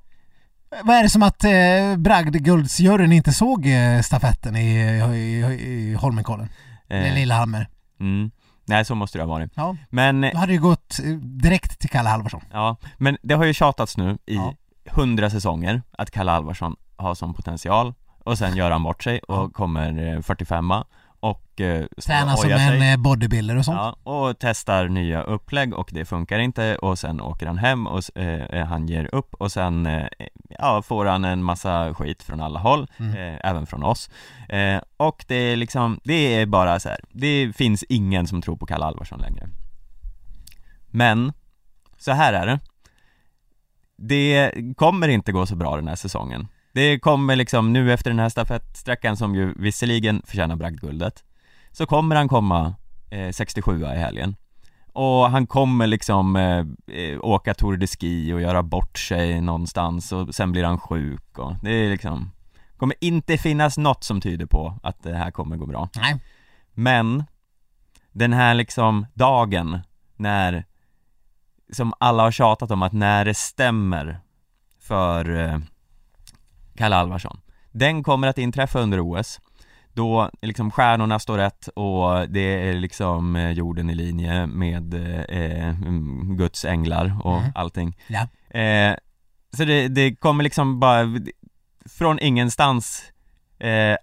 Vad 0.85 0.96
är 0.96 1.02
det 1.02 1.09
som 1.11 1.22
att 1.22 1.44
eh, 1.44 1.96
bragdguldsjuryn 1.96 3.12
inte 3.12 3.33
såg 3.33 3.66
eh, 3.66 4.00
stafetten 4.00 4.56
i, 4.56 4.76
i, 5.14 5.40
i 5.70 5.94
Holmenkollen? 5.94 6.48
Eller 6.88 7.09
eh, 7.09 7.14
Lillehammer? 7.14 7.68
mm. 8.00 8.30
Nej, 8.66 8.85
så 8.85 8.94
måste 8.94 9.18
det 9.18 9.22
ha 9.24 9.28
varit. 9.28 9.52
Ja, 9.56 9.76
Men, 9.90 10.20
då 10.20 10.38
hade 10.38 10.52
det 10.52 10.59
gått 10.59 10.96
direkt 11.42 11.78
till 11.78 11.90
Kalle 11.90 12.09
Halvarsson. 12.09 12.40
ja, 12.52 12.76
men 12.98 13.16
det 13.22 13.35
har 13.35 13.44
ju 13.44 13.52
tjatats 13.54 13.96
nu 13.96 14.18
i 14.26 14.35
Ja. 14.35 14.54
hundra 14.90 15.30
säsonger 15.30 15.83
att 15.98 16.11
Kalle 16.11 16.33
Alvarsson 16.33 16.76
har 17.00 17.14
som 17.14 17.34
potential 17.34 17.94
och 18.24 18.38
sen 18.38 18.56
gör 18.56 18.70
han 18.70 18.82
bort 18.82 19.02
sig 19.02 19.18
och 19.18 19.52
kommer 19.54 20.14
eh, 20.14 20.20
45 20.20 20.70
och 21.22 21.60
eh, 21.60 21.84
Tränar 22.06 22.36
som 22.36 22.48
ojar 22.48 22.58
sig. 22.58 22.76
en 22.76 22.82
eh, 22.92 22.96
bodybuilder 22.96 23.56
och 23.56 23.64
sånt. 23.64 23.76
Ja, 24.04 24.12
och 24.12 24.36
testar 24.38 24.88
nya 24.88 25.22
upplägg 25.22 25.74
och 25.74 25.90
det 25.92 26.04
funkar 26.04 26.38
inte 26.38 26.76
och 26.76 26.98
sen 26.98 27.20
åker 27.20 27.46
han 27.46 27.58
hem 27.58 27.86
och 27.86 28.16
eh, 28.18 28.66
han 28.66 28.86
ger 28.86 29.14
upp 29.14 29.34
och 29.34 29.52
sen 29.52 29.86
eh, 29.86 30.06
ja, 30.58 30.82
får 30.82 31.06
han 31.06 31.24
en 31.24 31.42
massa 31.42 31.94
skit 31.94 32.22
från 32.22 32.40
alla 32.40 32.58
håll, 32.60 32.86
Mm. 32.98 33.14
eh, 33.34 33.40
även 33.50 33.66
från 33.66 33.82
oss. 33.82 34.10
Eh, 34.48 34.80
och 34.96 35.24
det 35.28 35.34
är 35.34 35.56
liksom, 35.56 36.00
det 36.04 36.14
är 36.34 36.46
bara 36.46 36.80
så 36.80 36.88
här. 36.88 37.00
det 37.12 37.52
finns 37.56 37.82
ingen 37.88 38.26
som 38.26 38.42
tror 38.42 38.56
på 38.56 38.66
Kalle 38.66 38.84
Alvarsson 38.84 39.20
längre. 39.20 39.48
Men, 40.86 41.32
så 41.98 42.12
här 42.12 42.32
är 42.32 42.46
det. 42.46 42.60
Det 43.96 44.52
kommer 44.76 45.08
inte 45.08 45.32
gå 45.32 45.46
så 45.46 45.56
bra 45.56 45.76
den 45.76 45.88
här 45.88 45.96
säsongen. 45.96 46.48
Det 46.72 46.98
kommer 46.98 47.37
liksom 47.37 47.72
nu 47.72 47.92
efter 47.92 48.11
den 48.11 48.18
här 48.18 48.28
stafettsträckan 48.28 49.16
som 49.16 49.35
ju 49.35 49.54
visserligen 49.56 50.22
förtjänar 50.26 50.56
bragdguldet 50.56 51.24
Så 51.70 51.87
kommer 51.87 52.16
han 52.16 52.28
komma 52.28 52.74
eh, 53.11 53.30
67 53.30 53.83
i 53.83 53.87
helgen 53.87 54.37
Och 54.92 55.30
han 55.30 55.46
kommer 55.46 55.87
liksom 55.87 56.37
eh, 56.37 56.64
eh, 56.96 57.18
åka 57.20 57.54
Tour 57.54 57.76
de 57.76 57.87
Ski 57.87 58.33
och 58.33 58.40
göra 58.40 58.62
bort 58.62 58.98
sig 58.98 59.40
någonstans 59.40 60.12
och 60.12 60.35
sen 60.35 60.52
blir 60.52 60.64
han 60.64 60.78
sjuk 60.78 61.38
och 61.38 61.54
det 61.62 61.70
är 61.70 61.90
liksom 61.90 62.30
Kommer 62.76 62.96
inte 63.00 63.38
finnas 63.38 63.78
något 63.78 64.04
som 64.04 64.20
tyder 64.20 64.46
på 64.46 64.78
att 64.83 65.02
det 65.02 65.14
här 65.14 65.30
kommer 65.30 65.56
gå 65.56 65.66
bra 65.66 65.88
Nej. 65.96 66.20
Men 66.72 67.24
Den 68.12 68.33
här 68.33 68.54
liksom 68.54 69.06
dagen 69.14 69.78
när 70.16 70.64
Som 71.72 71.94
alla 71.98 72.22
har 72.22 72.30
tjatat 72.30 72.70
om 72.70 72.83
att 72.83 72.92
när 72.92 73.24
det 73.24 73.35
stämmer 73.35 74.20
För 74.78 75.38
eh, 75.38 75.59
Kalle 76.76 76.96
Alvarsson 76.96 77.40
Den 77.72 78.02
kommer 78.02 78.28
att 78.28 78.38
inträffa 78.38 78.80
under 78.80 79.00
OS 79.00 79.40
Då 79.92 80.30
liksom 80.42 80.70
stjärnorna 80.70 81.18
står 81.18 81.38
rätt 81.38 81.68
och 81.68 82.28
det 82.28 82.68
är 82.68 82.74
liksom 82.74 83.37
eh, 83.37 83.50
jorden 83.50 83.90
i 83.90 83.94
linje 83.94 84.46
med 84.46 84.94
eh, 85.28 85.68
mm, 85.68 86.37
Guds 86.37 86.64
änglar 86.64 87.16
och 87.24 87.38
Mm. 87.38 87.52
allting 87.54 87.96
Ja. 88.09 88.28
eh, 88.61 88.96
Så 89.56 89.64
det, 89.64 89.88
det 89.88 90.16
kommer 90.16 90.44
liksom 90.44 90.80
bara 90.80 91.04
Från 91.88 92.18
ingenstans 92.18 93.03
eh, 93.59 93.97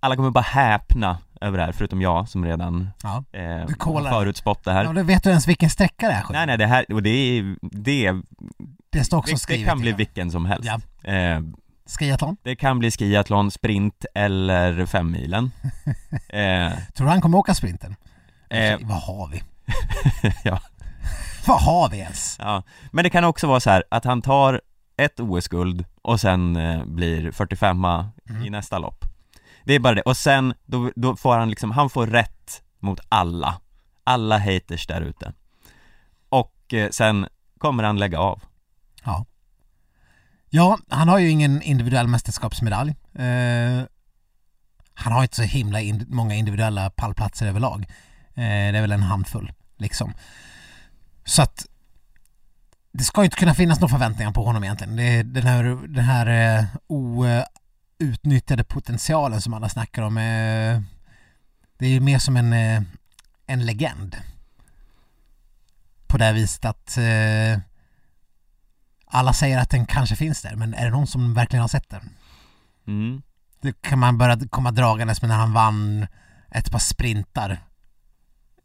Alla 0.00 0.16
kommer 0.16 0.30
bara 0.30 0.40
häpna 0.40 1.18
över 1.40 1.58
det 1.58 1.64
här, 1.64 1.72
förutom 1.72 2.02
jag 2.02 2.28
som 2.28 2.44
redan 2.44 2.88
Ja. 3.02 3.24
eh, 3.32 3.66
förutspått 4.10 4.64
det 4.64 4.72
här 4.72 4.84
ja, 4.84 4.92
då 4.92 5.02
vet 5.02 5.22
du 5.22 5.30
ens 5.30 5.48
vilken 5.48 5.70
sträcka 5.70 6.06
det 6.08 6.12
är? 6.12 6.24
Nej 6.32 6.46
nej 6.46 6.58
det 6.58 6.66
här, 6.66 6.92
och 6.92 7.02
det 7.02 7.10
är, 7.10 7.56
det, 7.62 8.12
Det 8.90 9.04
står 9.04 9.18
också 9.18 9.30
det, 9.30 9.34
det 9.34 9.38
skrivet. 9.40 9.68
kan 9.68 9.80
bli 9.80 9.92
vilken 9.92 10.30
som 10.30 10.46
helst 10.46 10.70
Ja. 11.02 11.10
eh, 11.12 11.40
Skiathlon. 11.98 12.36
Det 12.42 12.56
kan 12.56 12.78
bli 12.78 12.90
skiathlon, 12.90 13.50
sprint 13.50 14.04
eller 14.14 14.86
femmilen 14.86 15.50
eh, 16.28 16.72
Tror 16.94 17.06
du 17.06 17.08
han 17.08 17.20
kommer 17.20 17.38
åka 17.38 17.54
sprinten? 17.54 17.96
eh, 18.50 18.78
Vad 18.82 19.02
har 19.02 19.28
vi? 19.28 19.42
ja, 20.44 20.60
Vad 21.46 21.60
har 21.62 21.88
vi 21.88 21.98
ens? 21.98 22.36
ja, 22.40 22.62
men 22.92 23.02
det 23.04 23.10
kan 23.10 23.24
också 23.24 23.46
vara 23.46 23.60
så 23.60 23.70
här 23.70 23.84
att 23.90 24.04
han 24.04 24.22
tar 24.22 24.60
ett 24.96 25.20
OS-guld 25.20 25.84
och 26.02 26.20
sen 26.20 26.56
eh, 26.56 26.84
blir 26.84 27.30
45 27.32 27.84
Mm. 28.30 28.44
i 28.46 28.50
nästa 28.50 28.78
lopp 28.78 29.04
Det 29.64 29.74
är 29.74 29.80
bara 29.80 29.94
det, 29.94 30.02
och 30.02 30.16
sen 30.16 30.54
då, 30.66 30.90
då 30.96 31.16
får 31.16 31.36
han 31.36 31.50
liksom, 31.50 31.70
han 31.70 31.90
får 31.90 32.06
rätt 32.06 32.62
mot 32.80 33.00
alla 33.08 33.60
Alla 34.04 34.38
haters 34.38 34.86
där 34.86 35.00
ute 35.00 35.32
Och 36.28 36.74
eh, 36.74 36.90
sen 36.90 37.26
kommer 37.58 37.84
han 37.84 37.98
lägga 37.98 38.18
av 38.18 38.40
Ja. 39.04 39.24
Ja, 40.50 40.78
han 40.88 41.08
har 41.08 41.18
ju 41.18 41.30
ingen 41.30 41.62
individuell 41.62 42.06
mästerskapsmedalj. 42.06 42.94
Eh, 43.14 43.82
han 44.94 45.12
har 45.12 45.22
inte 45.22 45.36
så 45.36 45.42
himla 45.42 45.80
in, 45.80 46.06
många 46.08 46.34
individuella 46.34 46.90
pallplatser 46.90 47.46
överlag. 47.46 47.86
Eh, 48.28 48.72
det 48.72 48.78
är 48.78 48.80
väl 48.80 48.92
en 48.92 49.02
handfull 49.02 49.52
liksom. 49.76 50.14
Så 51.24 51.42
att 51.42 51.66
det 52.92 53.04
ska 53.04 53.20
ju 53.20 53.24
inte 53.24 53.36
kunna 53.36 53.54
finnas 53.54 53.80
några 53.80 53.92
förväntningar 53.92 54.32
på 54.32 54.44
honom 54.44 54.64
egentligen. 54.64 54.96
Det 54.96 55.22
den 55.22 55.46
här, 55.46 55.64
den 55.88 56.04
här 56.04 56.58
eh, 56.58 56.64
outnyttjade 58.00 58.64
potentialen 58.64 59.42
som 59.42 59.54
alla 59.54 59.68
snackar 59.68 60.02
om. 60.02 60.18
Eh, 60.18 60.80
det 61.78 61.86
är 61.86 61.90
ju 61.90 62.00
mer 62.00 62.18
som 62.18 62.36
en, 62.36 62.52
eh, 62.52 62.82
en 63.46 63.66
legend. 63.66 64.16
På 66.06 66.18
det 66.18 66.32
viset 66.32 66.64
att 66.64 66.96
eh, 66.96 67.60
alla 69.10 69.32
säger 69.32 69.58
att 69.58 69.70
den 69.70 69.86
kanske 69.86 70.16
finns 70.16 70.42
där, 70.42 70.56
men 70.56 70.74
är 70.74 70.84
det 70.84 70.90
någon 70.90 71.06
som 71.06 71.34
verkligen 71.34 71.60
har 71.60 71.68
sett 71.68 71.88
den? 71.88 72.10
Mm. 72.86 73.22
Det 73.60 73.82
kan 73.82 73.98
man 73.98 74.18
börja 74.18 74.38
komma 74.50 74.70
dragandes 74.70 75.22
med 75.22 75.28
när 75.28 75.36
han 75.36 75.52
vann 75.52 76.06
ett 76.50 76.70
par 76.70 76.78
sprintar 76.78 77.50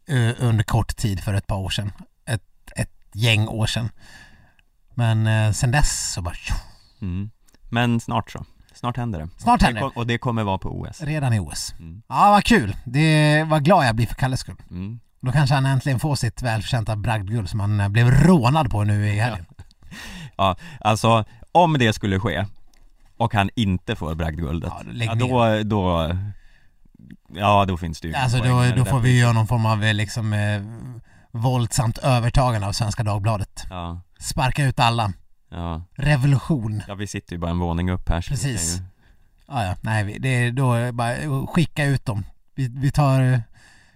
eh, 0.08 0.30
under 0.38 0.64
kort 0.64 0.96
tid 0.96 1.20
för 1.20 1.34
ett 1.34 1.46
par 1.46 1.56
år 1.56 1.70
sedan. 1.70 1.92
Ett, 2.26 2.72
ett 2.76 2.92
gäng 3.12 3.48
år 3.48 3.66
sedan. 3.66 3.88
Men 4.94 5.26
eh, 5.26 5.52
sen 5.52 5.70
dess 5.70 6.12
så 6.12 6.22
bara 6.22 6.34
Mm. 7.00 7.30
Men 7.68 8.00
snart 8.00 8.30
så, 8.30 8.44
snart 8.74 8.96
händer 8.96 9.18
det 9.20 9.28
Snart 9.38 9.62
händer 9.62 9.80
det. 9.80 9.86
Och 9.86 10.06
det 10.06 10.18
kommer 10.18 10.44
vara 10.44 10.58
på 10.58 10.68
OS 10.80 11.00
redan 11.02 11.32
i 11.32 11.40
OS. 11.40 11.74
Mm. 11.78 12.02
Ja, 12.08 12.30
vad 12.30 12.44
kul. 12.44 12.76
Det 12.84 13.42
var 13.42 13.60
glad 13.60 13.86
jag 13.86 13.94
blir 13.96 14.06
för 14.06 14.14
Kalles 14.14 14.40
skull. 14.40 14.62
mm. 14.70 15.00
Då 15.20 15.32
kanske 15.32 15.54
han 15.54 15.66
äntligen 15.66 16.00
får 16.00 16.16
sitt 16.16 16.42
välförtjänta 16.42 16.96
bragdguld 16.96 17.48
som 17.48 17.60
han 17.60 17.92
blev 17.92 18.10
rånad 18.10 18.70
på 18.70 18.84
nu 18.84 19.08
i 19.08 19.18
helgen. 19.18 19.46
Ja, 20.36 20.56
alltså 20.80 21.24
om 21.52 21.78
det 21.78 21.92
skulle 21.92 22.20
ske 22.20 22.46
och 23.16 23.34
han 23.34 23.50
inte 23.54 23.96
får 23.96 24.14
bragdguldet, 24.14 24.72
Ja, 24.92 25.04
ja, 25.04 25.14
då, 25.14 25.62
då, 25.62 26.16
ja 27.28 27.64
då 27.68 27.76
finns 27.76 28.00
det 28.00 28.08
ju 28.08 28.14
Alltså 28.14 28.38
då, 28.38 28.64
då 28.76 28.84
får 28.84 29.00
vi 29.00 29.20
göra 29.20 29.32
någon 29.32 29.46
form 29.46 29.66
av 29.66 29.84
eh, 29.84 29.94
liksom 29.94 30.32
eh, 30.32 30.62
våldsamt 31.30 31.98
övertagande 31.98 32.66
av 32.66 32.72
Svenska 32.72 33.02
Dagbladet. 33.02 33.64
Ja, 33.70 34.00
Sparka 34.18 34.64
ut 34.64 34.80
alla. 34.80 35.12
ja, 35.50 35.82
Revolution. 35.94 36.82
ja 36.88 36.94
vi 36.94 37.06
sitter 37.06 37.32
ju 37.32 37.38
bara 37.38 37.50
en 37.50 37.58
våning 37.58 37.90
upp 37.90 38.08
här 38.08 38.20
så 38.20 38.30
Precis. 38.30 38.76
ju- 38.76 38.84
Ja, 39.48 39.64
ja, 39.64 39.76
nej, 39.80 40.16
det 40.20 40.28
är 40.28 40.52
då 40.52 40.92
bara 40.92 41.46
skicka 41.46 41.84
ut 41.84 42.04
dem. 42.06 42.24
Vi, 42.54 42.68
vi 42.68 42.90
tar 42.90 43.20
eh, 43.32 43.38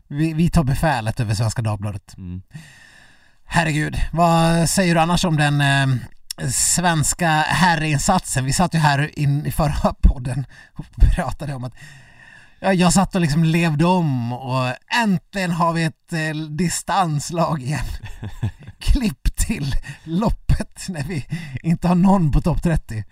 vi, 0.09 0.33
vi 0.33 0.51
tar 0.51 0.65
befälet 0.65 1.21
över 1.21 1.35
Svenska 1.35 1.63
Dagbladet. 1.63 2.15
mm. 2.17 2.43
Herregud, 3.45 3.97
vad 4.13 4.69
säger 4.71 4.95
du 4.95 5.01
annars 5.01 5.25
om 5.25 5.37
den 5.37 5.61
eh, 5.61 5.97
svenska 6.53 7.29
herrinsatsen? 7.29 8.45
Vi 8.45 8.53
satt 8.53 8.75
ju 8.75 8.79
här 8.79 9.19
in 9.19 9.47
i 9.47 9.53
förra 9.53 9.95
podden 10.03 10.47
och 10.75 10.85
pratade 11.15 11.55
om 11.55 11.65
att 11.65 11.75
ja, 12.61 12.73
jag 12.73 12.93
satt 12.93 13.15
och 13.15 13.21
liksom 13.21 13.45
levde 13.45 13.85
om 13.85 14.33
och 14.33 14.75
äntligen 15.03 15.51
har 15.51 15.73
vi 15.73 15.85
ett 15.85 16.13
eh, 16.13 16.37
distanslag 16.51 17.63
igen. 17.63 17.85
Klipp 18.79 19.37
till 19.37 19.75
loppet 20.05 20.87
när 20.89 21.03
vi 21.03 21.27
inte 21.63 21.89
har 21.89 21.95
någon 21.95 22.33
på 22.33 22.41
topp 22.41 22.63
30. 22.63 23.05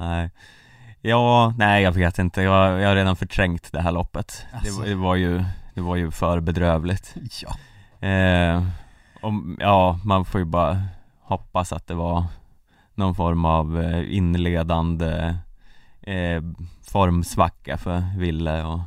Nej 0.00 0.30
Ja, 1.04 1.54
nej 1.58 1.82
jag 1.82 1.92
vet 1.92 2.18
inte, 2.18 2.42
jag, 2.42 2.80
jag 2.80 2.88
har 2.88 2.94
redan 2.96 3.16
förträngt 3.16 3.72
det 3.72 3.80
här 3.82 3.92
loppet 3.92 4.46
det, 4.52 4.56
Alltså. 4.58 4.80
var- 4.80 4.86
det 4.86 4.94
var 4.94 5.14
ju, 5.14 5.44
det 5.74 5.80
var 5.80 5.96
ju 5.96 6.10
för 6.10 6.40
bedrövligt 6.40 7.14
Ja, 7.42 8.08
eh, 8.08 8.64
om, 9.22 9.56
Ja, 9.60 10.00
man 10.04 10.24
får 10.24 10.40
ju 10.40 10.44
bara 10.44 10.82
hoppas 11.22 11.72
att 11.72 11.86
det 11.86 11.94
var 11.94 12.24
någon 12.94 13.14
form 13.14 13.44
av 13.44 13.82
eh, 13.82 14.16
inledande 14.16 15.36
eh, 16.02 16.42
formsvacka 16.82 17.78
för 17.78 18.18
Ville 18.18 18.64
och 18.64 18.80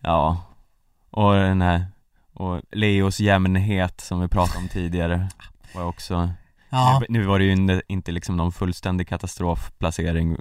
ja, 0.00 0.42
och 1.10 1.34
den 1.34 1.62
här 1.62 1.86
och 2.32 2.60
Leos 2.72 3.20
jämnhet 3.20 4.00
som 4.00 4.20
vi 4.20 4.28
pratade 4.28 4.58
om 4.58 4.68
tidigare 4.68 5.28
var 5.74 5.84
också 5.84 6.30
ja, 6.72 7.02
nu, 7.08 7.24
var 7.24 7.38
det 7.38 7.44
ju 7.44 7.52
inte, 7.52 7.82
inte 7.86 8.12
liksom 8.12 8.36
någon 8.36 8.52
fullständig 8.52 9.08
katastrofplacering 9.08 10.36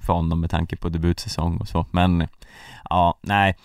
för 0.00 0.12
honom 0.12 0.40
med 0.40 0.50
tanke 0.50 0.76
på 0.76 0.88
debutsäsong 0.88 1.56
och 1.56 1.68
så, 1.68 1.86
men 1.90 2.28
ja, 2.90 3.18
nej. 3.22 3.56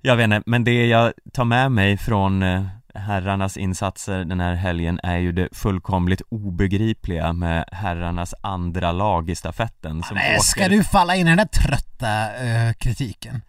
Jag 0.00 0.16
vet 0.16 0.24
inte, 0.24 0.42
men 0.46 0.64
det 0.64 0.86
jag 0.86 1.12
tar 1.32 1.44
med 1.44 1.72
mig 1.72 1.96
från 1.96 2.42
eh, 2.42 2.66
herrarnas 2.94 3.56
insatser 3.56 4.24
den 4.24 4.40
här 4.40 4.54
helgen 4.54 5.00
är 5.02 5.16
ju 5.18 5.32
det 5.32 5.48
fullkomligt 5.52 6.22
obegripliga 6.28 7.32
med 7.32 7.64
herrarnas 7.72 8.34
andra 8.40 8.92
lag 8.92 9.30
i 9.30 9.34
stafetten 9.34 10.02
som 10.02 10.14
Nej, 10.16 10.38
ska 10.40 10.60
åker 10.60 10.70
du 10.70 10.84
falla 10.84 11.16
in 11.16 11.26
i 11.26 11.30
den 11.30 11.36
där 11.36 11.44
trötta 11.44 12.34
eh, 12.44 12.72
kritiken? 12.72 13.42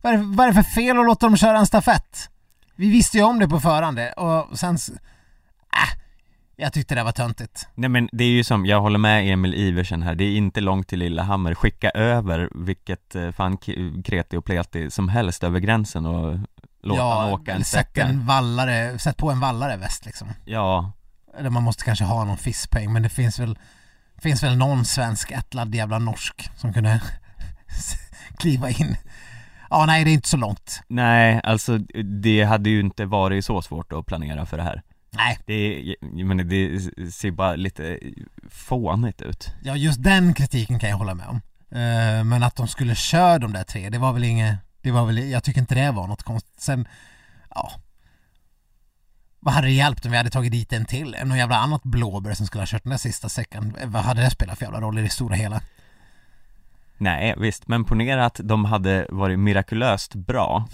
Vad 0.00 0.12
är, 0.12 0.36
vad 0.36 0.46
är 0.46 0.52
det 0.52 0.62
för 0.62 0.70
fel 0.70 0.98
att 0.98 1.06
låta 1.06 1.26
dem 1.26 1.36
köra 1.36 1.58
en 1.58 1.66
stafett? 1.66 2.30
Vi 2.76 2.90
visste 2.90 3.18
ju 3.18 3.24
om 3.24 3.38
det 3.38 3.48
på 3.48 3.60
förhand 3.60 4.00
och 4.16 4.58
sen... 4.58 4.74
Äh, 4.74 5.98
jag 6.56 6.72
tyckte 6.72 6.94
det 6.94 7.02
var 7.02 7.12
töntigt. 7.12 7.68
Nej 7.74 7.90
men 7.90 8.08
det 8.12 8.24
är 8.24 8.28
ju 8.28 8.44
som, 8.44 8.66
jag 8.66 8.80
håller 8.80 8.98
med 8.98 9.32
Emil 9.32 9.54
Iversen 9.54 10.02
här, 10.02 10.14
det 10.14 10.24
är 10.24 10.36
inte 10.36 10.60
långt 10.60 10.88
till 10.88 10.98
Lillehammer, 10.98 11.54
skicka 11.54 11.90
över 11.90 12.50
vilket 12.54 13.14
eh, 13.14 13.30
fan 13.30 13.56
kreti 14.04 14.36
och 14.36 14.44
pleti 14.44 14.90
som 14.90 15.08
helst 15.08 15.44
över 15.44 15.60
gränsen 15.60 16.06
och 16.06 16.38
låta 16.82 17.02
han 17.02 17.32
åka 17.32 17.54
en 17.54 17.64
sätt 17.64 17.98
en 17.98 18.26
vallare, 18.26 18.98
sätt 18.98 19.16
på 19.16 19.30
en 19.30 19.40
vallare 19.40 19.76
väst 19.76 20.06
liksom. 20.06 20.28
Ja, 20.44 20.92
Eller 21.38 21.50
man 21.50 21.62
måste 21.62 21.84
kanske 21.84 22.04
ha 22.04 22.24
någon 22.24 22.36
fiskpeng, 22.36 22.92
men 22.92 23.02
det 23.02 23.08
finns 23.08 23.38
väl 23.38 23.58
finns 24.18 24.42
väl 24.42 24.56
någon 24.56 24.84
svensk 24.84 25.30
ättlad 25.30 25.74
jävla 25.74 25.98
norsk 25.98 26.50
som 26.56 26.72
kunde 26.72 27.00
kliva 28.38 28.70
in. 28.70 28.96
Ja, 29.70 29.86
nej 29.86 30.04
det 30.04 30.10
är 30.10 30.12
inte 30.14 30.28
så 30.28 30.36
långt. 30.36 30.80
nej 30.88 31.40
alltså 31.44 31.78
det 32.22 32.44
hade 32.44 32.70
ju 32.70 32.80
inte 32.80 33.04
varit 33.04 33.44
så 33.44 33.62
svårt 33.62 33.92
att 33.92 34.06
planera 34.06 34.46
för 34.46 34.56
det 34.56 34.62
här 34.62 34.82
Nej, 35.10 35.38
Det, 35.46 35.94
menar, 36.24 36.44
det 36.44 36.80
ser 37.12 37.30
bara 37.30 37.56
lite 37.56 37.98
fånigt 38.50 39.22
ut 39.22 39.54
ja 39.62 39.76
just 39.76 40.02
den 40.02 40.34
kritiken 40.34 40.78
kan 40.78 40.90
jag 40.90 40.96
hålla 40.96 41.14
med 41.14 41.26
om. 41.28 41.36
Eh, 41.70 42.24
men 42.24 42.42
att 42.42 42.56
de 42.56 42.68
skulle 42.68 42.94
köra 42.94 43.38
de 43.38 43.52
där 43.52 43.64
tre, 43.64 43.90
det 43.90 43.98
var 43.98 44.12
väl 44.12 44.24
inget, 44.24 44.56
det 44.86 44.92
var 44.92 45.06
väl, 45.06 45.30
jag 45.30 45.44
tycker 45.44 45.60
inte 45.60 45.74
det 45.74 45.90
var 45.90 46.06
något 46.06 46.22
konstigt. 46.22 46.60
Sen, 46.60 46.88
ja. 47.54 47.70
Vad 49.40 49.54
hade 49.54 49.66
det 49.66 49.72
hjälpt 49.72 50.04
om 50.04 50.10
vi 50.10 50.16
hade 50.16 50.30
tagit 50.30 50.52
dit 50.52 50.72
en 50.72 50.84
till? 50.84 51.16
Någon 51.24 51.38
jävla 51.38 51.56
annat 51.56 51.82
blåbär 51.82 52.34
som 52.34 52.46
skulle 52.46 52.62
ha 52.62 52.66
kört 52.66 52.82
den 52.82 52.90
där 52.90 52.98
sista 52.98 53.28
säcken? 53.28 53.76
Vad 53.84 54.02
hade 54.02 54.20
det 54.20 54.30
spelat 54.30 54.58
för 54.58 54.64
jävla 54.64 54.80
roll 54.80 54.98
i 54.98 55.02
det 55.02 55.08
stora 55.08 55.34
hela? 55.34 55.60
Nej 56.98 57.34
visst, 57.38 57.68
men 57.68 57.84
ponera 57.84 58.26
att 58.26 58.40
de 58.44 58.64
hade 58.64 59.06
varit 59.10 59.38
mirakulöst 59.38 60.14
bra 60.14 60.68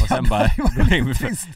och 0.00 0.08
sen 0.08 0.24
bara 0.30 0.50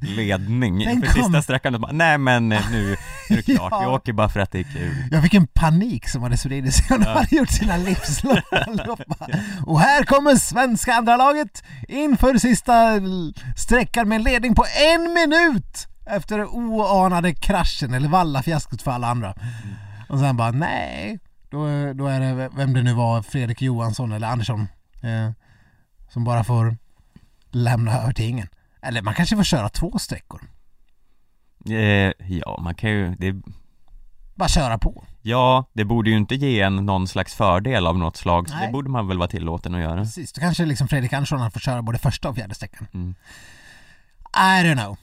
ledning 0.01 0.83
Tänk 0.85 1.07
för 1.07 1.19
om- 1.19 1.25
sista 1.25 1.43
sträckan 1.43 1.75
och 1.75 1.81
bara, 1.81 1.93
nej 1.93 2.19
men 2.19 2.53
eh, 2.53 2.71
nu, 2.71 2.93
är 3.29 3.37
det 3.37 3.43
klart, 3.43 3.69
Ja. 3.73 3.89
åker 3.89 4.13
bara 4.13 4.29
för 4.29 4.41
att 4.41 4.53
det 4.53 4.59
är 4.59 4.65
kul 4.65 4.95
Jag 5.11 5.23
fick 5.23 5.35
en 5.35 5.47
panik 5.47 6.09
som 6.09 6.23
hade 6.23 6.37
spridit 6.37 6.75
sig 6.75 6.85
de 6.99 7.05
hade 7.05 7.37
gjort 7.37 7.51
sina 7.51 7.77
livslånga 7.77 8.43
lopp. 8.87 9.01
Och 9.67 9.81
här 9.81 10.05
kommer 10.05 10.35
svenska 10.37 10.95
andra 10.95 11.17
laget 11.17 11.65
inför 11.89 12.39
sista 12.39 12.75
sträckan 13.57 14.09
med 14.09 14.23
ledning 14.25 14.55
på 14.55 14.65
en 14.95 15.13
minut 15.15 15.87
efter 16.07 16.45
oanade 16.45 17.35
kraschen 17.35 17.95
eller 17.95 18.09
vallafiaskot 18.09 18.83
för 18.83 18.91
alla 18.91 19.07
andra. 19.09 19.35
Och 20.09 20.19
sen 20.19 20.37
bara 20.37 20.51
nej, 20.51 21.19
då, 21.51 21.59
då 21.93 22.07
är 22.07 22.21
det 22.21 22.51
vem 22.57 22.73
det 22.73 22.83
nu 22.83 22.93
var, 22.93 23.23
Fredrik 23.23 23.63
Johansson 23.63 24.13
eller 24.13 24.27
Andersson 24.29 24.69
eh, 25.03 25.31
som 26.13 26.25
bara 26.25 26.45
får 26.45 26.77
lämna 27.51 27.93
över 28.03 28.13
till 28.13 28.25
ingen. 28.25 28.49
Eller 28.83 29.03
man 29.03 29.15
kanske 29.15 29.37
får 29.37 29.45
köra 29.45 29.69
två 29.69 29.99
sträckor. 29.99 30.41
eh, 31.71 32.13
Ja, 32.29 32.59
man 32.63 32.75
kan 32.75 32.91
ju, 32.91 33.15
det, 33.15 33.35
Bara 34.35 34.49
köra 34.49 34.79
på. 34.79 35.05
ja, 35.23 35.65
det 35.73 35.85
borde 35.85 36.11
ju 36.11 36.17
inte 36.17 36.35
ge 36.35 36.61
en 36.61 36.77
någon 36.77 37.09
slags 37.09 37.35
fördel 37.35 37.87
av 37.87 37.99
något 37.99 38.17
slag, 38.17 38.49
så 38.49 38.55
Nej. 38.55 38.67
det 38.67 38.73
borde 38.73 38.91
man 38.91 39.09
väl 39.09 39.19
vara 39.19 39.29
tillåten 39.29 39.75
att 39.75 39.81
göra 39.81 39.97
Precis, 40.01 40.33
då 40.33 40.41
kanske 40.41 40.65
liksom 40.67 40.89
Fredrik 40.89 41.13
Andersson 41.13 41.51
får 41.51 41.61
köra 41.61 41.83
både 41.83 41.99
första 41.99 42.29
och 42.29 42.35
fjärde 42.37 42.55
sträckan. 42.55 42.87
Mm. 42.95 43.15
I 44.35 44.65
don't 44.67 44.75
know. 44.85 44.97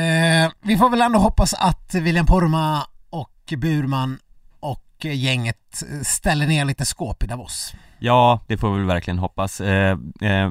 Eh, 0.00 0.50
vi 0.62 0.76
får 0.78 0.90
väl 0.90 1.00
ändå 1.02 1.18
hoppas 1.18 1.54
att 1.54 1.94
William 1.94 2.26
Porma 2.26 2.86
och 3.10 3.52
Burman 3.58 4.18
och 4.60 4.84
gänget 5.04 5.82
ställer 6.02 6.46
ner 6.46 6.64
lite 6.64 6.84
skåp 6.84 7.22
i 7.22 7.26
Davos. 7.26 7.72
Ja, 7.98 8.40
det 8.46 8.56
får 8.58 8.74
vi 8.78 8.84
verkligen 8.84 9.18
hoppas 9.18 9.60
eh, 9.60 9.98
eh, 10.20 10.50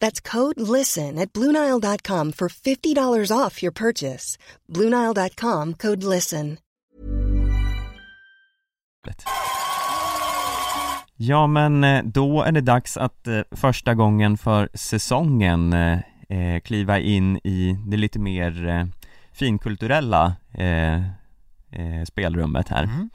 That's 0.00 0.20
code 0.20 0.60
LISTEN 0.78 1.18
at 1.18 1.32
Bluenile.com 1.32 2.32
for 2.32 2.48
$50 2.48 3.46
off 3.46 3.62
your 3.62 3.72
purchase. 3.72 4.38
Bluenile.com 4.68 5.74
code 5.74 6.04
LISTEN. 6.04 6.56
Ja 11.16 11.46
men 11.46 11.84
eh, 11.84 12.02
då 12.04 12.42
är 12.42 12.52
det 12.52 12.60
dags 12.60 12.96
att 12.96 13.26
eh, 13.26 13.40
första 13.50 13.94
gången 13.94 14.38
för 14.38 14.68
säsongen 14.74 15.72
eh, 15.72 15.98
eh, 16.28 16.60
kliva 16.60 16.98
in 16.98 17.36
i 17.36 17.78
det 17.86 17.96
lite 17.96 18.18
mer 18.18 18.68
eh, 18.68 18.84
finkulturella 19.32 20.36
eh, 20.52 20.94
eh, 21.70 22.04
spelrummet 22.06 22.68
här. 22.68 22.82
Mm. 22.82 23.10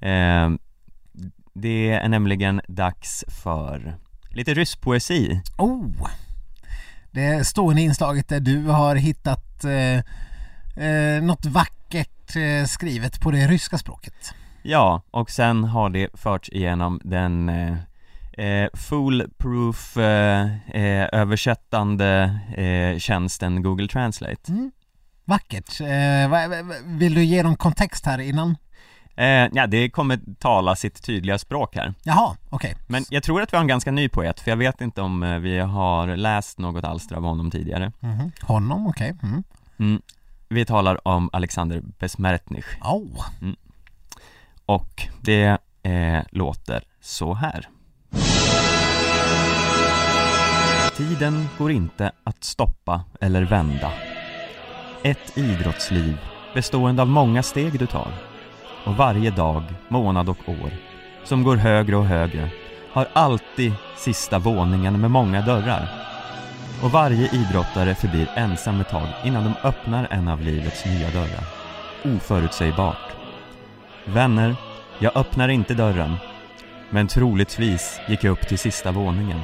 Eh, 0.00 0.58
det 1.54 1.90
är 1.90 2.08
nämligen 2.08 2.60
dags 2.68 3.24
för 3.42 3.94
lite 4.34 4.54
rysk 4.54 4.80
poesi. 4.80 5.40
Oh! 5.58 6.08
Det 7.10 7.46
stående 7.46 7.82
inslaget 7.82 8.28
där 8.28 8.40
du 8.40 8.66
har 8.66 8.96
hittat 8.96 9.64
eh, 9.64 9.98
eh, 10.86 11.22
något 11.22 11.46
vackert 11.46 12.36
eh, 12.36 12.66
skrivet 12.66 13.20
på 13.20 13.30
det 13.30 13.46
ryska 13.46 13.78
språket. 13.78 14.34
Ja, 14.62 15.02
och 15.10 15.30
sen 15.30 15.64
har 15.64 15.90
det 15.90 16.08
förts 16.14 16.48
igenom 16.48 17.00
den 17.04 17.48
eh, 17.48 17.76
eh, 18.46 18.68
foolproof 18.74 19.96
eh, 19.96 20.46
eh, 20.76 21.08
översättande 21.12 22.38
eh, 22.56 22.98
tjänsten 22.98 23.62
Google 23.62 23.88
Translate. 23.88 24.52
Mm. 24.52 24.70
Vackert. 25.24 25.80
Eh, 25.80 26.50
vill 26.84 27.14
du 27.14 27.24
ge 27.24 27.42
någon 27.42 27.56
kontext 27.56 28.06
här 28.06 28.18
innan? 28.18 28.56
Eh, 29.16 29.48
ja, 29.52 29.66
det 29.66 29.90
kommer 29.90 30.18
tala 30.38 30.76
sitt 30.76 31.02
tydliga 31.02 31.38
språk 31.38 31.76
här. 31.76 31.94
Jaha, 32.02 32.36
okej. 32.50 32.76
Men 32.86 33.04
jag 33.10 33.22
tror 33.22 33.42
att 33.42 33.52
vi 33.52 33.56
har 33.56 33.62
en 33.62 33.68
ganska 33.68 33.90
ny 33.90 34.08
poet, 34.08 34.40
för 34.40 34.50
jag 34.50 34.56
vet 34.56 34.80
inte 34.80 35.00
om 35.02 35.22
eh, 35.22 35.38
vi 35.38 35.58
har 35.58 36.16
läst 36.16 36.58
något 36.58 36.84
alster 36.84 37.16
av 37.16 37.22
honom 37.22 37.50
tidigare. 37.50 37.92
Mhm. 38.00 38.32
Honom, 38.40 38.86
okej. 38.86 39.14
Mm. 39.22 39.44
Mm. 39.78 40.02
Vi 40.48 40.64
talar 40.64 41.08
om 41.08 41.30
Alexander 41.32 41.82
Besmertnich 41.98 42.64
Oh. 42.80 43.24
och 44.66 45.08
det 45.20 45.58
eh, 45.82 46.20
låter 46.30 46.82
så 47.00 47.34
här. 47.34 47.68
Tiden 50.96 51.48
går 51.58 51.70
inte 51.70 52.12
att 52.24 52.44
stoppa 52.44 53.04
eller 53.20 53.42
vända. 53.42 53.92
Ett 55.02 55.38
idrottsliv 55.38 56.18
bestående 56.54 57.02
av 57.02 57.08
många 57.08 57.42
steg 57.42 57.78
du 57.78 57.86
tar. 57.86 58.31
Och 58.84 58.96
varje 58.96 59.30
dag, 59.30 59.62
månad 59.88 60.28
och 60.28 60.48
år 60.48 60.70
som 61.24 61.42
går 61.42 61.56
högre 61.56 61.96
och 61.96 62.04
högre 62.04 62.48
har 62.92 63.08
alltid 63.12 63.72
sista 63.96 64.38
våningen 64.38 65.00
med 65.00 65.10
många 65.10 65.40
dörrar. 65.40 65.88
Och 66.82 66.90
varje 66.90 67.28
idrottare 67.32 67.94
förblir 67.94 68.30
ensam 68.36 68.80
ett 68.80 68.88
tag 68.88 69.08
innan 69.24 69.44
de 69.44 69.68
öppnar 69.68 70.08
en 70.10 70.28
av 70.28 70.40
livets 70.40 70.84
nya 70.84 71.10
dörrar. 71.10 71.44
Oförutsägbart. 72.04 73.12
Vänner, 74.04 74.56
jag 74.98 75.16
öppnar 75.16 75.48
inte 75.48 75.74
dörren. 75.74 76.16
Men 76.90 77.08
troligtvis 77.08 78.00
gick 78.08 78.24
jag 78.24 78.32
upp 78.32 78.48
till 78.48 78.58
sista 78.58 78.92
våningen. 78.92 79.40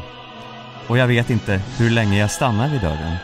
Och 0.87 0.99
jag 0.99 1.07
vet 1.07 1.31
inte 1.31 1.61
hur 1.79 1.91
länge 1.91 2.19
jag 2.19 2.31
stannar 2.31 2.69
vid 2.69 2.81
dörren. 2.81 3.17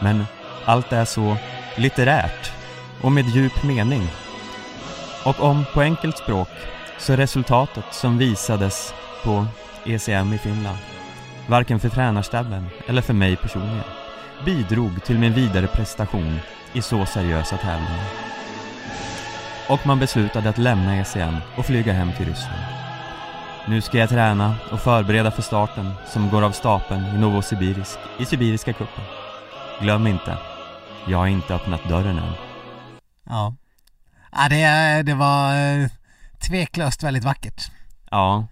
Men 0.00 0.24
allt 0.64 0.92
är 0.92 1.04
så 1.04 1.36
litterärt 1.76 2.52
och 3.00 3.12
med 3.12 3.28
djup 3.28 3.62
mening. 3.62 4.08
Och 5.24 5.40
om 5.40 5.64
på 5.74 5.80
enkelt 5.80 6.18
språk 6.18 6.48
så 6.98 7.12
är 7.12 7.16
resultatet 7.16 7.84
som 7.90 8.18
visades 8.18 8.94
på 9.24 9.46
ECM 9.84 10.32
i 10.32 10.38
Finland 10.38 10.78
varken 11.46 11.80
för 11.80 11.88
tränarstaben 11.88 12.66
eller 12.86 13.02
för 13.02 13.14
mig 13.14 13.36
personligen 13.36 13.84
bidrog 14.44 15.04
till 15.04 15.18
min 15.18 15.32
vidare 15.32 15.66
prestation 15.66 16.38
i 16.72 16.82
så 16.82 17.06
seriösa 17.06 17.56
tävlingar. 17.56 18.04
Och 19.68 19.86
man 19.86 19.98
beslutade 19.98 20.48
att 20.48 20.58
lämna 20.58 20.96
ECM 20.96 21.36
och 21.56 21.66
flyga 21.66 21.92
hem 21.92 22.12
till 22.16 22.26
Ryssland. 22.26 22.62
Nu 23.68 23.80
ska 23.80 23.98
jag 23.98 24.08
träna 24.08 24.54
och 24.72 24.80
förbereda 24.80 25.30
för 25.30 25.42
starten 25.42 25.92
som 26.06 26.30
går 26.30 26.42
av 26.42 26.50
stapeln 26.50 27.04
i 27.06 27.18
Novosibirisk 27.18 27.98
i 28.18 28.24
Sibiriska 28.24 28.72
kuppen. 28.72 29.04
Glöm 29.80 30.06
inte, 30.06 30.38
jag 31.08 31.18
har 31.18 31.26
inte 31.26 31.54
öppnat 31.54 31.88
dörren 31.88 32.18
än. 32.18 32.32
Ja 33.24 33.54
ja 34.32 34.48
det, 34.48 35.02
det 35.02 35.14
var 35.14 35.56
eh, 35.56 35.88
tveklöst 36.38 37.02
väldigt 37.02 37.24
vackert. 37.24 37.70
Ja, 38.10 38.46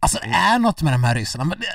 Alltså 0.00 0.18
det 0.22 0.28
är 0.28 0.58
något 0.58 0.82
med 0.82 0.92
de 0.94 1.04
här 1.04 1.14
ryssarna, 1.14 1.44
men 1.44 1.60
det- 1.60 1.66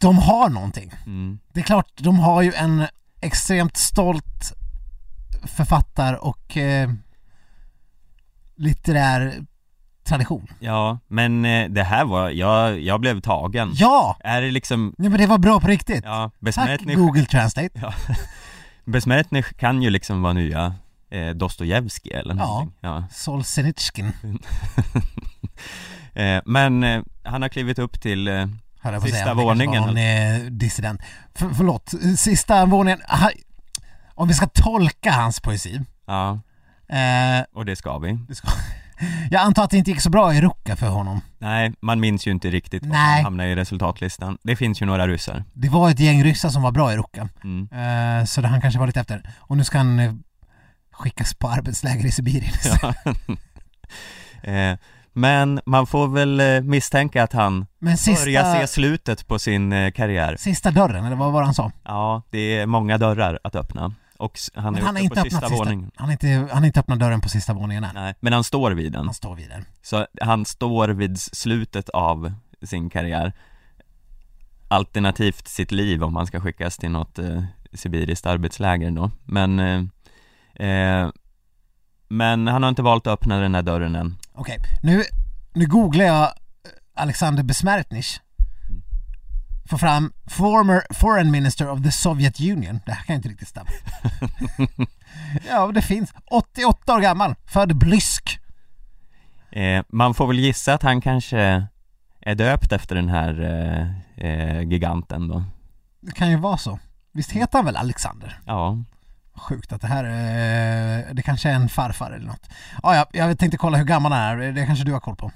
de 0.00 0.18
har 0.18 0.48
någonting. 0.48 0.92
mm, 1.06 1.38
Det 1.52 1.60
är 1.60 1.64
klart, 1.64 1.90
de 1.96 2.18
har 2.18 2.42
ju 2.42 2.52
en 2.54 2.86
extremt 3.20 3.76
stolt 3.76 4.52
författar 5.46 6.24
och 6.24 6.56
eh, 6.56 6.90
litterär 8.56 9.44
tradition. 10.04 10.46
ja, 10.60 10.98
men 11.08 11.44
eh, 11.44 11.68
det 11.70 11.82
här 11.84 12.04
var, 12.04 12.30
jag, 12.30 12.80
jag 12.80 13.00
blev 13.00 13.20
tagen. 13.20 13.70
Ja! 13.74 14.16
Är 14.20 14.42
det 14.42 14.50
liksom, 14.50 14.94
ja 14.98 15.08
men 15.08 15.18
det 15.20 15.26
var 15.26 15.38
bra 15.38 15.60
på 15.60 15.66
riktigt. 15.66 16.04
ja, 16.04 16.30
Tack 16.54 16.82
Google 16.82 17.24
Translate. 17.26 17.70
ja, 17.82 17.94
Besmertnich 18.84 19.56
kan 19.56 19.82
ju 19.82 19.90
liksom 19.90 20.22
vara 20.22 20.32
nya 20.32 20.74
eh, 21.10 21.28
Dostojevskij 21.30 22.12
eller 22.12 22.34
Ja. 22.34 22.44
någonting. 22.46 22.74
Ja. 22.80 23.04
Solzhenitsyn, 23.10 24.12
Eh, 26.14 26.40
men 26.44 26.84
eh, 26.84 27.02
han 27.24 27.42
har 27.42 27.48
klivit 27.48 27.78
upp 27.78 28.00
till, 28.00 28.28
eh, 28.28 28.34
höll 28.80 28.92
jag 28.94 29.02
Sista 29.02 29.16
säga. 29.18 29.34
våningen, 29.34 29.82
någon, 29.82 29.96
eh, 29.96 30.40
dissident. 30.50 31.00
För, 31.34 31.50
förlåt, 31.50 31.92
sista 32.18 32.66
våningen. 32.66 33.00
Ha, 33.08 33.30
om 34.14 34.28
vi 34.28 34.34
ska 34.34 34.46
tolka 34.46 35.12
hans 35.12 35.40
poesi. 35.40 35.80
ja, 36.06 36.40
Eh, 36.88 37.44
och 37.52 37.64
det 37.64 37.76
ska 37.76 37.98
vi. 37.98 38.12
det 38.28 38.34
ska, 38.34 38.48
jag 39.30 39.42
antar 39.42 39.64
att 39.64 39.70
det 39.70 39.76
inte 39.76 39.90
gick 39.90 40.00
så 40.00 40.10
bra 40.10 40.34
i 40.34 40.40
Ruka 40.40 40.76
för 40.76 40.88
honom. 40.88 41.20
Nej, 41.38 41.72
man 41.80 42.00
minns 42.00 42.26
ju 42.26 42.30
inte 42.30 42.50
riktigt 42.50 42.86
var 42.86 42.92
Nej. 42.92 43.14
han 43.14 43.24
hamnade 43.24 43.48
i 43.48 43.54
resultatlistan. 43.56 44.38
Det 44.42 44.56
finns 44.56 44.82
ju 44.82 44.86
några 44.86 45.08
ryssar. 45.08 45.44
Det 45.52 45.68
var 45.68 45.90
ett 45.90 46.00
gäng 46.00 46.24
ryssar 46.24 46.48
som 46.48 46.62
var 46.62 46.72
bra 46.72 46.92
i 46.92 46.96
Ruka. 46.96 47.28
Mm. 47.44 47.68
Eh, 47.72 48.24
så 48.24 48.40
det 48.40 48.48
han 48.48 48.60
kanske 48.60 48.80
var 48.80 48.86
lite 48.86 49.00
efter. 49.00 49.30
Och 49.38 49.56
nu 49.56 49.64
ska 49.64 49.78
han 49.78 49.98
eh, 49.98 50.12
skickas 50.92 51.34
på 51.34 51.48
arbetsläger 51.48 52.06
i 52.06 52.10
Sibirien. 52.10 52.52
Ja. 52.82 52.94
eh, 54.52 54.78
men 55.12 55.60
man 55.66 55.86
får 55.86 56.08
väl 56.08 56.62
misstänka 56.62 57.22
att 57.22 57.32
han 57.32 57.54
Men 57.54 57.66
börjar 57.78 57.96
sista, 57.96 58.60
se 58.60 58.66
slutet 58.66 59.28
på 59.28 59.38
sin 59.38 59.92
karriär. 59.92 60.36
sista 60.38 60.70
dörren, 60.70 61.04
eller 61.04 61.16
vad 61.16 61.32
var 61.32 61.40
det 61.40 61.46
han 61.46 61.54
sa? 61.54 61.72
Ja, 61.84 62.22
det 62.30 62.38
är 62.38 62.66
många 62.66 62.98
dörrar 62.98 63.38
att 63.44 63.56
öppna. 63.56 63.94
Och 64.22 64.38
han 64.54 64.76
är 64.76 64.80
han 64.80 64.96
inte 64.96 65.14
på 65.14 65.22
sista 65.22 65.40
sista, 65.40 65.56
våningen. 65.56 65.90
han 65.96 66.06
har 66.06 66.12
inte, 66.12 66.48
han 66.52 66.64
inte 66.64 66.80
öppnat 66.80 66.98
dörren 66.98 67.20
på 67.20 67.28
sista 67.28 67.52
våningen 67.52 67.84
än. 67.84 67.94
Nej, 67.94 68.14
men 68.20 68.32
han 68.32 68.44
står 68.44 68.70
vid 68.70 68.92
den. 68.92 69.04
Han 69.04 69.14
står 69.14 69.36
vid 69.36 69.48
den. 69.48 69.64
Så 69.82 70.06
han 70.20 70.44
står 70.44 70.88
vid 70.88 71.20
slutet 71.20 71.88
av 71.88 72.32
sin 72.62 72.90
karriär 72.90 73.32
Alternativt 74.68 75.48
sitt 75.48 75.72
liv 75.72 76.04
om 76.04 76.16
han 76.16 76.26
ska 76.26 76.40
skickas 76.40 76.76
till 76.76 76.90
något 76.90 77.18
eh, 77.18 77.44
sibiriskt 77.72 78.26
arbetsläger 78.26 78.90
då 78.90 79.10
Men 79.24 79.58
eh, 79.58 80.68
eh, 80.68 81.10
Men 82.08 82.46
han 82.46 82.62
har 82.62 82.68
inte 82.68 82.82
valt 82.82 83.06
att 83.06 83.12
öppna 83.12 83.38
den 83.38 83.54
här 83.54 83.62
dörren 83.62 83.94
än 83.94 84.16
Okej, 84.32 84.58
nu, 84.82 85.02
nu 85.52 85.66
googlar 85.66 86.04
jag 86.04 86.22
eh, 86.22 86.30
Alexander 86.94 87.42
Besmertnich 87.42 88.20
Får 89.64 89.78
fram 89.78 90.12
former 90.26 90.82
foreign 90.94 91.30
minister 91.30 91.70
of 91.70 91.82
the 91.82 91.90
Soviet 91.92 92.40
Union. 92.40 92.80
Det 92.86 92.92
här 92.92 93.04
kan 93.04 93.16
inte 93.16 93.28
riktigt 93.28 93.48
stämma. 93.48 93.68
ja, 95.48 95.66
det 95.74 95.82
finns. 95.82 96.14
88 96.30 96.94
år 96.94 97.00
gammal, 97.00 97.34
född 97.46 97.76
Blysk. 97.76 98.38
eh, 99.52 99.82
Man 99.88 100.14
får 100.14 100.26
väl 100.26 100.38
gissa 100.38 100.74
att 100.74 100.82
han 100.82 101.00
kanske 101.00 101.66
är 102.20 102.34
döpt 102.34 102.72
efter 102.72 102.94
den 102.94 103.08
här 103.08 103.40
eh, 103.42 104.26
eh, 104.26 104.60
giganten 104.60 105.28
då 105.28 105.44
Det 106.00 106.12
kan 106.12 106.30
ju 106.30 106.36
vara 106.36 106.56
så. 106.58 106.78
Visst 107.12 107.30
heter 107.32 107.58
han 107.58 107.64
väl 107.64 107.76
Alexander? 107.76 108.40
Ja, 108.46 108.78
Sjukt 109.34 109.72
att 109.72 109.80
det 109.80 109.86
här, 109.86 110.04
eh, 110.04 111.14
det 111.14 111.22
kanske 111.22 111.50
är 111.50 111.54
en 111.54 111.68
farfar 111.68 112.10
eller 112.10 112.26
något. 112.26 112.48
Ja, 112.82 112.94
ja, 112.96 113.06
jag 113.12 113.38
tänkte 113.38 113.56
kolla 113.58 113.78
hur 113.78 113.84
gammal 113.84 114.12
han 114.12 114.40
är, 114.40 114.52
det 114.52 114.66
kanske 114.66 114.84
du 114.84 114.92
har 114.92 115.00
koll 115.00 115.16
på. 115.16 115.30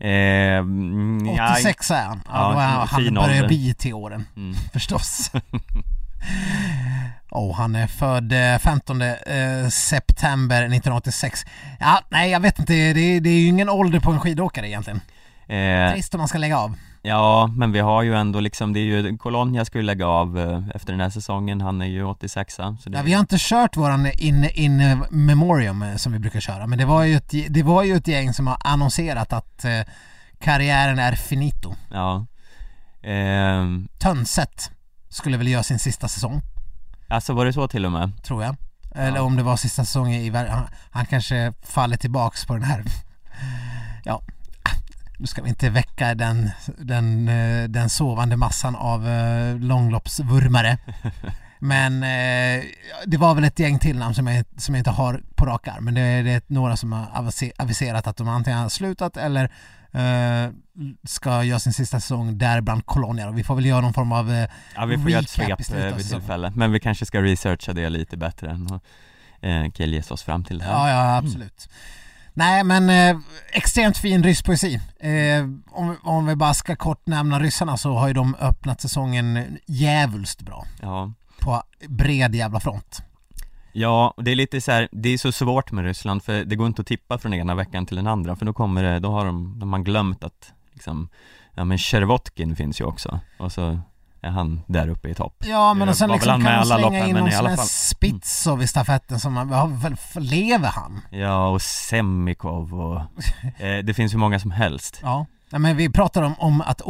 Eh, 0.00 0.58
mm, 0.58 1.26
ja, 1.36 1.52
86 1.52 1.90
är 1.90 2.02
han. 2.04 2.20
Ja, 2.26 2.52
Ja, 2.62 2.86
han, 2.90 3.14
börjar 3.14 3.46
bli 3.46 3.74
till 3.74 3.94
åren, 3.94 4.24
mm. 4.36 4.54
förstås. 4.72 5.30
Och 7.30 7.56
han 7.56 7.74
är 7.76 7.86
född 7.86 8.32
eh, 8.32 8.58
15 8.58 9.02
eh, 9.02 9.68
september 9.70 10.56
1986. 10.62 11.44
Ja, 11.80 12.00
nej 12.08 12.30
jag 12.30 12.40
vet 12.40 12.58
inte, 12.58 12.72
det, 12.72 13.20
det 13.20 13.30
är 13.30 13.40
ju 13.40 13.46
ingen 13.46 13.68
ålder 13.68 14.00
på 14.00 14.10
en 14.10 14.20
skidåkare 14.20 14.68
egentligen. 14.68 15.00
eh, 15.48 15.92
Trist 15.92 16.14
om 16.14 16.18
man 16.18 16.28
ska 16.28 16.38
lägga 16.38 16.58
av. 16.58 16.74
Ja, 17.02 17.46
men 17.56 17.72
vi 17.72 17.78
har 17.78 18.02
ju 18.02 18.14
ändå 18.14 18.40
liksom, 18.40 18.72
det 18.72 18.80
är 18.80 18.84
ju, 18.84 19.18
Colonia 19.18 19.64
skulle 19.64 19.84
lägga 19.84 20.06
av 20.06 20.38
eh, 20.38 20.62
efter 20.74 20.92
den 20.92 21.00
här 21.00 21.10
säsongen, 21.10 21.60
han 21.60 21.80
är 21.82 21.86
ju 21.86 22.04
86 22.04 22.54
så 22.54 22.76
det, 22.84 22.96
Ja, 22.96 23.02
vi 23.02 23.12
har 23.12 23.20
inte 23.20 23.36
kört 23.38 23.76
våran 23.76 24.06
in, 24.18 24.44
in 24.54 25.02
memoriam 25.10 25.82
eh, 25.82 25.96
som 25.96 26.12
vi 26.12 26.18
brukar 26.18 26.40
köra, 26.40 26.66
men 26.66 26.78
det 26.78 26.84
var 26.84 27.02
ju 27.04 27.16
ett, 27.16 27.34
det 27.48 27.62
var 27.62 27.82
ju 27.82 27.96
ett 27.96 28.08
gäng 28.08 28.32
som 28.34 28.46
har 28.46 28.56
annonserat 28.64 29.32
att 29.32 29.64
eh, 29.64 29.80
karriären 30.40 30.98
är 30.98 31.12
finito. 31.12 31.74
Ja 31.90 32.26
eh, 33.10 33.64
Tönset 33.98 34.70
skulle 35.08 35.36
väl 35.36 35.48
göra 35.48 35.62
sin 35.62 35.78
sista 35.78 36.08
säsong, 36.08 36.40
Alltså 37.08 37.32
var 37.32 37.44
det 37.44 37.52
så 37.52 37.68
till 37.68 37.86
och 37.86 37.92
med? 37.92 38.22
tror 38.24 38.44
jag. 38.44 38.56
Eller 38.94 39.16
Ja. 39.16 39.22
om 39.22 39.36
det 39.36 39.42
var 39.42 39.56
sista 39.56 39.84
säsongen 39.84 40.20
i. 40.20 40.30
Han, 40.30 40.62
han 40.90 41.06
kanske 41.06 41.52
faller 41.62 41.96
tillbaks 41.96 42.44
på 42.46 42.54
den 42.54 42.62
här, 42.62 42.84
ja, 44.04 44.22
nu 45.20 45.26
ska 45.26 45.42
vi 45.42 45.48
inte 45.48 45.70
väcka 45.70 46.14
den, 46.14 46.50
den, 46.78 47.28
eh, 47.28 47.68
den 47.68 47.90
sovande 47.90 48.36
massan 48.36 48.76
av 48.76 49.08
eh, 49.08 49.58
långloppsvurmare. 49.58 50.78
Men 51.58 52.02
eh, 52.02 52.64
det 53.06 53.16
var 53.16 53.34
väl 53.34 53.44
ett 53.44 53.58
gäng 53.58 53.78
till 53.78 53.98
namn 53.98 54.14
som 54.14 54.26
jag, 54.26 54.44
som 54.56 54.74
jag 54.74 54.80
inte 54.80 54.90
har 54.90 55.22
på 55.34 55.46
rak 55.46 55.68
arm. 55.68 55.84
Men 55.84 55.94
det 55.94 56.00
är, 56.00 56.22
det 56.22 56.30
är 56.30 56.42
några 56.46 56.76
som 56.76 56.92
har 56.92 57.06
avise- 57.06 57.52
aviserat 57.58 58.06
att 58.06 58.16
de 58.16 58.28
antingen 58.28 58.58
har 58.58 58.68
slutat 58.68 59.16
eller 59.16 59.50
ska 61.06 61.44
göra 61.44 61.58
sin 61.58 61.72
sista 61.72 62.00
säsong, 62.00 62.38
däribland 62.38 62.86
Colonia. 62.86 63.28
Och 63.28 63.38
vi 63.38 63.44
får 63.44 63.54
väl 63.54 63.66
göra 63.66 63.80
någon 63.80 63.92
form 63.92 64.12
av 64.12 64.46
Ja 64.74 64.86
vi 64.86 64.98
får 64.98 65.10
göra 65.10 65.20
ett 65.20 65.30
svep 65.30 65.60
vid 65.98 66.08
tillfälle, 66.08 66.52
men 66.56 66.72
vi 66.72 66.80
kanske 66.80 67.06
ska 67.06 67.22
researcha 67.22 67.72
det 67.72 67.88
lite 67.88 68.16
bättre 68.16 68.50
än 68.50 68.66
att 68.72 68.82
eh, 69.40 69.70
killgissa 69.70 70.14
oss 70.14 70.22
fram 70.22 70.44
till 70.44 70.58
det 70.58 70.64
Ja, 70.64 70.90
ja 70.90 71.16
absolut. 71.16 71.68
Nej 72.40 72.64
men 72.64 72.90
eh, 72.90 73.22
extremt 73.52 73.98
fin 73.98 74.22
rysk 74.22 74.44
poesi. 74.44 74.80
Eh, 75.00 75.44
om, 75.70 75.96
om 76.02 76.26
vi 76.26 76.36
bara 76.36 76.54
ska 76.54 76.76
kort 76.76 77.06
nämna 77.06 77.40
ryssarna 77.40 77.76
så 77.76 77.92
har 77.92 78.08
ju 78.08 78.14
de 78.14 78.34
öppnat 78.40 78.80
säsongen 78.80 79.58
djävulskt 79.66 80.42
bra. 80.42 80.64
ja. 80.82 81.12
På 81.40 81.62
bred 81.88 82.34
jävla 82.34 82.60
front. 82.60 83.02
Ja, 83.72 84.14
det 84.16 84.30
är 84.30 84.34
lite 84.34 84.60
så 84.60 84.72
här, 84.72 84.88
det 84.92 85.08
är 85.08 85.18
så 85.18 85.32
svårt 85.32 85.72
med 85.72 85.84
Ryssland 85.84 86.22
för 86.22 86.44
det 86.44 86.56
går 86.56 86.66
inte 86.66 86.80
att 86.80 86.86
tippa 86.86 87.18
från 87.18 87.34
ena 87.34 87.54
veckan 87.54 87.86
till 87.86 87.96
den 87.96 88.06
andra 88.06 88.36
för 88.36 88.46
då 88.46 88.52
kommer 88.52 88.82
det, 88.82 88.98
då 88.98 89.10
har 89.10 89.24
de, 89.24 89.58
de 89.58 89.72
har 89.72 89.80
glömt 89.80 90.24
att 90.24 90.52
liksom, 90.72 91.08
ja 91.54 91.64
men 91.64 91.78
Shervotkin 91.78 92.56
finns 92.56 92.80
ju 92.80 92.84
också 92.84 93.20
och 93.38 93.52
så 93.52 93.80
är 94.22 94.30
han 94.30 94.60
där 94.66 94.88
uppe 94.88 95.08
i 95.08 95.14
topp 95.14 95.34
Ja 95.46 95.74
men 95.74 95.88
och 95.88 95.96
sen 95.96 96.10
liksom 96.10 96.30
kan 96.32 96.42
med 96.42 96.56
man 96.56 96.66
slänga 96.66 96.80
loppen, 96.82 97.08
in 97.08 97.16
någon 97.16 97.28
i 97.28 97.30
sån 97.30 97.38
alla 97.38 97.48
här 97.48 97.56
fall. 97.56 97.66
Spitsov 97.66 98.62
i 98.62 98.66
stafetten 98.66 99.20
som 99.20 99.32
man, 99.32 99.78
väl, 99.80 99.96
lever 100.14 100.68
han? 100.68 101.00
Ja, 101.10 101.48
och 101.48 101.62
Semikov 101.62 102.74
och 102.80 103.00
eh, 103.64 103.78
det 103.84 103.94
finns 103.94 104.14
hur 104.14 104.18
många 104.18 104.38
som 104.40 104.50
helst 104.50 104.98
Ja. 105.02 105.26
Nej, 105.52 105.60
men 105.60 105.76
vi 105.76 105.90
pratar 105.90 106.22
om, 106.22 106.34
om 106.38 106.60
att 106.60 106.80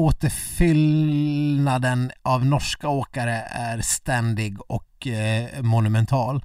återfyllnaden 0.90 2.10
av 2.22 2.46
norska 2.46 2.88
åkare 2.88 3.32
är 3.50 3.80
ständig 3.80 4.56
och 4.68 5.06
eh, 5.06 5.62
monumental. 5.62 6.44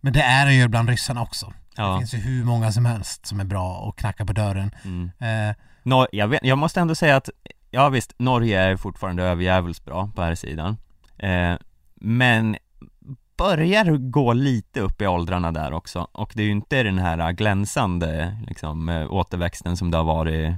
Men 0.00 0.12
det 0.12 0.22
är 0.22 0.46
det 0.46 0.54
ju 0.54 0.68
bland 0.68 0.88
ryssarna 0.88 1.22
också. 1.22 1.46
Det 1.46 1.82
Ja, 1.82 1.98
finns 1.98 2.14
ju 2.14 2.18
hur 2.18 2.44
många 2.44 2.72
som 2.72 2.84
helst 2.86 3.26
som 3.26 3.40
är 3.40 3.44
bra 3.44 3.76
och 3.76 3.98
knackar 3.98 4.24
på 4.24 4.32
dörren. 4.32 4.74
mm. 4.84 5.10
Eh, 5.50 5.54
Nor- 5.84 6.06
jag, 6.12 6.28
vet, 6.28 6.40
jag 6.44 6.58
måste 6.58 6.80
ändå 6.80 6.94
säga 6.94 7.16
att, 7.16 7.28
ja 7.72 7.88
visst, 7.88 8.14
Norge 8.18 8.60
är 8.60 8.76
fortfarande 8.76 9.22
överjävligt 9.22 9.84
bra 9.84 10.10
på 10.14 10.22
här 10.22 10.34
sidan 10.34 10.76
eh, 11.18 11.54
Men 11.94 12.56
börjar 13.36 13.96
gå 13.96 14.32
lite 14.32 14.80
upp 14.80 15.02
i 15.02 15.06
åldrarna 15.06 15.52
där 15.52 15.72
också 15.72 16.08
och 16.12 16.32
det 16.34 16.42
är 16.42 16.46
ju 16.46 16.52
inte 16.52 16.82
den 16.82 16.98
här 16.98 17.32
glänsande 17.32 18.36
liksom 18.46 18.88
eh, 18.88 19.12
återväxten 19.12 19.76
som 19.76 19.90
det 19.90 19.96
har 19.96 20.04
varit 20.04 20.54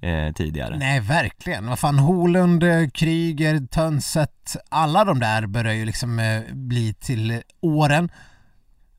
eh, 0.00 0.32
tidigare 0.32 0.76
nej, 0.76 1.00
verkligen. 1.00 1.66
Vad 1.66 1.78
fan, 1.78 1.98
Holund, 1.98 2.62
eh, 2.62 2.88
Kryger, 2.88 3.66
Tönset, 3.66 4.56
alla 4.68 5.04
de 5.04 5.20
där 5.20 5.46
börjar 5.46 5.74
ju 5.74 5.84
liksom 5.84 6.18
eh, 6.18 6.42
bli 6.52 6.94
till 6.94 7.42
åren. 7.60 8.10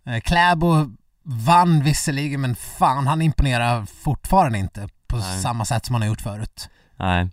Eh, 0.06 0.20
Kläbo 0.20 0.92
vann 1.24 1.84
visserligen, 1.84 2.42
men 2.42 2.56
fan, 2.56 3.08
han 3.08 3.22
imponerar 3.22 3.86
fortfarande 3.86 4.58
inte 4.60 4.88
på 5.08 5.18
Nej. 5.18 5.42
samma 5.42 5.66
sätt 5.66 5.86
som 5.86 5.94
han 5.96 6.02
har 6.02 6.10
gjort 6.10 6.22
förut. 6.22 6.70
Nej, 6.98 7.30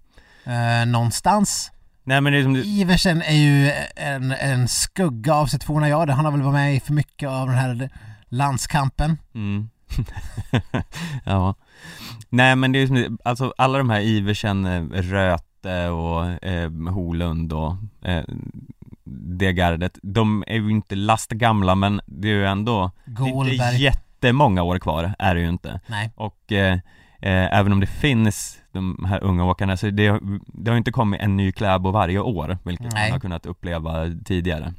Eh, 0.46 0.86
någonstans 0.86 1.72
nej 2.04 2.20
men 2.20 2.32
det 2.32 2.38
är 2.38 2.42
som 2.42 2.54
du, 2.54 2.64
Iversen 2.64 3.22
är 3.22 3.36
ju 3.36 3.72
en, 3.96 4.32
en 4.32 4.68
skugga 4.68 5.34
av 5.34 5.46
sitt 5.46 5.64
forna 5.64 5.88
jag. 5.88 6.10
Han 6.10 6.24
har 6.24 6.32
väl 6.32 6.42
varit 6.42 6.54
med 6.54 6.76
i 6.76 6.80
för 6.80 6.92
mycket 6.92 7.28
av 7.28 7.46
den 7.46 7.56
här 7.56 7.90
landskampen. 8.28 9.18
mm. 9.34 9.68
Ja 11.24 11.54
Nej 12.28 12.56
men 12.56 12.72
det 12.72 12.78
är 12.78 12.80
ju 12.80 12.86
som, 12.86 13.18
alltså 13.24 13.54
alla 13.58 13.78
de 13.78 13.90
här 13.90 14.00
Iversen, 14.00 14.66
eh, 14.66 15.02
Röte 15.02 15.88
och 15.88 16.44
eh, 16.44 16.70
Holund 16.90 17.52
och 17.52 17.76
eh, 18.02 18.24
det 19.04 19.52
gardet, 19.52 19.98
de 20.02 20.44
är 20.46 20.54
ju 20.54 20.70
inte 20.70 20.94
lastgamla 20.94 21.74
men 21.74 22.00
det 22.06 22.28
är 22.28 22.32
ju 22.32 22.46
ändå 22.46 22.90
Det 23.04 23.30
är 23.30 23.72
jättemånga 23.72 24.62
år 24.62 24.78
kvar, 24.78 25.14
är 25.18 25.34
det 25.34 25.40
ju 25.40 25.48
inte 25.48 25.80
Nej. 25.86 26.10
Och 26.14 26.52
eh, 26.52 26.74
eh, 27.20 27.58
även 27.58 27.72
om 27.72 27.80
det 27.80 27.86
finns 27.86 28.58
de 28.76 29.04
här 29.08 29.24
unga 29.24 29.44
åkarna 29.44 29.76
så 29.76 29.90
det, 29.90 30.20
det 30.46 30.70
har 30.70 30.78
inte 30.78 30.92
kommit 30.92 31.20
en 31.20 31.36
ny 31.36 31.52
Kläbo 31.52 31.90
varje 31.90 32.18
år 32.18 32.58
Vilket 32.64 32.92
Nej. 32.92 33.04
man 33.04 33.12
har 33.12 33.20
kunnat 33.20 33.46
uppleva 33.46 34.04
tidigare 34.24 34.74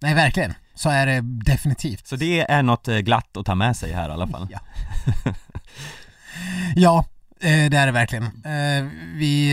Nej, 0.00 0.14
verkligen. 0.14 0.54
Så 0.74 0.90
är 0.90 1.06
det 1.06 1.20
definitivt. 1.22 2.06
Så 2.06 2.16
det 2.16 2.40
är 2.50 2.62
något 2.62 2.88
eh, 2.88 2.98
glatt 2.98 3.36
att 3.36 3.46
ta 3.46 3.54
med 3.54 3.76
sig 3.76 3.92
här 3.92 4.08
i 4.08 4.12
alla 4.12 4.26
fall 4.26 4.48
Ja. 4.50 4.60
Ja, 6.76 7.04
eh, 7.40 7.70
det 7.70 7.76
är 7.76 7.86
det 7.86 7.92
verkligen. 7.92 8.24
Eh, 8.24 8.88
Vi, 9.14 9.52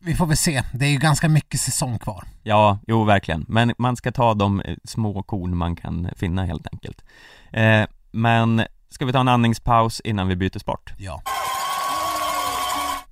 vi 0.00 0.14
får 0.14 0.26
väl 0.26 0.36
se. 0.36 0.62
Det 0.72 0.86
är 0.86 0.90
ju 0.90 0.98
ganska 0.98 1.28
mycket 1.28 1.60
säsong 1.60 1.98
kvar. 1.98 2.24
Ja, 2.42 2.78
jo 2.86 3.04
verkligen. 3.04 3.44
Men 3.48 3.72
man 3.78 3.96
ska 3.96 4.12
ta 4.12 4.34
de 4.34 4.62
små 4.84 5.22
korn 5.22 5.56
man 5.56 5.76
kan 5.76 6.08
finna 6.16 6.44
helt 6.44 6.66
enkelt. 6.72 7.04
Men 8.10 8.64
ska 8.90 9.04
vi 9.04 9.12
ta 9.12 9.20
en 9.20 9.28
andningspaus 9.28 10.00
innan 10.00 10.28
vi 10.28 10.36
byter 10.36 10.58
sport? 10.58 10.92
Ja. 10.98 11.22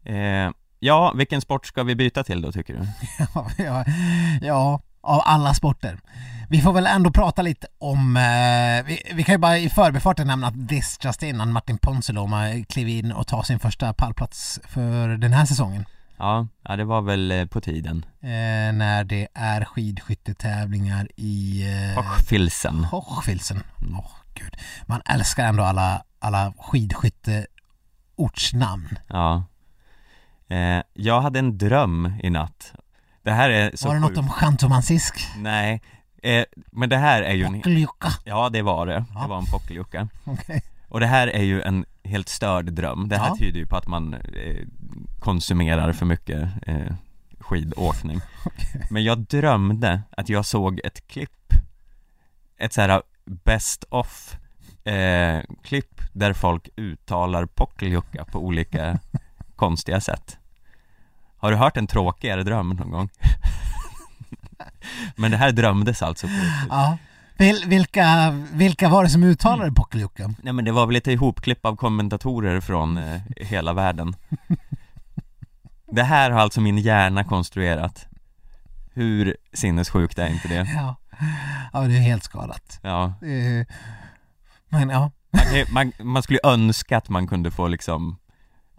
Eh, 0.08 0.50
ja, 0.78 1.12
vilken 1.16 1.40
sport 1.40 1.66
ska 1.66 1.82
vi 1.82 1.94
byta 1.94 2.24
till 2.24 2.42
då 2.42 2.52
tycker 2.52 2.74
du? 2.74 2.86
ja, 3.64 3.84
ja, 4.42 4.80
av 5.00 5.22
alla 5.24 5.54
sporter. 5.54 5.98
Vi 6.50 6.60
får 6.60 6.72
väl 6.72 6.86
ändå 6.86 7.10
prata 7.10 7.42
lite 7.42 7.66
om, 7.78 8.16
eh, 8.16 8.86
vi, 8.86 9.02
vi 9.14 9.24
kan 9.24 9.34
ju 9.34 9.38
bara 9.38 9.58
i 9.58 9.68
förbifarten 9.68 10.26
nämna 10.26 10.46
att 10.46 10.68
this 10.68 10.98
just 11.04 11.22
in, 11.22 11.40
att 11.40 11.48
Martin 11.48 11.78
Ponsiluoma 11.78 12.64
klev 12.68 12.88
in 12.88 13.12
och 13.12 13.26
tar 13.26 13.42
sin 13.42 13.58
första 13.58 13.92
pallplats 13.92 14.60
för 14.64 15.08
den 15.08 15.32
här 15.32 15.44
säsongen. 15.44 15.84
Ja, 16.18 16.46
ja 16.62 16.76
det 16.76 16.84
var 16.84 17.02
väl 17.02 17.30
eh, 17.30 17.46
på 17.46 17.60
tiden. 17.60 18.06
Eh, 18.20 18.72
när 18.72 19.04
det 19.04 19.28
är 19.34 19.64
skidskyttetävlingar 19.64 21.08
i 21.16 21.62
eh, 21.62 21.94
Hochfilzen. 22.02 22.84
Hochfilzen. 22.84 23.62
Åh 23.98 24.10
gud. 24.34 24.56
Man 24.86 25.02
älskar 25.04 25.46
ändå 25.46 25.62
alla, 25.62 26.02
alla 26.18 26.52
skidskytteortsnamn. 26.58 28.98
Ja. 29.06 29.44
Eh, 30.48 30.82
jag 30.94 31.20
hade 31.20 31.38
en 31.38 31.58
dröm 31.58 32.12
i 32.22 32.30
natt. 32.30 32.72
Det 33.22 33.32
här 33.32 33.50
är 33.50 33.70
så 33.74 33.88
Var 33.88 33.94
det 33.94 34.00
något 34.00 34.08
sjukt. 34.10 34.18
om 34.18 34.28
Chantomansisk? 34.30 35.14
Nej, 35.36 35.82
eh, 36.22 36.44
men 36.72 36.88
det 36.88 36.96
här 36.96 37.22
är 37.22 37.34
ju 37.34 37.44
en... 37.44 37.52
Pockeljucka? 37.54 38.08
Ja, 38.24 38.48
det 38.48 38.62
var 38.62 38.86
det. 38.86 39.04
Ja. 39.14 39.22
Det 39.22 39.28
var 39.28 39.38
en 39.38 39.46
pocklucka. 39.46 40.08
Okej. 40.24 40.62
Och 40.88 41.00
det 41.00 41.06
här 41.06 41.28
är 41.28 41.42
ju 41.42 41.62
en 41.62 41.84
helt 42.04 42.28
störd 42.28 42.72
dröm. 42.72 43.08
Det 43.08 43.16
här 43.18 43.28
Ja. 43.28 43.36
tyder 43.38 43.60
ju 43.60 43.66
på 43.66 43.76
att 43.76 43.86
man 43.86 44.14
eh, 44.14 44.56
konsumerar 45.18 45.92
för 45.92 46.06
mycket 46.06 46.48
eh, 46.66 46.92
skidåkning. 47.40 48.20
Men 48.90 49.04
jag 49.04 49.18
drömde 49.18 50.02
att 50.10 50.28
jag 50.28 50.44
såg 50.46 50.80
ett 50.84 51.06
klipp, 51.08 51.52
ett 52.58 52.72
så 52.72 52.80
här 52.80 53.02
best 53.24 53.84
of 53.88 54.36
eh, 54.84 55.40
klipp 55.62 56.00
där 56.12 56.32
folk 56.32 56.68
uttalar 56.76 57.46
Pockeljukka 57.46 58.24
på 58.24 58.38
olika 58.46 58.98
konstiga 59.56 60.00
sätt. 60.00 60.37
Har 61.38 61.50
du 61.50 61.56
hört 61.56 61.76
en 61.76 61.86
tråkigare 61.86 62.42
dröm 62.42 62.68
någon 62.68 62.90
gång? 62.90 63.08
Men 65.16 65.30
det 65.30 65.36
här 65.36 65.52
drömdes 65.52 66.02
alltså 66.02 66.26
på. 66.26 66.32
Ja. 66.68 66.98
Vil, 67.38 67.62
vilka, 67.66 68.30
vilka 68.52 68.88
var 68.88 69.04
det 69.04 69.10
som 69.10 69.22
uttalade 69.22 69.72
Pockeljucka? 69.72 70.34
Nej 70.42 70.52
men 70.52 70.64
det 70.64 70.72
var 70.72 70.86
väl 70.86 70.94
lite 70.94 71.12
ihopklipp 71.12 71.66
av 71.66 71.76
kommentatorer 71.76 72.60
från 72.60 72.98
eh, 72.98 73.20
hela 73.36 73.72
världen 73.72 74.16
Det 75.92 76.02
här 76.02 76.30
har 76.30 76.40
alltså 76.40 76.60
min 76.60 76.78
hjärna 76.78 77.24
konstruerat 77.24 78.06
Hur 78.94 79.36
sinnessjukt 79.52 80.18
är 80.18 80.28
inte 80.28 80.48
det? 80.48 80.54
Ja. 80.74 80.96
ja, 81.72 81.80
det 81.80 81.96
är 81.96 82.00
helt 82.00 82.24
skadat. 82.24 82.80
Ja, 82.82 83.04
Eh, 83.22 83.66
Men 84.68 84.88
ja, 84.90 85.10
man, 85.32 85.64
man, 85.72 85.92
man 86.06 86.22
skulle 86.22 86.40
önska 86.44 86.98
att 86.98 87.08
man 87.08 87.26
kunde 87.26 87.50
få 87.50 87.68
liksom 87.68 88.16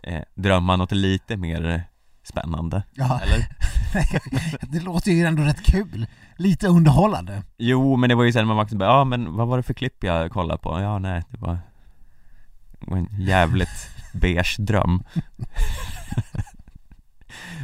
eh, 0.03 0.22
drömma 0.36 0.76
något 0.76 0.91
lite 0.91 1.38
mer 1.38 1.84
spännande, 2.24 2.84
ja. 2.93 3.22
eller? 3.24 3.47
det 4.72 4.80
låter 4.80 5.11
ju 5.11 5.26
ändå 5.26 5.43
rätt 5.43 5.63
kul. 5.65 6.07
Lite 6.38 6.67
underhållande. 6.67 7.43
Jo, 7.57 7.95
men 7.95 8.09
det 8.09 8.15
var 8.15 8.24
ju 8.24 8.32
sen 8.32 8.47
man 8.47 8.57
var 8.57 8.65
bara, 8.65 8.89
ja 8.89 9.03
men 9.03 9.36
vad 9.36 9.47
var 9.47 9.57
det 9.57 9.63
för 9.63 9.74
klipp 9.74 10.03
jag 10.03 10.32
kollade 10.32 10.59
på? 10.59 10.82
Ja, 10.82 10.99
nej, 10.99 11.24
det 11.30 11.38
var, 11.38 11.57
en 12.88 13.07
jävligt 13.20 13.89
beige 14.13 14.55
dröm 14.59 15.03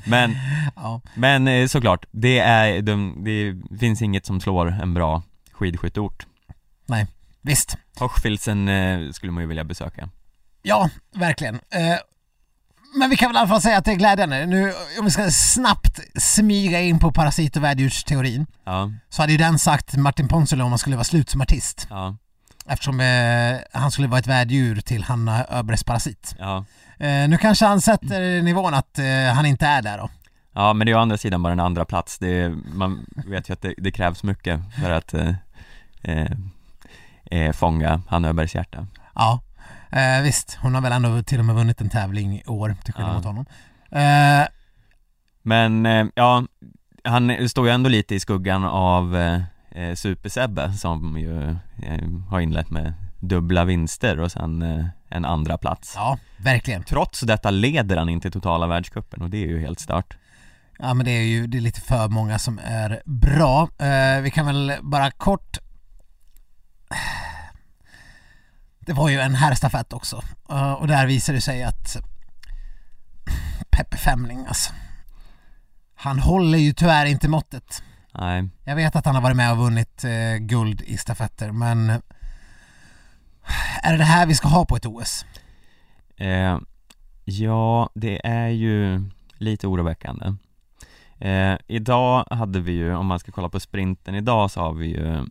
Men 0.05 0.35
Ja, 0.75 1.01
Men 1.15 1.47
eh, 1.47 1.67
såklart, 1.67 2.05
det 2.11 2.39
är, 2.39 2.81
de, 2.81 3.23
det 3.23 3.77
finns 3.79 4.01
inget 4.01 4.25
som 4.25 4.41
slår 4.41 4.67
en 4.67 4.93
bra 4.93 5.23
skidskytteort 5.51 6.25
visst. 7.45 7.77
Hochfilzen 7.99 8.67
eh, 8.67 9.11
skulle 9.11 9.31
man 9.31 9.43
ju 9.43 9.47
vilja 9.47 9.63
besöka 9.63 10.09
Ja, 10.61 10.89
verkligen. 11.13 11.59
Men 12.95 13.09
vi 13.09 13.15
kan 13.17 13.29
väl 13.29 13.35
i 13.35 13.39
alla 13.39 13.47
fall 13.47 13.61
säga 13.61 13.77
att 13.77 13.85
det 13.85 13.91
är 13.91 13.95
glädjande. 13.95 14.45
Nu, 14.45 14.73
om 14.99 15.05
vi 15.05 15.11
ska 15.11 15.31
snabbt 15.31 15.99
smyga 16.21 16.81
in 16.81 16.99
på 16.99 17.11
parasit 17.11 17.55
och 17.57 17.63
värddjursteorin 17.63 18.45
Ja, 18.63 18.91
så 19.09 19.21
hade 19.21 19.31
ju 19.31 19.37
den 19.37 19.59
sagt 19.59 19.95
Martin 19.97 20.27
Ponsiluo 20.27 20.65
om 20.65 20.71
han 20.71 20.79
skulle 20.79 20.95
vara 20.95 21.03
slut 21.03 21.29
som 21.29 21.41
artist. 21.41 21.87
ja, 21.89 22.15
Eftersom 22.67 22.99
eh, 22.99 23.57
han 23.73 23.91
skulle 23.91 24.07
vara 24.07 24.19
ett 24.19 24.27
värddjur 24.27 24.81
till 24.81 25.03
Hanna 25.03 25.45
Öbergs 25.49 25.83
parasit. 25.83 26.35
ja. 26.39 26.65
Eh, 26.99 27.29
nu 27.29 27.37
kanske 27.37 27.65
han 27.65 27.81
sätter 27.81 28.41
nivån 28.41 28.73
att 28.73 28.99
eh, 28.99 29.05
han 29.35 29.45
inte 29.45 29.65
är 29.67 29.81
där 29.81 29.97
då. 29.97 30.09
Ja 30.53 30.73
men 30.73 30.85
det 30.87 30.91
är 30.91 30.95
å 30.95 30.99
andra 30.99 31.17
sidan 31.17 31.43
bara 31.43 31.53
en 31.53 31.59
andra 31.59 31.85
plats. 31.85 32.17
Det 32.19 32.27
är, 32.27 32.49
man 32.73 33.05
vet 33.27 33.49
ju 33.49 33.53
att 33.53 33.61
det, 33.61 33.73
det 33.77 33.91
krävs 33.91 34.23
mycket 34.23 34.59
för 34.81 34.91
att 34.91 35.13
eh, 35.13 35.33
eh, 36.03 36.31
eh, 37.31 37.51
fånga 37.53 38.01
Hanna 38.09 38.27
Öbergs 38.29 38.55
hjärta. 38.55 38.87
Ja, 39.15 39.39
eh, 39.95 40.21
visst. 40.23 40.57
Hon 40.61 40.75
har 40.75 40.81
väl 40.81 40.91
ändå 40.91 41.23
till 41.23 41.39
och 41.39 41.45
med 41.45 41.55
vunnit 41.55 41.81
en 41.81 41.89
tävling 41.89 42.33
i 42.39 42.43
år 42.45 42.75
till 42.83 42.93
skillnad 42.93 43.11
Ja. 43.11 43.15
mot 43.15 43.25
honom. 43.25 43.45
Eh, 43.91 44.47
Men 45.41 45.85
eh, 45.85 46.05
ja, 46.15 46.43
han 47.03 47.49
står 47.49 47.67
ju 47.67 47.73
ändå 47.73 47.89
lite 47.89 48.15
i 48.15 48.19
skuggan 48.19 48.63
av 48.65 49.17
eh, 49.17 49.41
eh, 49.71 49.93
Super-Sebbe 49.95 50.71
som 50.73 51.17
ju 51.19 51.49
eh, 51.83 52.09
har 52.29 52.39
inlett 52.39 52.69
med 52.69 52.93
dubbla 53.19 53.65
vinster 53.65 54.19
och 54.19 54.31
sen 54.31 54.61
eh, 54.61 54.85
en 55.09 55.25
andra 55.25 55.57
plats. 55.57 55.93
ja, 55.95 56.17
verkligen. 56.37 56.83
Trots 56.83 57.19
detta 57.21 57.49
leder 57.51 57.97
han 57.97 58.09
inte 58.09 58.31
totala 58.31 58.67
världscupen 58.67 59.21
och 59.21 59.29
det 59.29 59.37
är 59.43 59.47
ju 59.47 59.59
helt 59.59 59.79
stört. 59.79 60.17
Ja 60.79 60.93
men 60.93 61.05
det 61.05 61.11
är 61.11 61.21
ju 61.23 61.47
det 61.47 61.57
är 61.57 61.61
lite 61.61 61.81
för 61.81 62.07
många 62.07 62.39
som 62.39 62.59
är 62.63 63.01
bra. 63.05 63.69
Eh, 63.79 64.21
vi 64.21 64.31
kan 64.31 64.45
väl 64.45 64.73
bara 64.81 65.11
kort 65.11 65.57
Det 68.85 68.93
var 68.93 69.09
ju 69.09 69.19
en 69.19 69.35
herrstafett 69.35 69.93
också 69.93 70.21
Eh, 70.49 70.73
och 70.73 70.87
där 70.87 71.07
visade 71.07 71.37
det 71.37 71.41
sig 71.41 71.63
att 71.63 71.97
Peppe 73.69 73.97
Femling 73.97 74.45
alltså 74.47 74.73
Han 75.95 76.19
håller 76.19 76.57
ju 76.57 76.73
tyvärr 76.73 77.05
inte 77.05 77.27
måttet. 77.29 77.83
Nej, 78.13 78.49
Jag 78.63 78.75
vet 78.75 78.95
att 78.95 79.05
han 79.05 79.15
har 79.15 79.21
varit 79.21 79.37
med 79.37 79.51
och 79.51 79.57
vunnit 79.57 80.03
eh, 80.03 80.37
guld 80.39 80.81
i 80.81 80.97
stafetter 80.97 81.51
men 81.51 81.89
Är 83.83 83.91
det 83.91 83.97
det 83.97 84.03
här 84.03 84.25
vi 84.25 84.35
ska 84.35 84.47
ha 84.47 84.65
på 84.65 84.75
ett 84.75 84.85
OS? 84.85 85.25
eh, 86.17 86.57
ja 87.25 87.89
det 87.95 88.27
är 88.27 88.47
ju 88.47 89.01
lite 89.37 89.67
oroväckande. 89.67 90.33
Eh, 91.19 91.57
idag 91.67 92.25
hade 92.31 92.59
vi 92.59 92.71
ju, 92.71 92.95
om 92.95 93.05
man 93.07 93.19
ska 93.19 93.31
kolla 93.31 93.49
på 93.49 93.59
sprinten 93.59 94.15
idag 94.15 94.51
så 94.51 94.61
har 94.61 94.73
vi 94.73 94.87
ju 94.87 95.25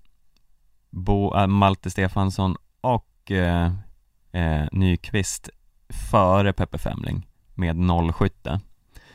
Bo, 0.90 1.36
äh, 1.36 1.46
Malte 1.46 1.90
Stefansson 1.90 2.56
och 2.80 3.06
eh, 3.30 3.64
eh, 4.32 4.66
Nyqvist 4.72 5.48
före 5.88 6.52
Peppe 6.52 6.78
Femling 6.78 7.26
med 7.54 7.76
noll 7.76 8.12
skytte. 8.12 8.60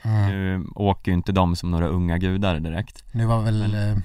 Mm. 0.01 0.27
Nu 0.27 0.67
åker 0.75 1.11
ju 1.11 1.17
inte 1.17 1.31
de 1.31 1.55
som 1.55 1.71
några 1.71 1.87
unga 1.87 2.17
gudar 2.17 2.59
direkt. 2.59 3.03
Nu 3.11 3.25
var 3.25 3.41
väl 3.41 3.75
eh, 3.75 3.97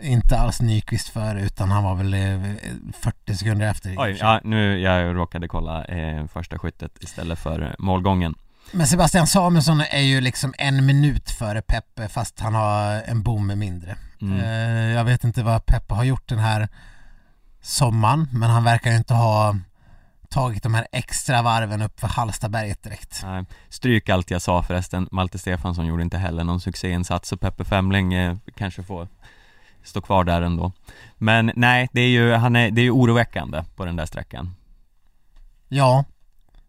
inte 0.00 0.38
alls 0.38 0.60
Nyqvist 0.60 1.08
för 1.08 1.36
utan 1.36 1.70
han 1.70 1.84
var 1.84 1.94
väl 1.94 2.14
eh, 2.14 2.54
40 3.00 3.36
sekunder 3.36 3.66
efter. 3.66 3.98
och 3.98 4.04
Oj, 4.04 4.16
ja 4.20 4.40
nu, 4.44 4.78
jag 4.78 5.16
råkade 5.16 5.48
kolla 5.48 5.84
eh, 5.84 6.26
första 6.26 6.58
skyttet 6.58 7.02
istället 7.02 7.38
för 7.38 7.62
eh, 7.62 7.68
målgången. 7.78 8.34
Men 8.72 8.86
Sebastian 8.86 9.26
Samuelsson 9.26 9.80
är 9.80 10.00
ju 10.00 10.20
liksom 10.20 10.54
en 10.58 10.86
minut 10.86 11.30
före 11.30 11.62
Peppe 11.62 12.08
fast 12.08 12.40
han 12.40 12.54
har 12.54 13.02
en 13.06 13.22
bom 13.22 13.58
mindre. 13.58 13.96
Mm. 14.20 14.40
Eh, 14.40 14.96
jag 14.96 15.04
vet 15.04 15.24
inte 15.24 15.42
vad 15.42 15.66
Peppe 15.66 15.94
har 15.94 16.04
gjort 16.04 16.28
den 16.28 16.38
här 16.38 16.68
sommaren 17.64 18.28
men 18.32 18.50
han 18.50 18.64
verkar 18.64 18.90
ju 18.90 18.96
inte 18.96 19.14
ha 19.14 19.56
tagit 20.28 20.62
de 20.62 20.74
här 20.74 20.86
extra 20.92 21.42
varven 21.42 21.82
upp 21.82 22.00
för 22.00 22.08
Hallstaberget 22.08 22.82
direkt. 22.82 23.20
Nej, 23.22 23.44
Stryk 23.68 24.08
allt 24.08 24.30
jag 24.30 24.42
sa 24.42 24.62
förresten, 24.62 25.08
Malte 25.10 25.38
Stefansson 25.38 25.86
gjorde 25.86 26.02
inte 26.02 26.18
heller 26.18 26.44
någon 26.44 26.60
succéinsats 26.60 27.28
så 27.28 27.36
Peppe 27.36 27.64
Femling 27.64 28.14
eh, 28.14 28.36
kanske 28.56 28.82
får 28.82 29.08
stå 29.82 30.00
kvar 30.00 30.24
där 30.24 30.42
ändå. 30.42 30.72
Men 31.18 31.52
nej, 31.56 31.88
det 31.92 32.00
är 32.00 32.08
ju, 32.08 32.32
han 32.32 32.56
är, 32.56 32.70
det 32.70 32.80
är 32.80 32.84
ju 32.84 32.90
oroväckande 32.90 33.64
på 33.76 33.84
den 33.84 33.96
där 33.96 34.06
sträckan. 34.06 34.54
Ja, 35.68 36.04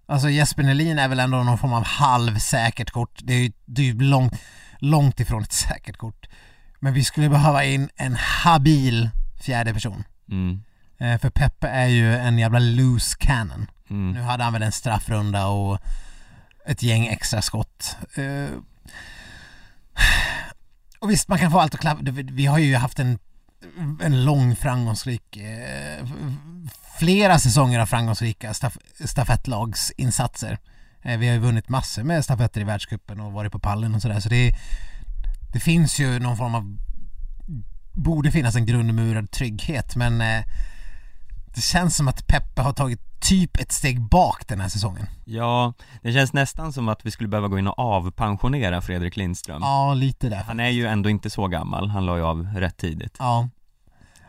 alltså 0.05 0.29
Jesper 0.29 0.63
Nelin 0.63 0.99
är 0.99 1.07
väl 1.07 1.19
ändå 1.19 1.43
någon 1.43 1.57
form 1.57 1.73
av 1.73 1.83
halvsäkert 1.83 2.91
kort. 2.91 3.19
Det 3.23 3.33
är 3.33 3.39
ju, 3.39 3.51
det 3.65 3.81
är 3.81 3.85
ju 3.85 3.99
långt, 3.99 4.33
långt 4.79 5.19
ifrån 5.19 5.43
ett 5.43 5.53
säkert 5.53 5.97
kort. 5.97 6.27
Men 6.79 6.93
vi 6.93 7.03
skulle 7.03 7.29
behöva 7.29 7.63
in 7.63 7.89
en 7.95 8.15
habil 8.15 9.09
fjärde 9.41 9.73
person. 9.73 10.03
Mm, 10.29 10.63
för 10.97 11.29
Peppe 11.29 11.67
är 11.67 11.87
ju 11.87 12.15
en 12.15 12.37
jävla 12.37 12.59
loose 12.59 13.15
cannon. 13.19 13.67
mm, 13.89 14.11
Nu 14.11 14.21
hade 14.21 14.43
han 14.43 14.53
väl 14.53 14.63
en 14.63 14.71
straffrunda 14.71 15.47
och 15.47 15.79
ett 16.65 16.83
gäng 16.83 17.07
extra 17.07 17.41
skott. 17.41 17.97
Eh, 18.15 18.49
Och 20.99 21.11
visst, 21.11 21.27
man 21.27 21.39
kan 21.39 21.51
få 21.51 21.59
allt 21.59 21.73
att 21.73 21.79
klappa. 21.79 22.01
Vi 22.11 22.45
har 22.45 22.57
ju 22.57 22.75
haft 22.75 22.99
en, 22.99 23.19
en 24.01 24.25
lång 24.25 24.55
framgångsrik, 24.55 25.37
eh, 25.37 26.05
flera 26.99 27.39
säsonger 27.39 27.79
av 27.79 27.85
framgångsrika 27.85 28.53
staf, 28.53 28.77
stafettlagsinsatser. 29.05 30.57
Eh, 31.03 31.17
Vi 31.17 31.27
har 31.27 31.33
ju 31.33 31.39
vunnit 31.39 31.69
massor 31.69 32.03
med 32.03 32.23
stafetter 32.23 32.61
i 32.61 32.63
världscupen 32.63 33.19
och 33.19 33.31
varit 33.31 33.51
på 33.51 33.59
pallen 33.59 33.95
och 33.95 34.01
sådär. 34.01 34.19
Så 34.19 34.29
det, 34.29 34.55
det 35.53 35.59
finns 35.59 35.99
ju 35.99 36.19
någon 36.19 36.37
form 36.37 36.55
av, 36.55 36.77
borde 37.93 38.31
finnas 38.31 38.55
en 38.55 38.65
grundmurad 38.65 39.31
trygghet 39.31 39.95
men 39.95 40.21
eh, 40.21 40.43
det 41.55 41.61
känns 41.61 41.97
som 41.97 42.07
att 42.07 42.27
Peppe 42.27 42.61
har 42.61 42.73
tagit 42.73 42.99
typ 43.19 43.57
ett 43.59 43.71
steg 43.71 44.01
bak 44.01 44.47
den 44.47 44.61
här 44.61 44.69
säsongen. 44.69 45.07
Ja, 45.25 45.73
det 46.01 46.13
känns 46.13 46.33
nästan 46.33 46.73
som 46.73 46.89
att 46.89 47.05
vi 47.05 47.11
skulle 47.11 47.29
behöva 47.29 47.47
gå 47.47 47.59
in 47.59 47.67
och 47.67 47.79
avpensionera 47.79 48.81
Fredrik 48.81 49.17
Lindström. 49.17 49.61
Ja, 49.61 49.93
lite 49.93 50.29
där. 50.29 50.43
Han 50.43 50.59
är 50.59 50.69
ju 50.69 50.87
ändå 50.87 51.09
inte 51.09 51.29
så 51.29 51.47
gammal, 51.47 51.89
han 51.89 52.05
la 52.05 52.17
ju 52.17 52.23
av 52.23 52.47
rätt 52.55 52.77
tidigt. 52.77 53.15
Ja. 53.19 53.49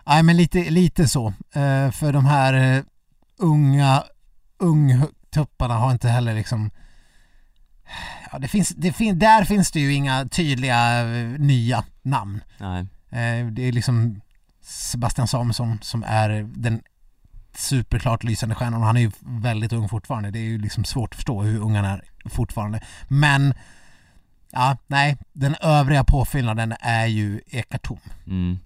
Nej 0.07 0.23
men 0.23 0.37
lite, 0.37 0.71
lite 0.71 1.09
så. 1.09 1.27
Eh, 1.53 1.91
för 1.91 2.13
de 2.13 2.27
här 2.27 2.77
eh, 2.77 2.83
unga 3.39 4.05
ungtupparna 4.59 5.75
har 5.75 5.93
inte 5.93 6.09
heller 6.09 6.35
liksom 6.35 6.71
Ja, 8.33 8.39
det 8.39 8.49
finns, 8.49 8.69
det 8.69 8.93
fin, 8.93 9.19
där 9.19 9.45
finns 9.45 9.71
det 9.71 9.81
ju 9.81 9.95
inga 9.95 10.29
tydliga 10.29 11.01
eh, 11.01 11.29
nya 11.39 11.85
namn. 12.03 12.41
Nej, 12.59 12.87
det 13.53 13.63
är 13.63 13.73
liksom 13.73 14.21
Sebastian 14.63 15.29
Samuelsson 15.29 15.79
som 15.83 16.05
är 16.07 16.49
den 16.55 16.83
superklart 17.59 18.25
lysande 18.25 18.55
stjärnan 18.55 18.81
och 18.81 18.87
han 18.87 18.97
är 18.97 19.01
ju 19.01 19.11
väldigt 19.21 19.73
ung 19.73 19.89
fortfarande. 19.89 20.31
Det 20.31 20.39
är 20.39 20.43
ju 20.43 20.59
liksom 20.59 20.85
svårt 20.85 21.11
att 21.11 21.17
förstå 21.17 21.43
hur 21.43 21.61
ung 21.61 21.75
han 21.75 21.85
är 21.85 22.03
fortfarande. 22.25 22.81
Men 23.09 23.55
ja, 24.51 24.77
nej, 24.87 25.17
den 25.33 25.55
övriga 25.61 26.05
påfyllnaden 26.05 26.75
är 26.81 27.07
ju 27.07 27.41
ekartom. 27.47 28.01
mm. 28.27 28.59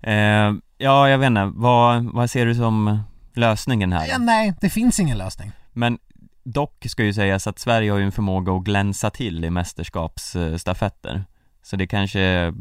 eh, 0.00 0.62
Ja, 0.78 1.08
jag 1.08 1.18
vet 1.18 1.26
inte, 1.26 1.52
vad, 1.54 2.04
vad 2.04 2.30
ser 2.30 2.46
du 2.46 2.54
som 2.54 3.00
lösningen 3.34 3.92
här? 3.92 4.06
Ja, 4.06 4.18
nej, 4.18 4.54
det 4.60 4.70
finns 4.70 5.00
ingen 5.00 5.18
lösning. 5.18 5.52
Men 5.72 5.98
dock 6.44 6.86
ska 6.88 7.04
ju 7.04 7.12
sägas 7.12 7.46
att 7.46 7.58
Sverige 7.58 7.90
har 7.90 7.98
ju 7.98 8.04
en 8.04 8.12
förmåga 8.12 8.52
att 8.52 8.64
glänsa 8.64 9.10
till 9.10 9.44
i 9.44 9.50
mästerskapsstafetter 9.50 11.24
Så 11.62 11.76
det 11.76 11.86
kanske, 11.86 12.54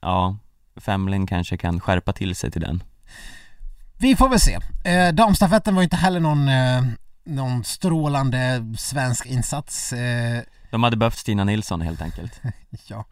ja, 0.00 0.36
Femling 0.76 1.26
kanske 1.26 1.56
kan 1.56 1.80
skärpa 1.80 2.12
till 2.12 2.34
sig 2.36 2.50
till 2.50 2.60
den 2.60 2.82
Vi 4.00 4.16
får 4.16 4.28
väl 4.28 4.40
se. 4.40 4.58
Eh, 4.84 5.08
damstafetten 5.14 5.74
var 5.74 5.82
ju 5.82 5.84
inte 5.84 5.96
heller 5.96 6.20
någon, 6.20 6.48
eh, 6.48 6.82
någon 7.24 7.64
strålande 7.64 8.66
svensk 8.78 9.26
insats. 9.26 9.92
Eh, 9.92 10.42
De 10.70 10.82
hade 10.82 10.96
behövt 10.96 11.16
Stina 11.18 11.44
Nilsson 11.44 11.80
helt 11.80 12.02
enkelt 12.02 12.40
ja. 12.86 13.04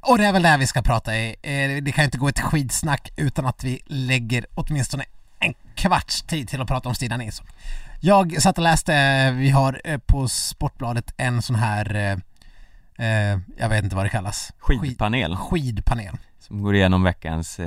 Och 0.00 0.18
det 0.18 0.24
är 0.24 0.32
väl 0.32 0.42
där 0.42 0.58
vi 0.58 0.66
ska 0.66 0.82
prata 0.82 1.16
i. 1.16 1.28
Eh, 1.42 1.82
det 1.82 1.92
kan 1.92 2.04
inte 2.04 2.18
gå 2.18 2.28
ett 2.28 2.40
skidsnack 2.40 3.10
utan 3.16 3.46
att 3.46 3.64
vi 3.64 3.80
lägger 3.86 4.46
åtminstone 4.54 5.04
en 5.40 5.54
kvarts 5.74 6.22
tid 6.22 6.48
till 6.48 6.60
att 6.60 6.68
prata 6.68 6.88
om 6.88 6.94
Stina 6.94 7.16
Nilsson. 7.16 7.46
Jag 8.00 8.42
satt 8.42 8.58
och 8.58 8.64
läste, 8.64 8.94
eh, 8.94 9.32
vi 9.32 9.50
har 9.50 9.80
eh, 9.84 9.98
på 9.98 10.28
Sportbladet 10.28 11.14
en 11.16 11.42
sån 11.42 11.56
här, 11.56 12.20
jag 13.58 13.68
vet 13.68 13.84
inte 13.84 13.96
vad 13.96 14.04
det 14.04 14.08
kallas. 14.10 14.52
Skidpanel 14.58 15.36
Skid, 15.36 15.64
skidpanel. 15.64 16.16
som 16.40 16.62
går 16.62 16.74
igenom 16.74 17.02
veckans 17.02 17.60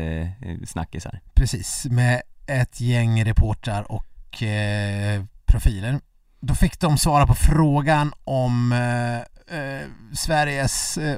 snackisar 0.65 1.19
Precis, 1.33 1.85
med 1.89 2.21
ett 2.47 2.81
gäng 2.81 3.25
reportrar 3.25 3.91
och 3.91 4.43
eh, 4.43 5.23
profiler. 5.45 5.99
Då 6.39 6.55
fick 6.55 6.79
de 6.79 6.97
svara 6.97 7.27
på 7.27 7.35
frågan 7.35 8.13
om 8.23 8.71
eh, 8.71 9.57
eh, 9.59 9.87
Sveriges 10.13 10.97
eh, 10.97 11.17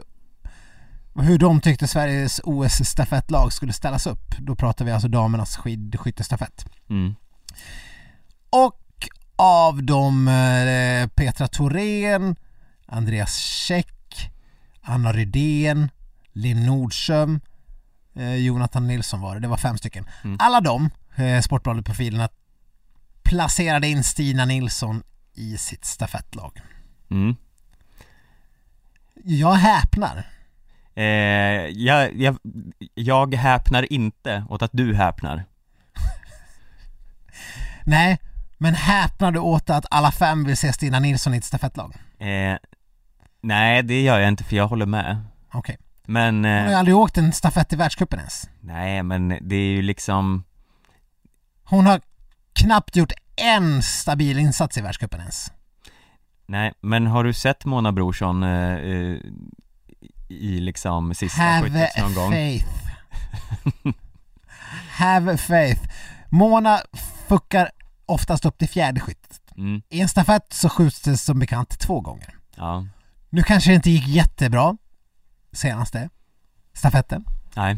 hur 1.16 1.38
de 1.38 1.62
tyckte 1.62 1.88
Sveriges 1.88 2.42
OS-stafettlag 2.44 3.54
skulle 3.54 3.74
ställas 3.74 4.08
upp. 4.08 4.36
Då 4.40 4.56
pratar 4.56 4.86
vi 4.86 4.92
alltså 4.92 5.08
damernas 5.08 5.58
skidskyttestafett. 5.58 6.66
mm. 6.90 7.16
Och 8.50 8.80
av 9.36 9.84
dem 9.84 10.28
eh, 10.28 11.08
Petra 11.08 11.48
Thorén, 11.48 12.36
Andreas 12.86 13.36
Käck, 13.38 14.32
Anna 14.82 15.14
Rydén, 15.14 15.90
Linn 16.32 16.66
Nordström, 16.66 17.40
eh, 18.16 18.36
Jonathan 18.36 18.88
Nilsson 18.88 19.22
var 19.22 19.36
det, 19.36 19.42
det 19.42 19.48
var 19.48 19.58
fem 19.58 19.78
stycken. 19.78 20.06
Mm. 20.24 20.38
Alla 20.40 20.62
de, 20.62 20.90
eh, 21.16 21.42
Sportbladet-profilerna, 21.42 22.30
placerade 23.24 23.88
in 23.88 24.04
Stina 24.04 24.46
Nilsson 24.46 25.04
i 25.34 25.58
sitt 25.58 25.86
stafettlag. 25.86 26.62
Mm. 27.12 27.36
Jag 29.24 29.54
häpnar. 29.54 30.28
Eh, 30.96 31.04
jag, 31.04 32.16
jag, 32.16 32.38
jag 32.94 33.36
häpnar 33.36 33.94
inte 33.94 34.46
åt 34.50 34.62
att 34.62 34.72
du 34.74 34.96
häpnar. 34.96 35.46
Nej, 37.86 38.20
men 38.58 38.76
häpnar 38.76 39.32
du 39.32 39.40
åt 39.40 39.70
att 39.70 39.86
alla 39.92 40.12
fem 40.12 40.44
vill 40.44 40.58
se 40.58 40.74
Stina 40.74 41.00
Nilsson 41.00 41.34
i 41.34 41.38
ett 41.38 41.44
stafettlag? 41.44 41.96
Eh, 42.20 42.58
nej, 43.42 43.84
det 43.84 44.02
gör 44.02 44.20
jag 44.20 44.28
inte 44.28 44.44
för 44.44 44.56
jag 44.56 44.68
håller 44.68 44.86
med. 44.86 45.24
Okej. 45.54 45.78
Men, 46.08 46.36
Hon 46.36 46.54
har 46.54 46.66
ju 46.68 46.72
eh, 46.72 46.80
aldrig 46.80 46.96
åkt 46.96 47.18
en 47.18 47.32
stafett 47.34 47.74
i 47.74 47.76
världscupen 47.76 48.20
ens. 48.20 48.50
nej 48.62 49.04
men 49.04 49.38
det 49.42 49.56
är 49.56 49.72
ju 49.76 49.82
liksom, 49.82 50.44
Hon 51.64 51.86
har 51.86 52.02
knappt 52.54 52.96
gjort 52.96 53.12
en 53.36 53.84
stabil 53.84 54.40
insats 54.40 54.78
i 54.78 54.82
världscupen 54.82 55.20
ens. 55.20 55.52
nej 56.48 56.74
men 56.82 57.08
har 57.08 57.24
du 57.24 57.34
sett 57.34 57.66
Mona 57.66 57.92
Brorsson 57.92 58.44
eh, 58.44 58.74
eh, 58.74 59.18
i 60.30 60.60
liksom 60.60 61.14
sista 61.14 61.42
Have 61.42 61.70
skyttet 61.70 61.98
någon 62.02 62.14
gång? 62.14 62.32
faith. 62.32 62.68
Have 64.98 65.38
faith. 65.38 65.82
Mona 66.30 66.80
fuckar 67.28 67.72
oftast 68.06 68.46
upp 68.46 68.58
till 68.58 68.70
fjärde 68.70 69.00
skyttet. 69.02 69.40
Mm, 69.58 69.82
I 69.90 70.02
en 70.02 70.10
stafett 70.10 70.54
så 70.54 70.70
skjuts 70.70 71.02
det 71.02 71.18
som 71.18 71.40
bekant 71.40 71.80
två 71.80 72.02
gånger. 72.02 72.36
ja, 72.56 72.86
Nu 73.30 73.44
kanske 73.44 73.70
det 73.72 73.76
inte 73.76 73.90
gick 73.92 74.08
jättebra 74.08 74.78
senaste 75.54 76.10
stafetten. 76.74 77.26
nej, 77.56 77.78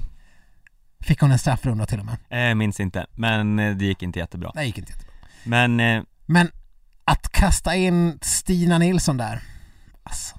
Fick 0.99 1.21
hon 1.21 1.31
en 1.31 1.39
straffrunda 1.39 1.85
till 1.85 1.99
och 1.99 2.05
med. 2.05 2.17
eh, 2.49 2.55
minns 2.55 2.79
inte, 2.79 3.05
men 3.15 3.59
eh, 3.59 3.75
det 3.75 3.85
gick 3.85 4.03
inte 4.03 4.19
jättebra. 4.19 4.51
Det 4.55 4.63
gick 4.65 4.77
inte 4.77 4.91
jättebra. 4.91 5.13
Men, 5.43 5.79
eh, 5.79 6.03
Men 6.25 6.51
att 7.05 7.29
kasta 7.31 7.75
in 7.75 8.19
Stina 8.21 8.77
Nilsson 8.77 9.17
där, 9.17 9.41
alltså. 10.03 10.35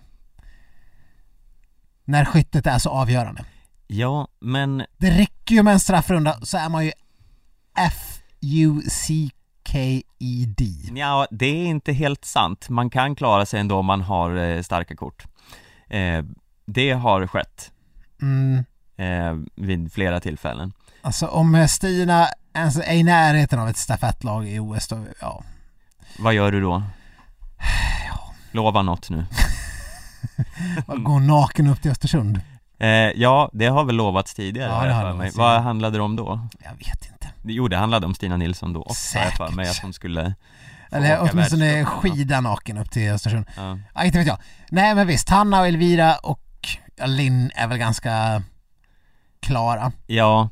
När 2.05 2.24
skyttet 2.24 2.66
är 2.66 2.78
så 2.78 2.91
avgörande. 2.91 3.45
ja, 3.87 4.28
men 4.41 4.84
Det 4.99 5.11
räcker 5.11 5.55
ju 5.55 5.62
med 5.62 5.72
en 5.72 5.80
straffrunda 5.80 6.39
så 6.43 6.59
är 6.59 6.68
man 6.68 6.84
ju 6.84 6.93
F-U-C-K-E-D. 9.66 10.64
ja, 11.01 11.26
det 11.30 11.47
är 11.47 11.66
inte 11.66 11.93
helt 11.93 12.24
sant. 12.24 12.68
Man 12.68 12.91
kan 12.91 13.14
klara 13.14 13.47
sig 13.47 13.61
ändå 13.61 13.76
om 13.78 13.87
man 13.87 14.01
har 14.01 14.37
eh, 14.37 14.62
starka 14.62 14.97
kort. 14.97 15.24
Eh, 15.89 16.24
det 16.66 16.92
har 16.92 17.26
skett 17.26 17.70
Mm. 18.22 18.64
eh, 18.98 19.48
vid 19.54 19.92
flera 19.92 20.20
tillfällen. 20.20 20.72
Alltså 21.02 21.26
om 21.26 21.68
Stina 21.68 22.28
ens 22.54 22.76
är 22.76 22.92
i 22.94 23.02
närheten 23.02 23.58
av 23.58 23.68
ett 23.68 23.76
stafettlag 23.76 24.48
i 24.48 24.58
OS 24.58 24.88
då, 24.88 25.04
ja. 25.20 25.42
Vad 26.18 26.34
gör 26.34 26.52
du 26.52 26.60
då? 26.60 26.82
Lova 28.52 28.82
något 28.82 29.10
nu. 29.10 29.26
Gå 30.86 31.18
naken 31.18 31.66
upp 31.66 31.82
till 31.82 31.90
Östersund. 31.90 32.40
Eh, 32.78 32.88
ja, 32.88 33.50
det 33.52 33.66
har 33.66 33.84
väl 33.84 33.96
lovats 33.96 34.34
tidigare 34.34 34.68
Ja, 34.72 34.84
det 34.84 34.92
har 34.92 35.14
mig. 35.14 35.30
Vad 35.34 35.62
handlade 35.62 35.98
det 35.98 36.02
om 36.02 36.16
då? 36.16 36.48
Jag 36.64 36.70
vet 36.70 37.06
inte. 37.12 37.28
Jo, 37.42 37.68
det 37.68 37.76
handlade 37.76 38.06
om 38.06 38.14
Stina 38.14 38.36
Nilsson 38.36 38.72
då 38.72 38.82
också 38.82 39.18
jag 39.18 39.24
för 39.32 39.36
Säkert. 39.44 39.56
mig 39.56 39.68
att 39.68 39.78
hon 39.78 39.92
skulle 39.92 40.34
Eller 40.90 41.30
åtminstone 41.32 41.84
skida 41.84 42.40
naken 42.40 42.78
upp 42.78 42.90
till 42.90 43.10
Östersund. 43.10 43.46
Ja. 43.56 43.78
Ja, 43.94 44.04
inte 44.04 44.18
vet 44.18 44.26
jag. 44.26 44.38
Nej 44.70 44.94
men 44.94 45.06
visst, 45.06 45.28
Hanna 45.28 45.60
och 45.60 45.66
Elvira 45.66 46.16
och 46.16 46.40
ja, 46.97 47.07
Linn 47.07 47.51
är 47.55 47.66
väl 47.66 47.78
ganska 47.78 48.42
klara. 49.40 49.92
ja, 50.07 50.49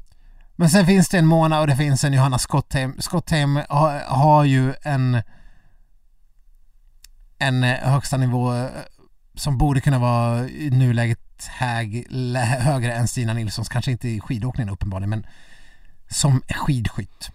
Men 0.56 0.70
sen 0.70 0.86
finns 0.86 1.08
det 1.08 1.18
en 1.18 1.26
Mona 1.26 1.60
och 1.60 1.66
det 1.66 1.76
finns 1.76 2.04
en 2.04 2.12
Johanna 2.12 2.38
Skottheim. 2.38 2.94
Skottheim 2.98 3.60
har, 3.68 3.98
har 4.06 4.44
ju 4.44 4.74
en 4.82 5.22
en 7.38 7.64
eh, 7.64 7.78
högsta 7.78 8.16
nivå 8.16 8.54
eh, 8.54 8.68
som 9.34 9.58
borde 9.58 9.80
kunna 9.80 9.98
vara 9.98 10.48
i 10.48 10.70
nuläget 10.70 11.20
hög, 11.58 12.06
högre 12.58 12.92
än 12.94 13.08
Stina 13.08 13.32
Nilssons, 13.32 13.68
kanske 13.68 13.90
inte 13.90 14.08
i 14.08 14.20
skidåkningen 14.20 14.72
uppenbarligen 14.72 15.10
men 15.10 15.26
som 16.08 16.42
skidskytt. 16.48 17.30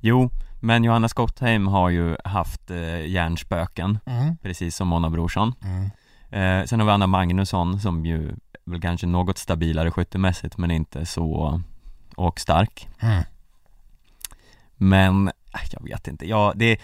jo, 0.00 0.30
men 0.60 0.84
Johanna 0.84 1.08
Skottheim 1.08 1.66
har 1.66 1.90
ju 1.90 2.16
haft 2.24 2.70
eh, 2.70 3.06
hjärnspöken, 3.06 3.98
Mm. 4.06 4.36
precis 4.36 4.76
som 4.76 4.88
Mona 4.88 5.10
Brorsson. 5.10 5.54
Mm. 5.62 5.84
Eh, 6.30 6.66
sen 6.66 6.80
har 6.80 6.86
vi 6.86 6.92
Anna 6.92 7.06
Magnusson 7.06 7.80
som 7.80 8.06
ju 8.06 8.32
väl 8.64 8.80
kanske 8.80 9.06
något 9.06 9.38
stabilare 9.38 9.90
skyttemässigt 9.90 10.58
men 10.58 10.70
inte 10.70 11.06
så 11.06 11.60
åkstark. 12.16 12.88
Mm. 13.00 13.22
Men, 14.76 15.28
äh, 15.28 15.60
jag 15.70 15.84
vet 15.84 16.08
inte, 16.08 16.28
ja 16.28 16.52
det 16.56 16.80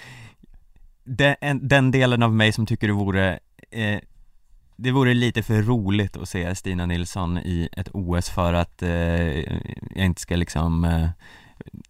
den, 1.05 1.37
en- 1.41 1.69
den 1.69 1.91
delen 1.91 2.23
av 2.23 2.35
mig 2.35 2.53
som 2.53 2.67
tycker 2.67 2.87
det 2.87 2.93
vore 2.93 3.39
eh, 3.71 3.99
Det 4.77 4.91
vore 4.91 5.15
lite 5.15 5.43
för 5.43 5.63
roligt 5.63 6.17
att 6.17 6.29
se 6.29 6.55
Stina 6.55 6.87
Nilsson 6.87 7.39
i 7.39 7.69
ett 7.73 7.89
OS 7.93 8.31
för 8.31 8.53
att 8.55 8.83
eh, 8.83 8.91
jag 9.97 10.07
inte 10.07 10.21
ska 10.21 10.37
liksom 10.37 10.85
eh, 10.85 11.09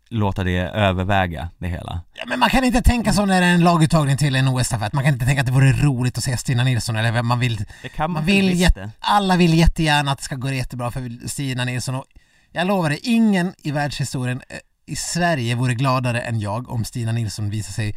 låta 0.08 0.44
det 0.44 0.56
överväga 0.58 1.50
det 1.58 1.68
hela 1.68 2.00
Ja, 2.14 2.24
men 2.26 2.38
man 2.38 2.50
kan 2.50 2.64
inte 2.64 2.82
tänka 2.82 3.12
så 3.12 3.26
när 3.26 3.40
det 3.40 3.46
är 3.46 3.54
en 3.54 3.60
laguttagning 3.64 4.16
till 4.16 4.36
en 4.36 4.48
OS-stafett. 4.48 4.92
Man 4.92 5.04
kan 5.04 5.12
inte 5.12 5.26
tänka 5.26 5.40
att 5.40 5.46
det 5.46 5.52
vore 5.52 5.72
roligt 5.72 6.18
att 6.18 6.24
se 6.24 6.36
Stina 6.36 6.64
Nilsson 6.64 6.96
eller 6.96 7.12
vem 7.12 7.26
man 7.26 7.38
vill. 7.38 7.56
Det 7.82 7.88
kan 7.88 8.10
man, 8.10 8.20
Man 8.22 8.24
vill 8.26 8.58
det. 8.58 8.90
alla 9.00 9.36
vill 9.36 9.54
jättegärna 9.54 10.12
att 10.12 10.18
det 10.18 10.24
ska 10.24 10.34
gå 10.36 10.50
jättebra 10.52 10.90
för 10.90 11.28
Stina 11.28 11.64
Nilsson 11.64 11.94
och 11.94 12.04
jag 12.52 12.66
lovar 12.66 12.88
dig, 12.90 13.00
ingen 13.02 13.54
i 13.62 13.70
världshistorien 13.70 14.42
eh, 14.48 14.56
i 14.86 14.96
Sverige 14.96 15.54
vore 15.54 15.74
gladare 15.74 16.20
än 16.20 16.40
jag 16.40 16.70
om 16.70 16.84
Stina 16.84 17.12
Nilsson 17.12 17.50
visar 17.50 17.72
sig 17.72 17.96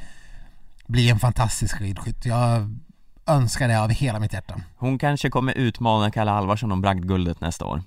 bli 0.87 1.09
en 1.09 1.19
fantastisk 1.19 1.77
skidskytt. 1.77 2.25
Jag 2.25 2.79
önskar 3.27 3.67
det 3.67 3.81
av 3.81 3.89
hela 3.89 4.19
mitt 4.19 4.33
hjärta. 4.33 4.61
Hon 4.77 4.97
kanske 4.99 5.29
kommer 5.29 5.53
utmana 5.53 6.11
Kalle 6.11 6.31
Alvarsson 6.31 6.71
om 6.71 6.81
bragdguldet 6.81 7.41
nästa 7.41 7.65
år 7.65 7.83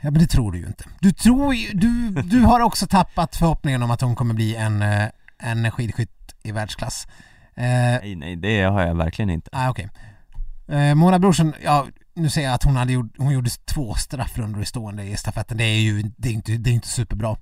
Ja 0.00 0.10
men 0.10 0.20
det 0.20 0.26
tror 0.26 0.52
du 0.52 0.58
ju 0.58 0.66
inte. 0.66 0.84
Du 1.00 1.12
tror 1.12 1.54
ju, 1.54 1.72
du, 1.72 2.10
du 2.22 2.40
har 2.40 2.60
också 2.60 2.86
tappat 2.86 3.36
förhoppningen 3.36 3.82
om 3.82 3.90
att 3.90 4.00
hon 4.00 4.14
kommer 4.16 4.34
bli 4.34 4.56
en, 4.56 4.82
eh, 4.82 5.08
en 5.38 5.70
skidskytt 5.70 6.34
i 6.42 6.52
världsklass. 6.52 7.06
Eh, 7.54 7.64
Nej 7.64 8.14
nej, 8.16 8.36
det 8.36 8.62
har 8.62 8.82
jag 8.82 8.94
verkligen 8.94 9.30
inte 9.30 9.50
Ah, 9.52 9.70
okej. 9.70 9.88
Eh, 10.68 10.94
Mona 10.94 11.18
Brorsson, 11.18 11.54
ja 11.64 11.86
nu 12.14 12.30
ser 12.30 12.42
jag 12.42 12.54
att 12.54 12.62
hon 12.64 12.76
hade 12.76 12.92
gjort, 12.92 13.12
hon 13.18 13.32
gjorde 13.32 13.50
två 13.50 13.94
straffrundor 13.94 14.62
i 14.62 14.66
stående 14.66 15.04
i 15.04 15.16
stafetten. 15.16 15.56
Det 15.56 15.64
är 15.64 15.80
ju 15.80 16.02
det 16.16 16.28
är 16.28 16.32
inte, 16.32 16.52
det 16.52 16.70
är 16.70 16.74
inte 16.74 16.88
superbra. 16.88 17.36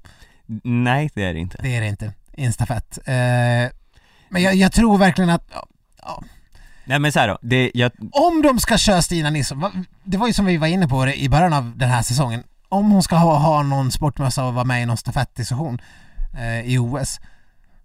Nej 0.65 1.11
det 1.15 1.25
är 1.25 1.35
det 1.35 1.41
inte 1.41 1.59
Det 1.63 1.77
är 1.77 1.81
det 1.81 1.89
inte 1.89 2.13
i 2.33 2.45
en 2.45 2.53
stafett. 2.53 2.99
Eh, 3.05 3.15
men 4.29 4.43
jag, 4.43 4.55
jag 4.55 4.73
tror 4.73 4.99
verkligen 4.99 5.31
att 5.31 5.45
ja, 5.53 5.67
ja. 6.03 6.23
Nej 6.89 6.99
men 6.99 7.13
så 7.13 7.19
här 7.21 7.29
då, 7.29 7.39
det, 7.43 7.71
jag, 7.75 7.93
om 8.13 8.43
de 8.43 8.59
ska 8.61 8.79
köra 8.79 9.03
Stina 9.03 9.31
Nilsson, 9.31 9.85
det 10.05 10.17
var 10.17 10.27
ju 10.27 10.33
som 10.33 10.45
vi 10.47 10.57
var 10.57 10.67
inne 10.67 10.89
på 10.89 11.05
det 11.05 11.21
i 11.23 11.29
början 11.29 11.53
av 11.53 11.73
den 11.77 11.89
här 11.89 12.03
säsongen. 12.03 12.43
Om 12.69 12.91
hon 12.91 13.03
ska 13.03 13.17
ha, 13.17 13.39
ha 13.39 13.63
någon 13.63 13.91
sportmössa 13.93 14.45
och 14.45 14.55
vara 14.55 14.65
med 14.65 14.83
i 14.83 14.87
någon 14.87 14.97
stafettdiskussion 14.97 15.81
eh, 16.39 16.61
i 16.61 16.79
OS, 16.79 17.21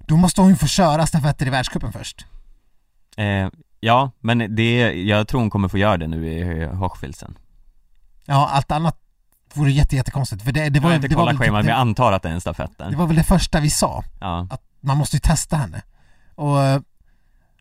då 0.07 0.17
måste 0.17 0.41
hon 0.41 0.49
ju 0.49 0.55
få 0.55 0.67
köra 0.67 1.05
stafetter 1.07 1.47
i 1.47 1.49
världscupen 1.49 1.91
först. 1.91 2.25
eh, 3.17 3.47
ja 3.79 4.11
men 4.19 4.55
det, 4.55 4.93
jag 4.93 5.27
tror 5.27 5.39
hon 5.39 5.49
kommer 5.49 5.67
få 5.67 5.77
göra 5.77 5.97
det 5.97 6.07
nu 6.07 6.27
i 6.27 6.65
Hochfilzen 6.65 7.37
Ja, 8.25 8.49
allt 8.49 8.71
annat 8.71 8.97
vore 9.53 9.71
jätte, 9.71 9.95
jättekonstigt. 9.95 10.43
För 10.43 10.51
det, 10.51 10.69
det 10.69 10.77
Jag 10.77 10.81
var, 10.83 10.89
har 10.89 10.95
inte 10.95 11.07
det, 11.07 11.15
kollat 11.15 11.37
schemat 11.37 11.65
men 11.65 11.71
jag 11.71 11.79
antar 11.79 12.11
att 12.11 12.21
det 12.23 12.29
är 12.29 12.33
en 12.33 12.41
stafett 12.41 12.77
där 12.77 12.89
det 12.91 12.95
var 12.97 13.07
väl 13.07 13.15
det 13.15 13.23
första 13.23 13.59
vi 13.59 13.69
sa. 13.69 14.03
Ja, 14.19 14.47
att 14.49 14.61
man 14.81 14.97
måste 14.97 15.15
ju 15.15 15.19
testa 15.19 15.57
henne. 15.57 15.81
Och 16.35 16.61
eh, 16.63 16.81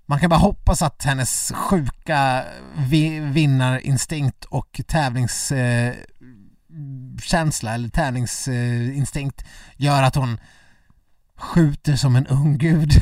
man 0.06 0.20
kan 0.20 0.30
bara 0.30 0.40
hoppas 0.40 0.82
att 0.82 1.04
hennes 1.04 1.52
sjuka 1.54 2.44
vi, 2.76 3.20
vinnarinstinkt 3.20 4.44
och 4.44 4.80
tävlingskänsla 4.86 7.70
eh, 7.70 7.74
eller 7.74 7.88
tävlingsinstinkt 7.88 9.44
gör 9.76 10.02
att 10.02 10.14
hon 10.14 10.40
skjuter 11.36 11.96
som 11.96 12.16
en 12.16 12.26
ung 12.26 12.58
gud. 12.58 12.92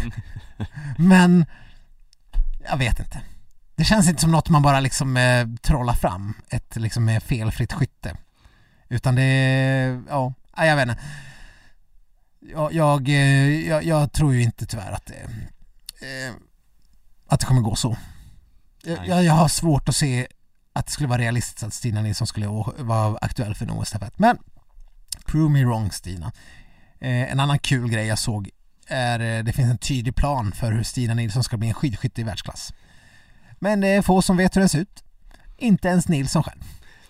Men 0.98 1.46
jag 2.68 2.76
vet 2.76 3.00
inte. 3.00 3.22
Det 3.74 3.84
känns 3.84 4.08
inte 4.08 4.20
som 4.20 4.32
något 4.32 4.48
man 4.48 4.62
bara 4.62 4.80
liksom 4.80 5.16
eh, 5.16 5.48
trollar 5.62 5.94
fram, 5.94 6.34
ett 6.50 6.76
liksom 6.76 7.08
eh, 7.08 7.20
felfritt 7.20 7.72
skytte. 7.72 8.16
Utan 8.88 9.14
det, 9.14 10.02
ja, 10.08 10.34
jag 10.56 10.76
vet 10.76 10.88
inte. 10.88 11.02
Jag, 12.40 12.72
jag, 12.72 13.08
eh, 13.08 13.68
jag, 13.68 13.84
jag 13.84 14.12
tror 14.12 14.34
ju 14.34 14.42
inte 14.42 14.66
tyvärr 14.66 14.92
att 14.92 15.06
det, 15.06 15.22
eh, 16.06 16.34
att 17.30 17.40
det 17.40 17.46
kommer 17.46 17.60
gå 17.60 17.76
så. 17.76 17.96
Jag, 18.82 19.24
jag, 19.24 19.32
har 19.32 19.48
svårt 19.48 19.88
att 19.88 19.96
se 19.96 20.26
att 20.72 20.86
det 20.86 20.92
skulle 20.92 21.08
vara 21.08 21.18
realistiskt 21.18 21.62
att 21.62 21.74
Stina 21.74 22.02
Nilsson 22.02 22.26
skulle 22.26 22.46
vara 22.78 23.18
aktuell 23.20 23.54
för 23.54 23.64
en 23.64 23.70
OS-stafett. 23.70 24.18
Men 24.18 24.38
prove 25.26 25.48
me 25.48 25.64
wrong 25.64 25.90
Stina. 25.92 26.32
Eh, 27.00 27.32
en 27.32 27.40
annan 27.40 27.58
kul 27.58 27.90
grej 27.90 28.06
jag 28.06 28.18
såg 28.18 28.50
är 28.86 29.20
eh, 29.20 29.44
det 29.44 29.52
finns 29.52 29.70
en 29.70 29.78
tydlig 29.78 30.14
plan 30.14 30.52
för 30.52 30.72
hur 30.72 30.82
Stina 30.82 31.14
Nilsson 31.14 31.44
ska 31.44 31.56
bli 31.56 31.68
en 31.68 31.74
skidskytte 31.74 32.20
i 32.20 32.24
världsklass. 32.24 32.72
Men 33.58 33.80
det 33.80 33.88
är 33.88 34.02
få 34.02 34.22
som 34.22 34.36
vet 34.36 34.56
hur 34.56 34.60
den 34.60 34.68
ser 34.68 34.78
ut. 34.78 35.04
Inte 35.56 35.88
ens 35.88 36.08
Nilsson 36.08 36.42
själv. 36.42 36.60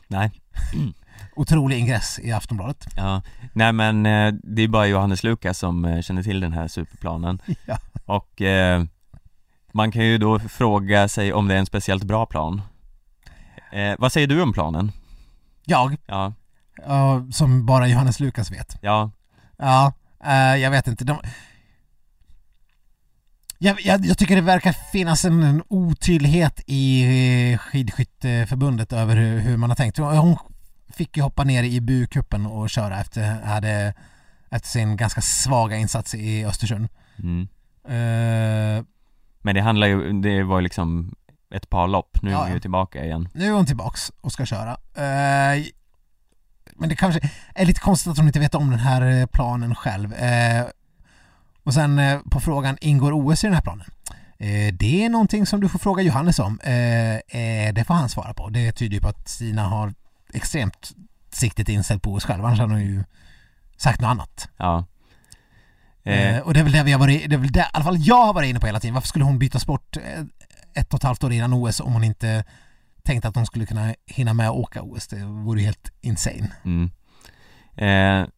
nej 0.08 0.30
otrolig 1.36 1.78
ingress 1.78 2.18
i 2.18 2.32
Aftonbladet. 2.32 2.86
Ja, 2.96 3.22
nej 3.52 3.72
men 3.72 4.06
eh, 4.06 4.34
det 4.42 4.62
är 4.62 4.68
bara 4.68 4.86
Johannes 4.86 5.22
Lukas 5.22 5.58
som 5.58 5.84
eh, 5.84 6.00
känner 6.00 6.22
till 6.22 6.40
den 6.40 6.52
här 6.52 6.68
superplanen 6.68 7.42
Ja. 7.66 7.78
Och 8.04 8.42
eh, 8.42 8.84
man 9.72 9.92
kan 9.92 10.04
ju 10.04 10.18
då 10.18 10.38
fråga 10.38 11.08
sig 11.08 11.32
om 11.32 11.48
det 11.48 11.54
är 11.54 11.58
en 11.58 11.66
speciellt 11.66 12.04
bra 12.04 12.26
plan 12.26 12.62
eh, 13.72 13.94
Vad 13.98 14.12
säger 14.12 14.26
du 14.26 14.42
om 14.42 14.52
planen? 14.52 14.92
Jag, 15.64 15.96
Ja, 16.06 16.34
ja, 16.86 17.26
som 17.32 17.66
bara 17.66 17.88
Johannes 17.88 18.20
Lukas 18.20 18.50
vet. 18.50 18.78
ja, 18.82 19.10
Ja, 19.58 19.92
eh, 20.24 20.56
jag 20.56 20.70
vet 20.70 20.86
inte. 20.86 21.04
De... 21.04 21.18
Jag, 23.58 23.80
jag, 23.80 24.06
jag 24.06 24.18
tycker 24.18 24.36
det 24.36 24.42
verkar 24.42 24.72
finnas 24.72 25.24
en, 25.24 25.42
en 25.42 25.62
otydlighet 25.68 26.60
i 26.66 27.02
eh, 27.52 27.58
skidskytteförbundet 27.58 28.92
över 28.92 29.16
hur, 29.16 29.38
hur 29.38 29.56
man 29.56 29.70
har 29.70 29.76
tänkt. 29.76 29.98
Hon 29.98 30.36
fick 30.88 31.16
ju 31.16 31.22
hoppa 31.22 31.44
ner 31.44 31.62
i 31.62 31.80
bukuppen 31.80 32.46
och 32.46 32.70
köra 32.70 33.00
efter, 33.00 33.42
hade, 33.44 33.94
efter 34.50 34.68
sin 34.68 34.96
ganska 34.96 35.20
svaga 35.20 35.76
insats 35.76 36.14
i 36.14 36.44
Östersund. 36.44 36.88
mm. 37.18 37.48
Eh, 37.84 38.84
Men 39.42 39.54
det 39.54 39.60
handlar 39.60 39.86
ju, 39.86 40.20
det 40.20 40.42
var 40.42 40.58
ju 40.58 40.62
liksom 40.62 41.14
ett 41.54 41.70
par 41.70 41.88
lopp, 41.88 42.22
nu 42.22 42.30
är 42.30 42.34
Ja, 42.34 42.42
hon 42.42 42.52
ju 42.52 42.60
tillbaka 42.60 43.04
igen 43.04 43.28
nu 43.32 43.46
är 43.46 43.52
hon 43.52 43.66
tillbaks 43.66 44.12
och 44.20 44.32
ska 44.32 44.46
köra. 44.46 44.70
Eh, 44.94 45.64
men 46.76 46.88
det 46.88 46.96
kanske 46.96 47.30
är 47.54 47.66
lite 47.66 47.80
konstigt 47.80 48.10
att 48.10 48.18
hon 48.18 48.26
inte 48.26 48.40
vet 48.40 48.54
om 48.54 48.70
den 48.70 48.78
här 48.78 49.20
eh, 49.20 49.26
planen 49.26 49.74
själv. 49.74 50.14
Eh, 50.14 50.64
och 51.64 51.74
sen 51.74 51.98
eh, 51.98 52.20
på 52.30 52.40
frågan, 52.40 52.76
ingår 52.80 53.12
OS 53.12 53.44
i 53.44 53.46
den 53.46 53.54
här 53.54 53.62
planen? 53.62 53.86
Eh, 54.38 54.74
det 54.74 55.04
är 55.04 55.08
någonting 55.08 55.46
som 55.46 55.60
du 55.60 55.68
får 55.68 55.78
fråga 55.78 56.02
Johannes 56.02 56.38
om. 56.38 56.60
Eh, 56.60 57.72
det 57.74 57.84
får 57.86 57.94
han 57.94 58.08
svara 58.08 58.34
på. 58.34 58.48
Det 58.48 58.72
tyder 58.72 58.94
ju 58.94 59.00
på 59.00 59.08
att 59.08 59.28
Stina 59.28 59.62
har 59.62 59.94
extremt 60.32 60.90
siktet 61.30 61.68
inställt 61.68 62.02
på 62.02 62.12
OS 62.12 62.24
själv, 62.24 62.44
annars 62.44 62.58
hade 62.58 62.72
hon 62.72 62.82
ju 62.82 63.04
sagt 63.76 64.00
något 64.00 64.08
annat. 64.08 64.48
Ja 64.56 64.84
eh, 66.04 66.36
Eh, 66.36 66.42
och 66.42 66.54
det 66.54 66.60
är 66.60 66.64
väl 66.64 66.72
det 66.72 66.82
vi 66.82 66.92
har 66.92 66.98
varit, 66.98 67.30
det 67.30 67.36
är 67.36 67.38
väl 67.38 67.52
det, 67.52 67.60
i 67.60 67.64
alla 67.72 67.84
fall 67.84 67.96
jag 67.98 68.26
har 68.26 68.34
varit 68.34 68.50
inne 68.50 68.60
på 68.60 68.66
hela 68.66 68.80
tiden. 68.80 68.94
Varför 68.94 69.08
skulle 69.08 69.24
hon 69.24 69.38
byta 69.38 69.58
sport 69.58 69.96
eh, 69.96 70.24
ett 70.74 70.92
och 70.94 70.98
ett 70.98 71.04
halvt 71.04 71.24
år 71.24 71.32
innan 71.32 71.54
OS 71.54 71.80
om 71.80 71.92
hon 71.92 72.04
inte 72.04 72.44
tänkte 73.02 73.28
att 73.28 73.36
hon 73.36 73.46
skulle 73.46 73.66
kunna 73.66 73.94
hinna 74.06 74.34
med 74.34 74.48
att 74.48 74.56
åka 74.56 74.82
OS? 74.82 75.06
Det 75.08 75.24
vore 75.24 75.60
ju 75.60 75.66
helt 75.66 75.92
insane. 76.00 76.50
mm. 76.64 76.90
eh, 77.76 78.28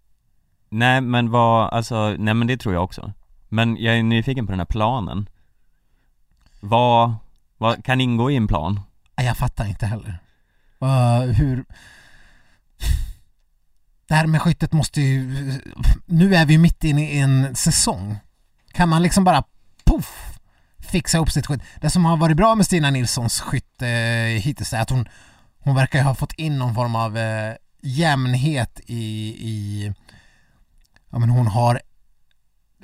Nej 0.69 1.01
men 1.01 1.31
vad, 1.31 1.71
alltså, 1.71 2.17
nej 2.19 2.35
men 2.35 2.47
det 2.47 2.57
tror 2.57 2.75
jag 2.75 2.85
också 2.85 3.13
Men 3.49 3.77
jag 3.77 3.99
är 3.99 4.03
nyfiken 4.03 4.47
på 4.47 4.53
den 4.53 4.61
här 4.61 4.67
planen 4.67 5.29
Vad, 6.61 7.15
vad 7.59 7.85
kan 7.85 8.01
ingå 8.01 8.31
i 8.31 8.37
en 8.37 8.49
plan? 8.49 8.81
Jag 9.17 9.37
fattar 9.37 9.67
inte 9.67 9.87
heller. 9.87 10.19
Uh, 10.83 11.33
hur... 11.33 11.65
Det 14.13 14.17
här 14.17 14.27
med 14.27 14.43
skyttet 14.43 14.73
måste 14.73 15.01
ju... 15.01 15.61
Nu 16.07 16.35
är 16.35 16.47
vi 16.47 16.59
mitt 16.59 16.85
inne 16.85 17.13
i 17.13 17.19
en 17.19 17.57
säsong. 17.57 18.17
Kan 18.73 18.89
man 18.89 19.03
liksom 19.03 19.25
bara 19.25 19.45
poff 19.85 20.39
fixa 20.79 21.17
ihop 21.17 21.31
sitt 21.31 21.47
skytt? 21.47 21.63
Det 21.81 21.91
som 21.91 22.05
har 22.05 22.17
varit 22.17 22.37
bra 22.37 22.55
med 22.55 22.67
Stina 22.67 22.91
Nilssons 22.91 23.41
skytte 23.41 23.89
eh, 23.89 24.41
hittills 24.41 24.73
är 24.73 24.81
att 24.81 24.91
hon, 24.91 25.09
hon 25.59 25.75
verkar 25.75 25.99
ju 25.99 26.05
ha 26.05 26.15
fått 26.15 26.33
in 26.33 26.59
någon 26.59 26.75
form 26.75 26.97
av 26.97 27.19
eh, 27.19 27.55
jämnhet 27.83 28.81
i, 28.87 29.29
i... 29.29 29.93
Ja 31.11 31.19
men 31.19 31.31
hon 31.31 31.47
har... 31.47 31.81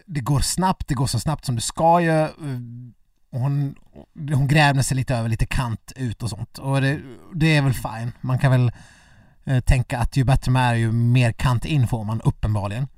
Det 0.06 0.20
går 0.20 0.40
snabbt, 0.40 0.88
det 0.88 0.94
går 0.94 1.06
så 1.06 1.20
snabbt 1.20 1.44
som 1.44 1.54
det 1.54 1.62
ska 1.62 2.00
ju. 2.00 2.28
hon, 3.30 3.74
hon 4.14 4.48
grävde 4.48 4.82
sig 4.82 4.96
lite 4.96 5.16
över 5.16 5.28
lite 5.28 5.46
kant 5.46 5.92
ut 5.96 6.22
och 6.22 6.30
sånt. 6.30 6.58
Och 6.58 6.80
det, 6.80 7.00
det 7.34 7.56
är 7.56 7.62
väl 7.62 7.74
fine. 7.74 8.12
Man 8.20 8.38
kan 8.38 8.50
väl 8.50 8.72
tänka 9.60 9.98
att 9.98 10.16
ju 10.16 10.24
bättre 10.24 10.50
man 10.50 10.62
är 10.62 10.74
ju 10.74 10.92
mer 10.92 11.32
kant 11.32 11.64
in 11.64 11.88
får 11.88 12.04
man 12.04 12.20
uppenbarligen. 12.20 12.88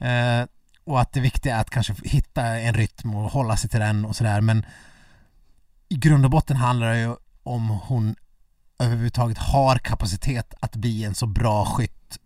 Eh, 0.00 0.46
och 0.84 1.00
att 1.00 1.12
det 1.12 1.20
viktiga 1.20 1.56
är 1.56 1.60
att 1.60 1.70
kanske 1.70 1.94
hitta 2.04 2.46
en 2.46 2.74
rytm 2.74 3.14
och 3.14 3.30
hålla 3.30 3.56
sig 3.56 3.70
till 3.70 3.80
den 3.80 4.04
och 4.04 4.16
sådär 4.16 4.40
men 4.40 4.66
i 5.88 5.96
grund 5.96 6.24
och 6.24 6.30
botten 6.30 6.56
handlar 6.56 6.90
det 6.92 7.00
ju 7.00 7.16
om 7.42 7.68
hon 7.68 8.14
överhuvudtaget 8.78 9.38
har 9.38 9.76
kapacitet 9.78 10.54
att 10.60 10.76
bli 10.76 11.04
en 11.04 11.14
så 11.14 11.26
bra 11.26 11.64
skytt 11.64 12.18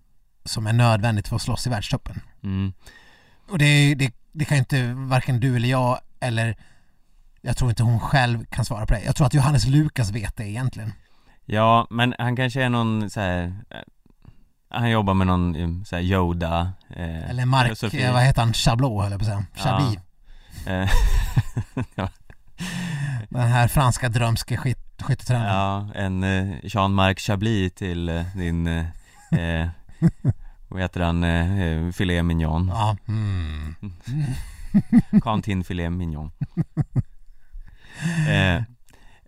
som 0.45 0.67
är 0.67 0.73
nödvändigt 0.73 1.29
för 1.29 1.37
att 1.37 1.43
slåss 1.43 1.67
i 1.67 1.71
världstoppen. 1.71 2.21
Mm. 2.43 2.73
Och 3.51 3.59
det, 3.59 3.95
det, 3.95 4.13
det 4.33 4.45
kan 4.45 4.57
ju 4.57 4.59
inte 4.59 4.93
varken 4.93 5.41
du 5.41 5.57
eller 5.57 5.69
jag 5.69 6.01
eller 6.21 6.57
jag 7.41 7.57
tror 7.57 7.71
inte 7.71 7.83
hon 7.83 8.01
själv 8.01 8.45
kan 8.45 8.65
svara 8.65 8.87
på 8.87 8.95
det. 8.95 9.03
Jag 9.05 9.17
tror 9.17 9.27
att 9.27 9.35
Johannes 9.35 9.67
Lukas 9.67 10.11
vet 10.11 10.37
det 10.37 10.49
egentligen. 10.49 10.93
Ja, 11.47 11.87
men 11.91 12.15
han 12.19 12.37
kanske 12.37 12.63
är 12.63 12.69
någon 12.69 13.11
så 13.11 13.21
här. 13.21 13.43
eh, 13.71 13.79
Han 14.69 14.91
jobbar 14.91 15.15
med 15.15 15.27
någon 15.27 15.57
eh, 15.57 15.85
så 15.85 15.97
här 15.97 16.03
Yoda 16.03 16.73
eh, 16.97 17.31
Eller 17.31 17.45
Mark, 17.47 17.65
filosofi. 17.67 18.03
eh, 18.03 18.13
vad 18.13 18.23
heter 18.23 18.41
han, 18.43 18.53
Chablot 18.53 19.03
höll 19.03 19.13
jag 19.13 19.21
på 19.21 19.25
att 19.25 19.31
säga. 19.31 19.45
Chablis. 19.55 19.99
Ja, 21.95 22.09
Den 23.29 23.49
här 23.49 23.69
franska 23.69 24.09
drömske 24.09 24.57
skyt, 24.57 24.79
skyttetränaren. 25.03 25.55
ja, 25.55 25.89
en 26.01 26.25
eh, 26.25 26.55
Jean-Marc 26.63 27.19
Chablis 27.19 27.73
till 27.75 28.09
eh, 28.09 28.25
din, 28.37 28.67
eh, 28.67 29.69
vad 30.69 30.81
heter 30.83 31.01
han, 31.01 31.25
eh, 31.25 31.93
filet 31.93 32.25
mignon, 32.25 32.69
Ja. 32.69 32.97
Mm. 33.09 33.75
Cantin 35.23 35.65
filet 35.65 35.93
mignon 35.93 36.31
eh, 38.29 38.63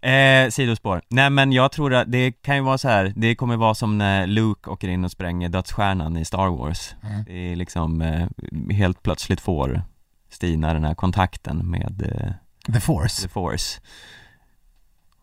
eh, 0.02 0.50
Sidospår, 0.50 1.02
nej 1.08 1.30
men 1.30 1.52
jag 1.52 1.72
tror 1.72 1.94
att 1.94 2.12
det 2.12 2.32
kan 2.42 2.56
ju 2.56 2.62
vara 2.62 2.78
så 2.78 2.88
här. 2.88 3.12
det 3.16 3.34
kommer 3.34 3.56
vara 3.56 3.74
som 3.74 3.98
när 3.98 4.26
Luke 4.26 4.70
åker 4.70 4.88
in 4.88 5.04
och 5.04 5.10
spränger 5.10 5.48
dödsstjärnan 5.48 6.16
i 6.16 6.24
Star 6.24 6.48
Wars 6.48 6.94
Mm. 7.02 7.24
Det 7.24 7.52
är 7.52 7.56
liksom, 7.56 8.02
eh, 8.02 8.28
helt 8.74 9.02
plötsligt 9.02 9.40
får 9.40 9.82
Stina 10.30 10.72
den 10.74 10.84
här 10.84 10.94
kontakten 10.94 11.70
med 11.70 12.02
eh, 12.02 12.72
The 12.74 12.80
Force. 12.80 13.22
The 13.22 13.28
Force 13.28 13.80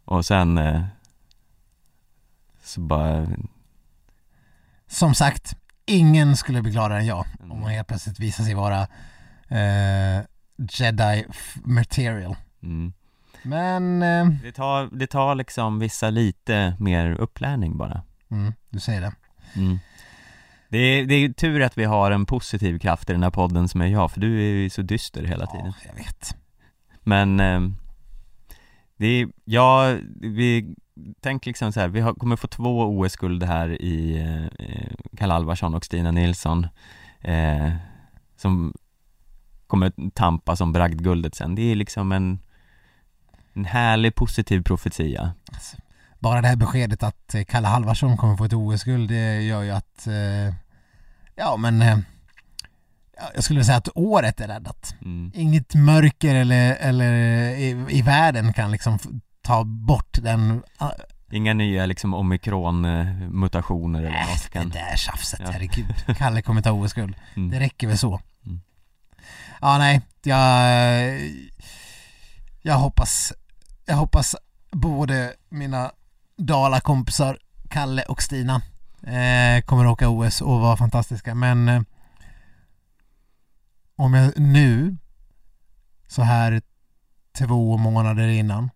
Och 0.06 0.26
sen 0.26 0.58
eh, 0.58 0.84
Så 2.64 2.82
bara, 2.82 3.28
Som 4.88 5.14
sagt, 5.16 5.56
ingen 5.86 6.38
skulle 6.38 6.62
bli 6.62 6.72
gladare 6.72 7.00
än 7.00 7.06
jag 7.06 7.26
om 7.40 7.46
Mm. 7.46 7.58
hon 7.62 7.70
helt 7.72 7.88
plötsligt 7.88 8.20
visar 8.20 8.44
sig 8.44 8.54
vara 8.54 8.82
eh, 9.50 10.24
Jedi 10.70 11.26
material. 11.64 12.36
mm. 12.64 12.94
Men, 13.44 14.04
eh, 14.04 14.28
det, 14.44 14.52
tar, 14.52 14.90
det 14.92 15.08
tar 15.08 15.36
liksom 15.36 15.80
vissa 15.80 16.10
lite 16.10 16.76
mer 16.80 17.12
upplärning 17.12 17.78
bara 17.78 18.04
mm, 18.32 18.54
du 18.70 18.80
säger 18.80 19.02
det. 19.02 19.14
mm. 19.56 19.80
det, 20.70 20.78
är, 20.78 21.06
det 21.06 21.16
är 21.16 21.30
tur 21.30 21.62
att 21.62 21.78
vi 21.78 21.84
har 21.84 22.12
en 22.12 22.26
positiv 22.26 22.80
kraft 22.80 23.10
i 23.10 23.14
den 23.14 23.24
här 23.24 23.32
podden 23.32 23.68
som 23.68 23.82
är 23.82 23.88
jag, 23.88 24.12
för 24.12 24.20
du 24.20 24.40
är 24.40 24.54
ju 24.54 24.70
så 24.70 24.82
dyster 24.82 25.24
hela 25.24 25.48
tiden 25.48 25.74
Ja, 25.84 25.88
jag 25.88 25.96
vet. 25.96 26.36
Men 27.02 27.40
eh, 27.40 27.62
det 28.98 29.08
är, 29.08 29.28
ja, 29.46 29.98
vi 30.16 30.76
tänk 31.22 31.46
liksom 31.46 31.72
så 31.72 31.80
här, 31.80 31.88
vi 31.88 32.00
har, 32.00 32.14
kommer 32.14 32.36
få 32.36 32.48
två 32.48 32.82
OS-guld 32.82 33.44
här 33.44 33.82
i 33.82 34.18
eh, 34.60 35.18
Kalle 35.18 35.34
Alvarsson 35.34 35.76
och 35.76 35.86
Stina 35.86 36.12
Nilsson 36.12 36.68
eh, 37.22 37.74
Som 38.36 38.74
kommer 39.68 40.12
tampa 40.14 40.56
som 40.56 40.74
bragdguldet 40.74 41.36
sen, 41.36 41.56
det 41.56 41.72
är 41.72 41.76
liksom 41.76 42.12
en 42.12 42.40
En 43.54 43.66
härlig 43.66 44.16
positiv 44.16 44.64
profetia 44.64 45.34
Bara 46.20 46.42
det 46.42 46.48
här 46.48 46.56
beskedet 46.56 47.04
att 47.04 47.36
eh, 47.36 47.44
Kalle 47.44 47.68
Halvarsson 47.68 48.18
kommer 48.18 48.38
få 48.38 48.46
ett 48.46 48.54
OS-guld, 48.54 49.10
det 49.10 49.42
gör 49.42 49.62
ju 49.62 49.72
att, 49.72 50.08
eh, 50.08 50.56
ja 51.36 51.58
men, 51.58 51.82
eh, 51.82 51.98
ja, 53.18 53.24
jag 53.36 53.44
skulle 53.44 53.64
säga 53.64 53.78
att 53.78 53.90
året 53.96 54.40
är 54.42 54.48
räddat. 54.48 54.96
mm. 55.02 55.32
Inget 55.36 55.76
mörker 55.76 56.36
eller, 56.36 56.76
eller 56.76 57.14
i, 57.56 57.86
i 57.90 58.02
världen 58.02 58.54
kan 58.54 58.72
liksom 58.72 59.00
ta 59.42 59.64
bort 59.64 60.18
den, 60.22 60.64
ah, 60.78 60.92
Inga 61.32 61.54
nya 61.54 61.86
liksom 61.86 62.14
omikron-mutationer 62.14 64.00
eller 64.00 64.10
äh, 64.10 64.28
något 64.28 64.44
det 64.44 64.50
kan 64.50 64.70
där 64.70 64.96
tjafset, 64.96 65.40
Ja. 65.44 65.52
herregud. 65.52 66.18
Kalle 66.18 66.42
kommer 66.42 66.62
ta 66.62 66.72
OS-guld. 66.72 67.16
mm. 67.36 67.50
Det 67.50 67.60
räcker 67.60 67.88
väl 67.88 67.98
så. 67.98 68.22
Mm. 68.46 68.62
Ja, 69.62 69.78
nej, 69.78 70.02
jag, 70.24 71.20
jag 72.62 72.76
hoppas, 72.76 73.34
jag 73.86 73.96
hoppas 73.96 74.36
både 74.72 75.34
mina 75.50 75.92
Dala-kompisar 76.38 77.38
Kalle 77.70 78.04
och 78.04 78.22
Stina 78.22 78.62
eh, 79.04 79.64
kommer 79.66 79.88
åka 79.88 80.10
OS 80.10 80.42
och 80.42 80.60
vara 80.60 80.78
fantastiska, 80.78 81.36
men 81.36 81.70
eh, 81.70 81.82
om 83.96 84.14
jag 84.14 84.40
nu, 84.40 84.98
så 86.08 86.22
här 86.22 86.62
två 87.38 87.78
månader 87.78 88.28
innan, 88.28 88.70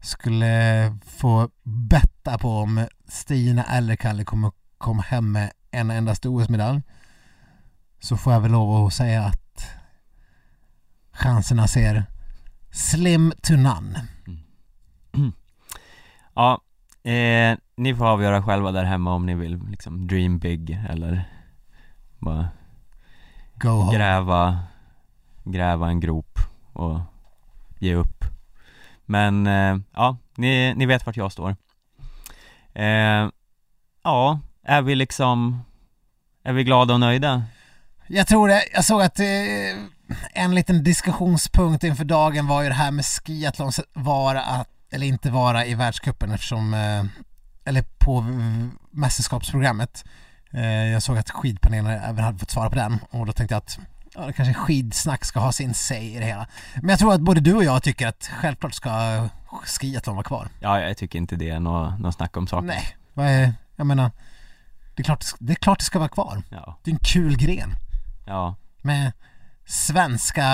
skulle 0.00 0.96
få 1.06 1.50
betta 1.62 2.38
på 2.38 2.58
om 2.58 2.86
Stina 3.08 3.64
eller 3.64 3.96
Kalle 3.96 4.24
kommer 4.24 4.52
komma 4.78 5.02
hem 5.02 5.32
med 5.32 5.52
en 5.70 5.90
endaste 5.90 6.28
OS-medalj 6.28 6.82
så 8.00 8.16
får 8.16 8.32
jag 8.32 8.40
väl 8.40 8.52
lov 8.52 8.86
att 8.86 8.94
säga 8.94 9.24
att 9.24 9.66
chanserna 11.12 11.68
ser 11.68 12.06
slim 12.74 13.32
to 13.42 13.52
none. 13.56 14.00
Ja, 16.34 16.60
Eh, 17.06 17.56
ni 17.76 17.94
får 17.94 18.06
avgöra 18.06 18.42
själva 18.42 18.72
där 18.72 18.84
hemma 18.84 19.14
om 19.14 19.26
ni 19.26 19.34
vill 19.34 19.60
liksom 19.70 20.06
dream 20.06 20.38
big 20.38 20.78
eller 20.88 21.24
bara 22.18 22.48
Go 23.54 23.68
home. 23.68 23.96
gräva, 23.96 24.58
gräva 25.44 25.88
en 25.88 26.00
grop 26.00 26.38
och 26.72 27.00
ge 27.78 27.94
upp 27.94 28.24
Men 29.04 29.46
eh, 29.46 29.76
ja, 29.94 30.16
ni, 30.36 30.74
ni 30.74 30.86
vet 30.86 31.06
vart 31.06 31.16
jag 31.16 31.32
står 31.32 31.56
eh, 32.74 33.28
Ja, 34.04 34.40
är 34.62 34.82
vi 34.82 34.94
liksom 34.94 35.60
Är 36.42 36.52
vi 36.52 36.64
glada 36.64 36.94
och 36.94 37.00
nöjda? 37.00 37.42
Jag 38.06 38.26
tror 38.26 38.48
det. 38.48 38.62
Jag 38.74 38.84
såg 38.84 39.02
att 39.02 39.20
eh, 39.20 39.26
en 40.32 40.54
liten 40.54 40.84
diskussionspunkt 40.84 41.84
inför 41.84 42.04
dagen 42.04 42.46
var 42.46 42.62
ju 42.62 42.68
det 42.68 42.74
här 42.74 42.90
med 42.90 43.04
skiathlons 43.04 43.80
vara 43.92 44.42
att, 44.42 44.68
eller 44.92 45.06
inte 45.06 45.30
vara 45.30 45.66
i 45.66 45.74
världscupen 45.74 46.32
eftersom, 46.32 46.74
eh, 46.74 47.04
eller 47.64 47.82
på 47.98 48.20
mästerskapsprogrammet. 48.90 50.04
Eh, 50.52 50.64
jag 50.64 51.02
såg 51.02 51.18
att 51.18 51.30
skidpanelen 51.30 51.90
även 52.02 52.24
hade 52.24 52.38
fått 52.38 52.50
svara 52.50 52.70
på 52.70 52.76
den 52.76 52.98
och 53.10 53.26
då 53.26 53.32
tänkte 53.32 53.54
jag 53.54 53.58
att 53.60 53.78
ja, 54.14 54.26
det 54.26 54.32
kanske 54.32 54.54
skidsnack 54.54 55.24
ska 55.24 55.40
ha 55.40 55.52
sin 55.52 55.74
säg 55.74 56.14
i 56.16 56.18
det 56.18 56.24
hela. 56.26 56.46
Men 56.74 56.88
jag 56.88 56.98
tror 56.98 57.14
att 57.14 57.20
både 57.20 57.40
du 57.40 57.54
och 57.54 57.64
jag 57.64 57.82
tycker 57.82 58.06
att 58.06 58.30
självklart 58.40 58.74
ska 58.74 58.90
skiathlon 59.80 60.16
vara 60.16 60.24
kvar. 60.24 60.48
Ja, 60.60 60.80
jag 60.80 60.96
tycker 60.96 61.18
inte 61.18 61.36
det 61.36 61.50
är 61.50 61.60
något, 61.60 62.00
något 62.00 62.14
snack 62.14 62.36
om 62.36 62.46
saken 62.46 62.66
Nej, 62.66 62.96
vad 63.14 63.52
jag 63.76 63.86
menar, 63.86 64.10
det 64.94 65.02
är, 65.02 65.04
klart, 65.04 65.24
det 65.38 65.52
är 65.52 65.56
klart 65.56 65.78
det 65.78 65.84
ska 65.84 65.98
vara 65.98 66.08
kvar. 66.08 66.42
Ja, 66.50 66.78
Det 66.82 66.90
är 66.90 66.92
en 66.92 66.98
kul 67.02 67.36
gren. 67.36 67.70
ja, 68.26 68.54
med 68.82 69.12
svenska 69.66 70.44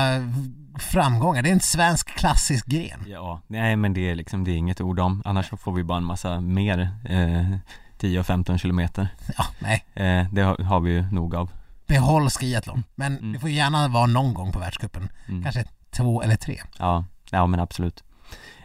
framgångar. 0.79 1.43
Det 1.43 1.49
är 1.49 1.53
en 1.53 1.61
svensk 1.61 2.09
klassisk 2.19 2.67
gren. 2.67 3.05
ja, 3.07 3.41
nej 3.47 3.77
men 3.77 3.93
det 3.95 4.11
är 4.11 4.15
liksom, 4.15 4.45
det 4.45 4.51
är 4.51 4.57
inget 4.57 4.81
ord 4.81 5.01
om 5.01 5.23
Annars 5.25 5.49
så 5.49 5.57
får 5.57 5.73
vi 5.73 5.85
bara 5.85 5.99
en 5.99 6.05
massa 6.05 6.41
mer 6.41 6.91
eh, 7.09 7.57
10 7.99 8.21
och 8.21 8.27
15 8.27 8.59
kilometer 8.59 9.09
Ja, 9.39 9.47
nej. 9.59 9.85
eh, 9.95 10.27
Det 10.33 10.43
har, 10.43 10.59
har 10.65 10.81
vi 10.81 10.91
ju 10.91 11.03
nog 11.13 11.35
av 11.35 11.51
Behåll 11.87 12.31
skiathlon. 12.31 12.85
Men 12.95 13.19
Mm. 13.19 13.33
det 13.33 13.39
får 13.39 13.51
gärna 13.51 13.89
vara 13.89 14.07
någon 14.07 14.35
gång 14.35 14.53
på 14.53 14.59
världscupen. 14.59 15.09
mm. 15.29 15.43
Kanske 15.43 15.65
två 15.91 16.23
eller 16.23 16.37
tre. 16.37 16.61
Ja, 16.79 17.05
ja 17.31 17.47
men 17.47 17.61
absolut 17.61 18.05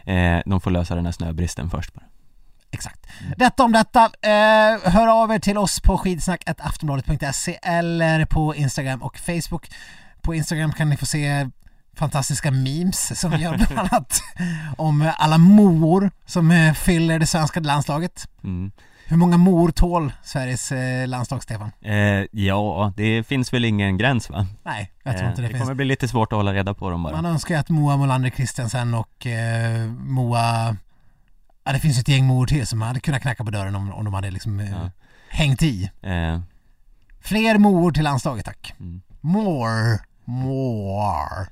eh, 0.04 0.38
De 0.46 0.60
får 0.60 0.70
lösa 0.70 0.94
den 0.94 1.04
här 1.04 1.12
snöbristen 1.12 1.70
först 1.70 1.94
bara 1.94 2.04
Exakt. 2.70 3.06
Detta 3.36 3.64
om 3.64 3.72
detta. 3.72 4.04
Eh, 4.04 4.90
hör 4.92 5.22
av 5.22 5.32
er 5.32 5.38
till 5.38 5.58
oss 5.58 5.80
på 5.80 5.98
skidsnack.aftonbladet.se 5.98 7.58
eller 7.62 8.24
på 8.26 8.54
Instagram 8.54 9.02
och 9.02 9.18
Facebook. 9.18 9.70
På 10.26 10.34
Instagram 10.34 10.72
kan 10.72 10.88
ni 10.88 10.96
få 10.96 11.06
se 11.06 11.50
fantastiska 11.96 12.50
memes 12.50 13.20
som 13.20 13.30
vi 13.30 13.36
gör 13.36 13.56
bland 13.56 13.78
annat 13.92 14.22
om 14.78 15.12
alla 15.18 15.38
mor 15.38 16.10
som 16.26 16.50
eh, 16.50 16.72
fyller 16.74 17.18
det 17.18 17.26
svenska 17.26 17.60
landslaget. 17.60 18.28
mm. 18.44 18.70
Hur 19.08 19.16
många 19.16 19.36
mor 19.36 19.70
tål 19.70 20.12
Sveriges 20.24 20.72
eh, 20.72 21.08
landslag, 21.08 21.42
Stefan? 21.42 21.70
eh, 21.82 22.24
Ja, 22.32 22.92
det 22.96 23.22
finns 23.26 23.52
väl 23.52 23.64
ingen 23.64 23.98
gräns 23.98 24.30
va? 24.30 24.46
Nej, 24.64 24.92
jag 25.02 25.14
tror 25.16 25.24
Eh, 25.24 25.30
inte 25.30 25.42
det, 25.42 25.48
det 25.48 25.52
finns. 25.54 25.62
kommer 25.62 25.74
bli 25.74 25.84
lite 25.84 26.08
svårt 26.08 26.32
att 26.32 26.36
hålla 26.36 26.52
reda 26.54 26.74
på 26.74 26.90
dem 26.90 27.02
bara 27.02 27.12
Man 27.12 27.26
önskar 27.26 27.54
ju 27.54 27.60
att 27.60 27.68
Moa 27.68 27.96
Molander 27.96 28.30
Christensen 28.30 28.94
och 28.94 29.26
eh, 29.26 29.86
Moa... 29.90 30.76
Ja, 31.64 31.72
det 31.72 31.78
finns 31.78 31.98
ett 31.98 32.08
gäng 32.08 32.24
mor 32.26 32.46
till 32.46 32.66
som 32.66 32.82
hade 32.82 33.00
kunnat 33.00 33.22
knacka 33.22 33.44
på 33.44 33.50
dörren 33.50 33.74
om, 33.76 33.92
om 33.92 34.04
de 34.04 34.14
hade 34.14 34.30
liksom 34.30 34.60
eh, 34.60 34.70
Ja. 34.70 34.90
hängt 35.30 35.62
i. 35.62 35.90
eh, 36.02 36.40
Fler 37.20 37.58
mor 37.58 37.90
till 37.92 38.04
landslaget, 38.04 38.44
tack. 38.44 38.74
mm. 38.80 39.00
More, 39.20 39.98
more. 40.26 41.46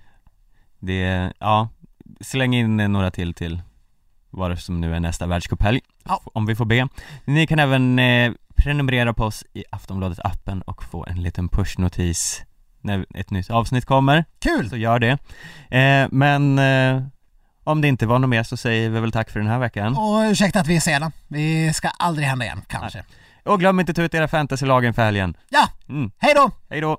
Det, 0.79 1.33
ja, 1.39 1.69
släng 2.21 2.55
in 2.55 2.77
några 2.77 3.11
till 3.11 3.35
till 3.35 3.63
vad 4.31 4.51
det 4.51 4.57
som 4.57 4.81
nu 4.81 4.95
är 4.95 5.01
nästa 5.01 5.27
världscuphelg 5.27 5.81
Ja. 6.05 6.21
Om 6.25 6.47
vi 6.47 6.57
får 6.57 6.65
be 6.65 6.89
Ni 7.25 7.47
kan 7.47 7.59
även 7.59 7.99
eh, 7.99 8.33
prenumerera 8.57 9.15
på 9.15 9.25
oss 9.25 9.45
i 9.53 9.65
Aftonbladet 9.71 10.19
appen 10.25 10.63
och 10.63 10.85
få 10.85 11.07
en 11.07 11.23
liten 11.23 11.49
pushnotis 11.49 12.43
när 12.81 13.07
ett 13.15 13.31
nytt 13.31 13.51
avsnitt 13.51 13.85
kommer 13.85 14.25
Kul! 14.39 14.71
Så 14.71 14.77
gör 14.77 14.99
det 14.99 15.19
eh, 15.79 16.09
Men 16.11 16.59
eh, 16.59 17.03
om 17.65 17.81
det 17.81 17.89
inte 17.89 18.07
var 18.07 18.19
något 18.19 18.31
mer 18.31 18.43
så 18.43 18.57
säger 18.57 18.91
vi 18.91 19.01
väl 19.01 19.13
tack 19.13 19.31
för 19.31 19.41
den 19.41 19.49
här 19.49 19.59
veckan 19.59 19.97
Och 19.97 20.19
ursäkta 20.31 20.61
att 20.61 20.67
vi 20.67 20.77
är 20.77 20.81
sena. 20.81 21.13
Det 21.29 21.77
ska 21.77 21.89
aldrig 21.89 22.29
hända 22.29 22.45
igen, 22.45 22.63
kanske. 22.69 23.05
Och 23.45 23.61
glöm 23.61 23.81
inte 23.81 23.91
att 23.91 23.97
ta 23.97 24.03
ut 24.03 24.15
era 24.15 24.29
fantasylag 24.29 24.85
inför 24.85 25.05
helgen 25.05 25.37
Ja, 25.49 25.69
mm. 25.89 26.11
hej 26.19 26.35
då! 26.35 26.51
Hej 26.71 26.81
då! 26.81 26.99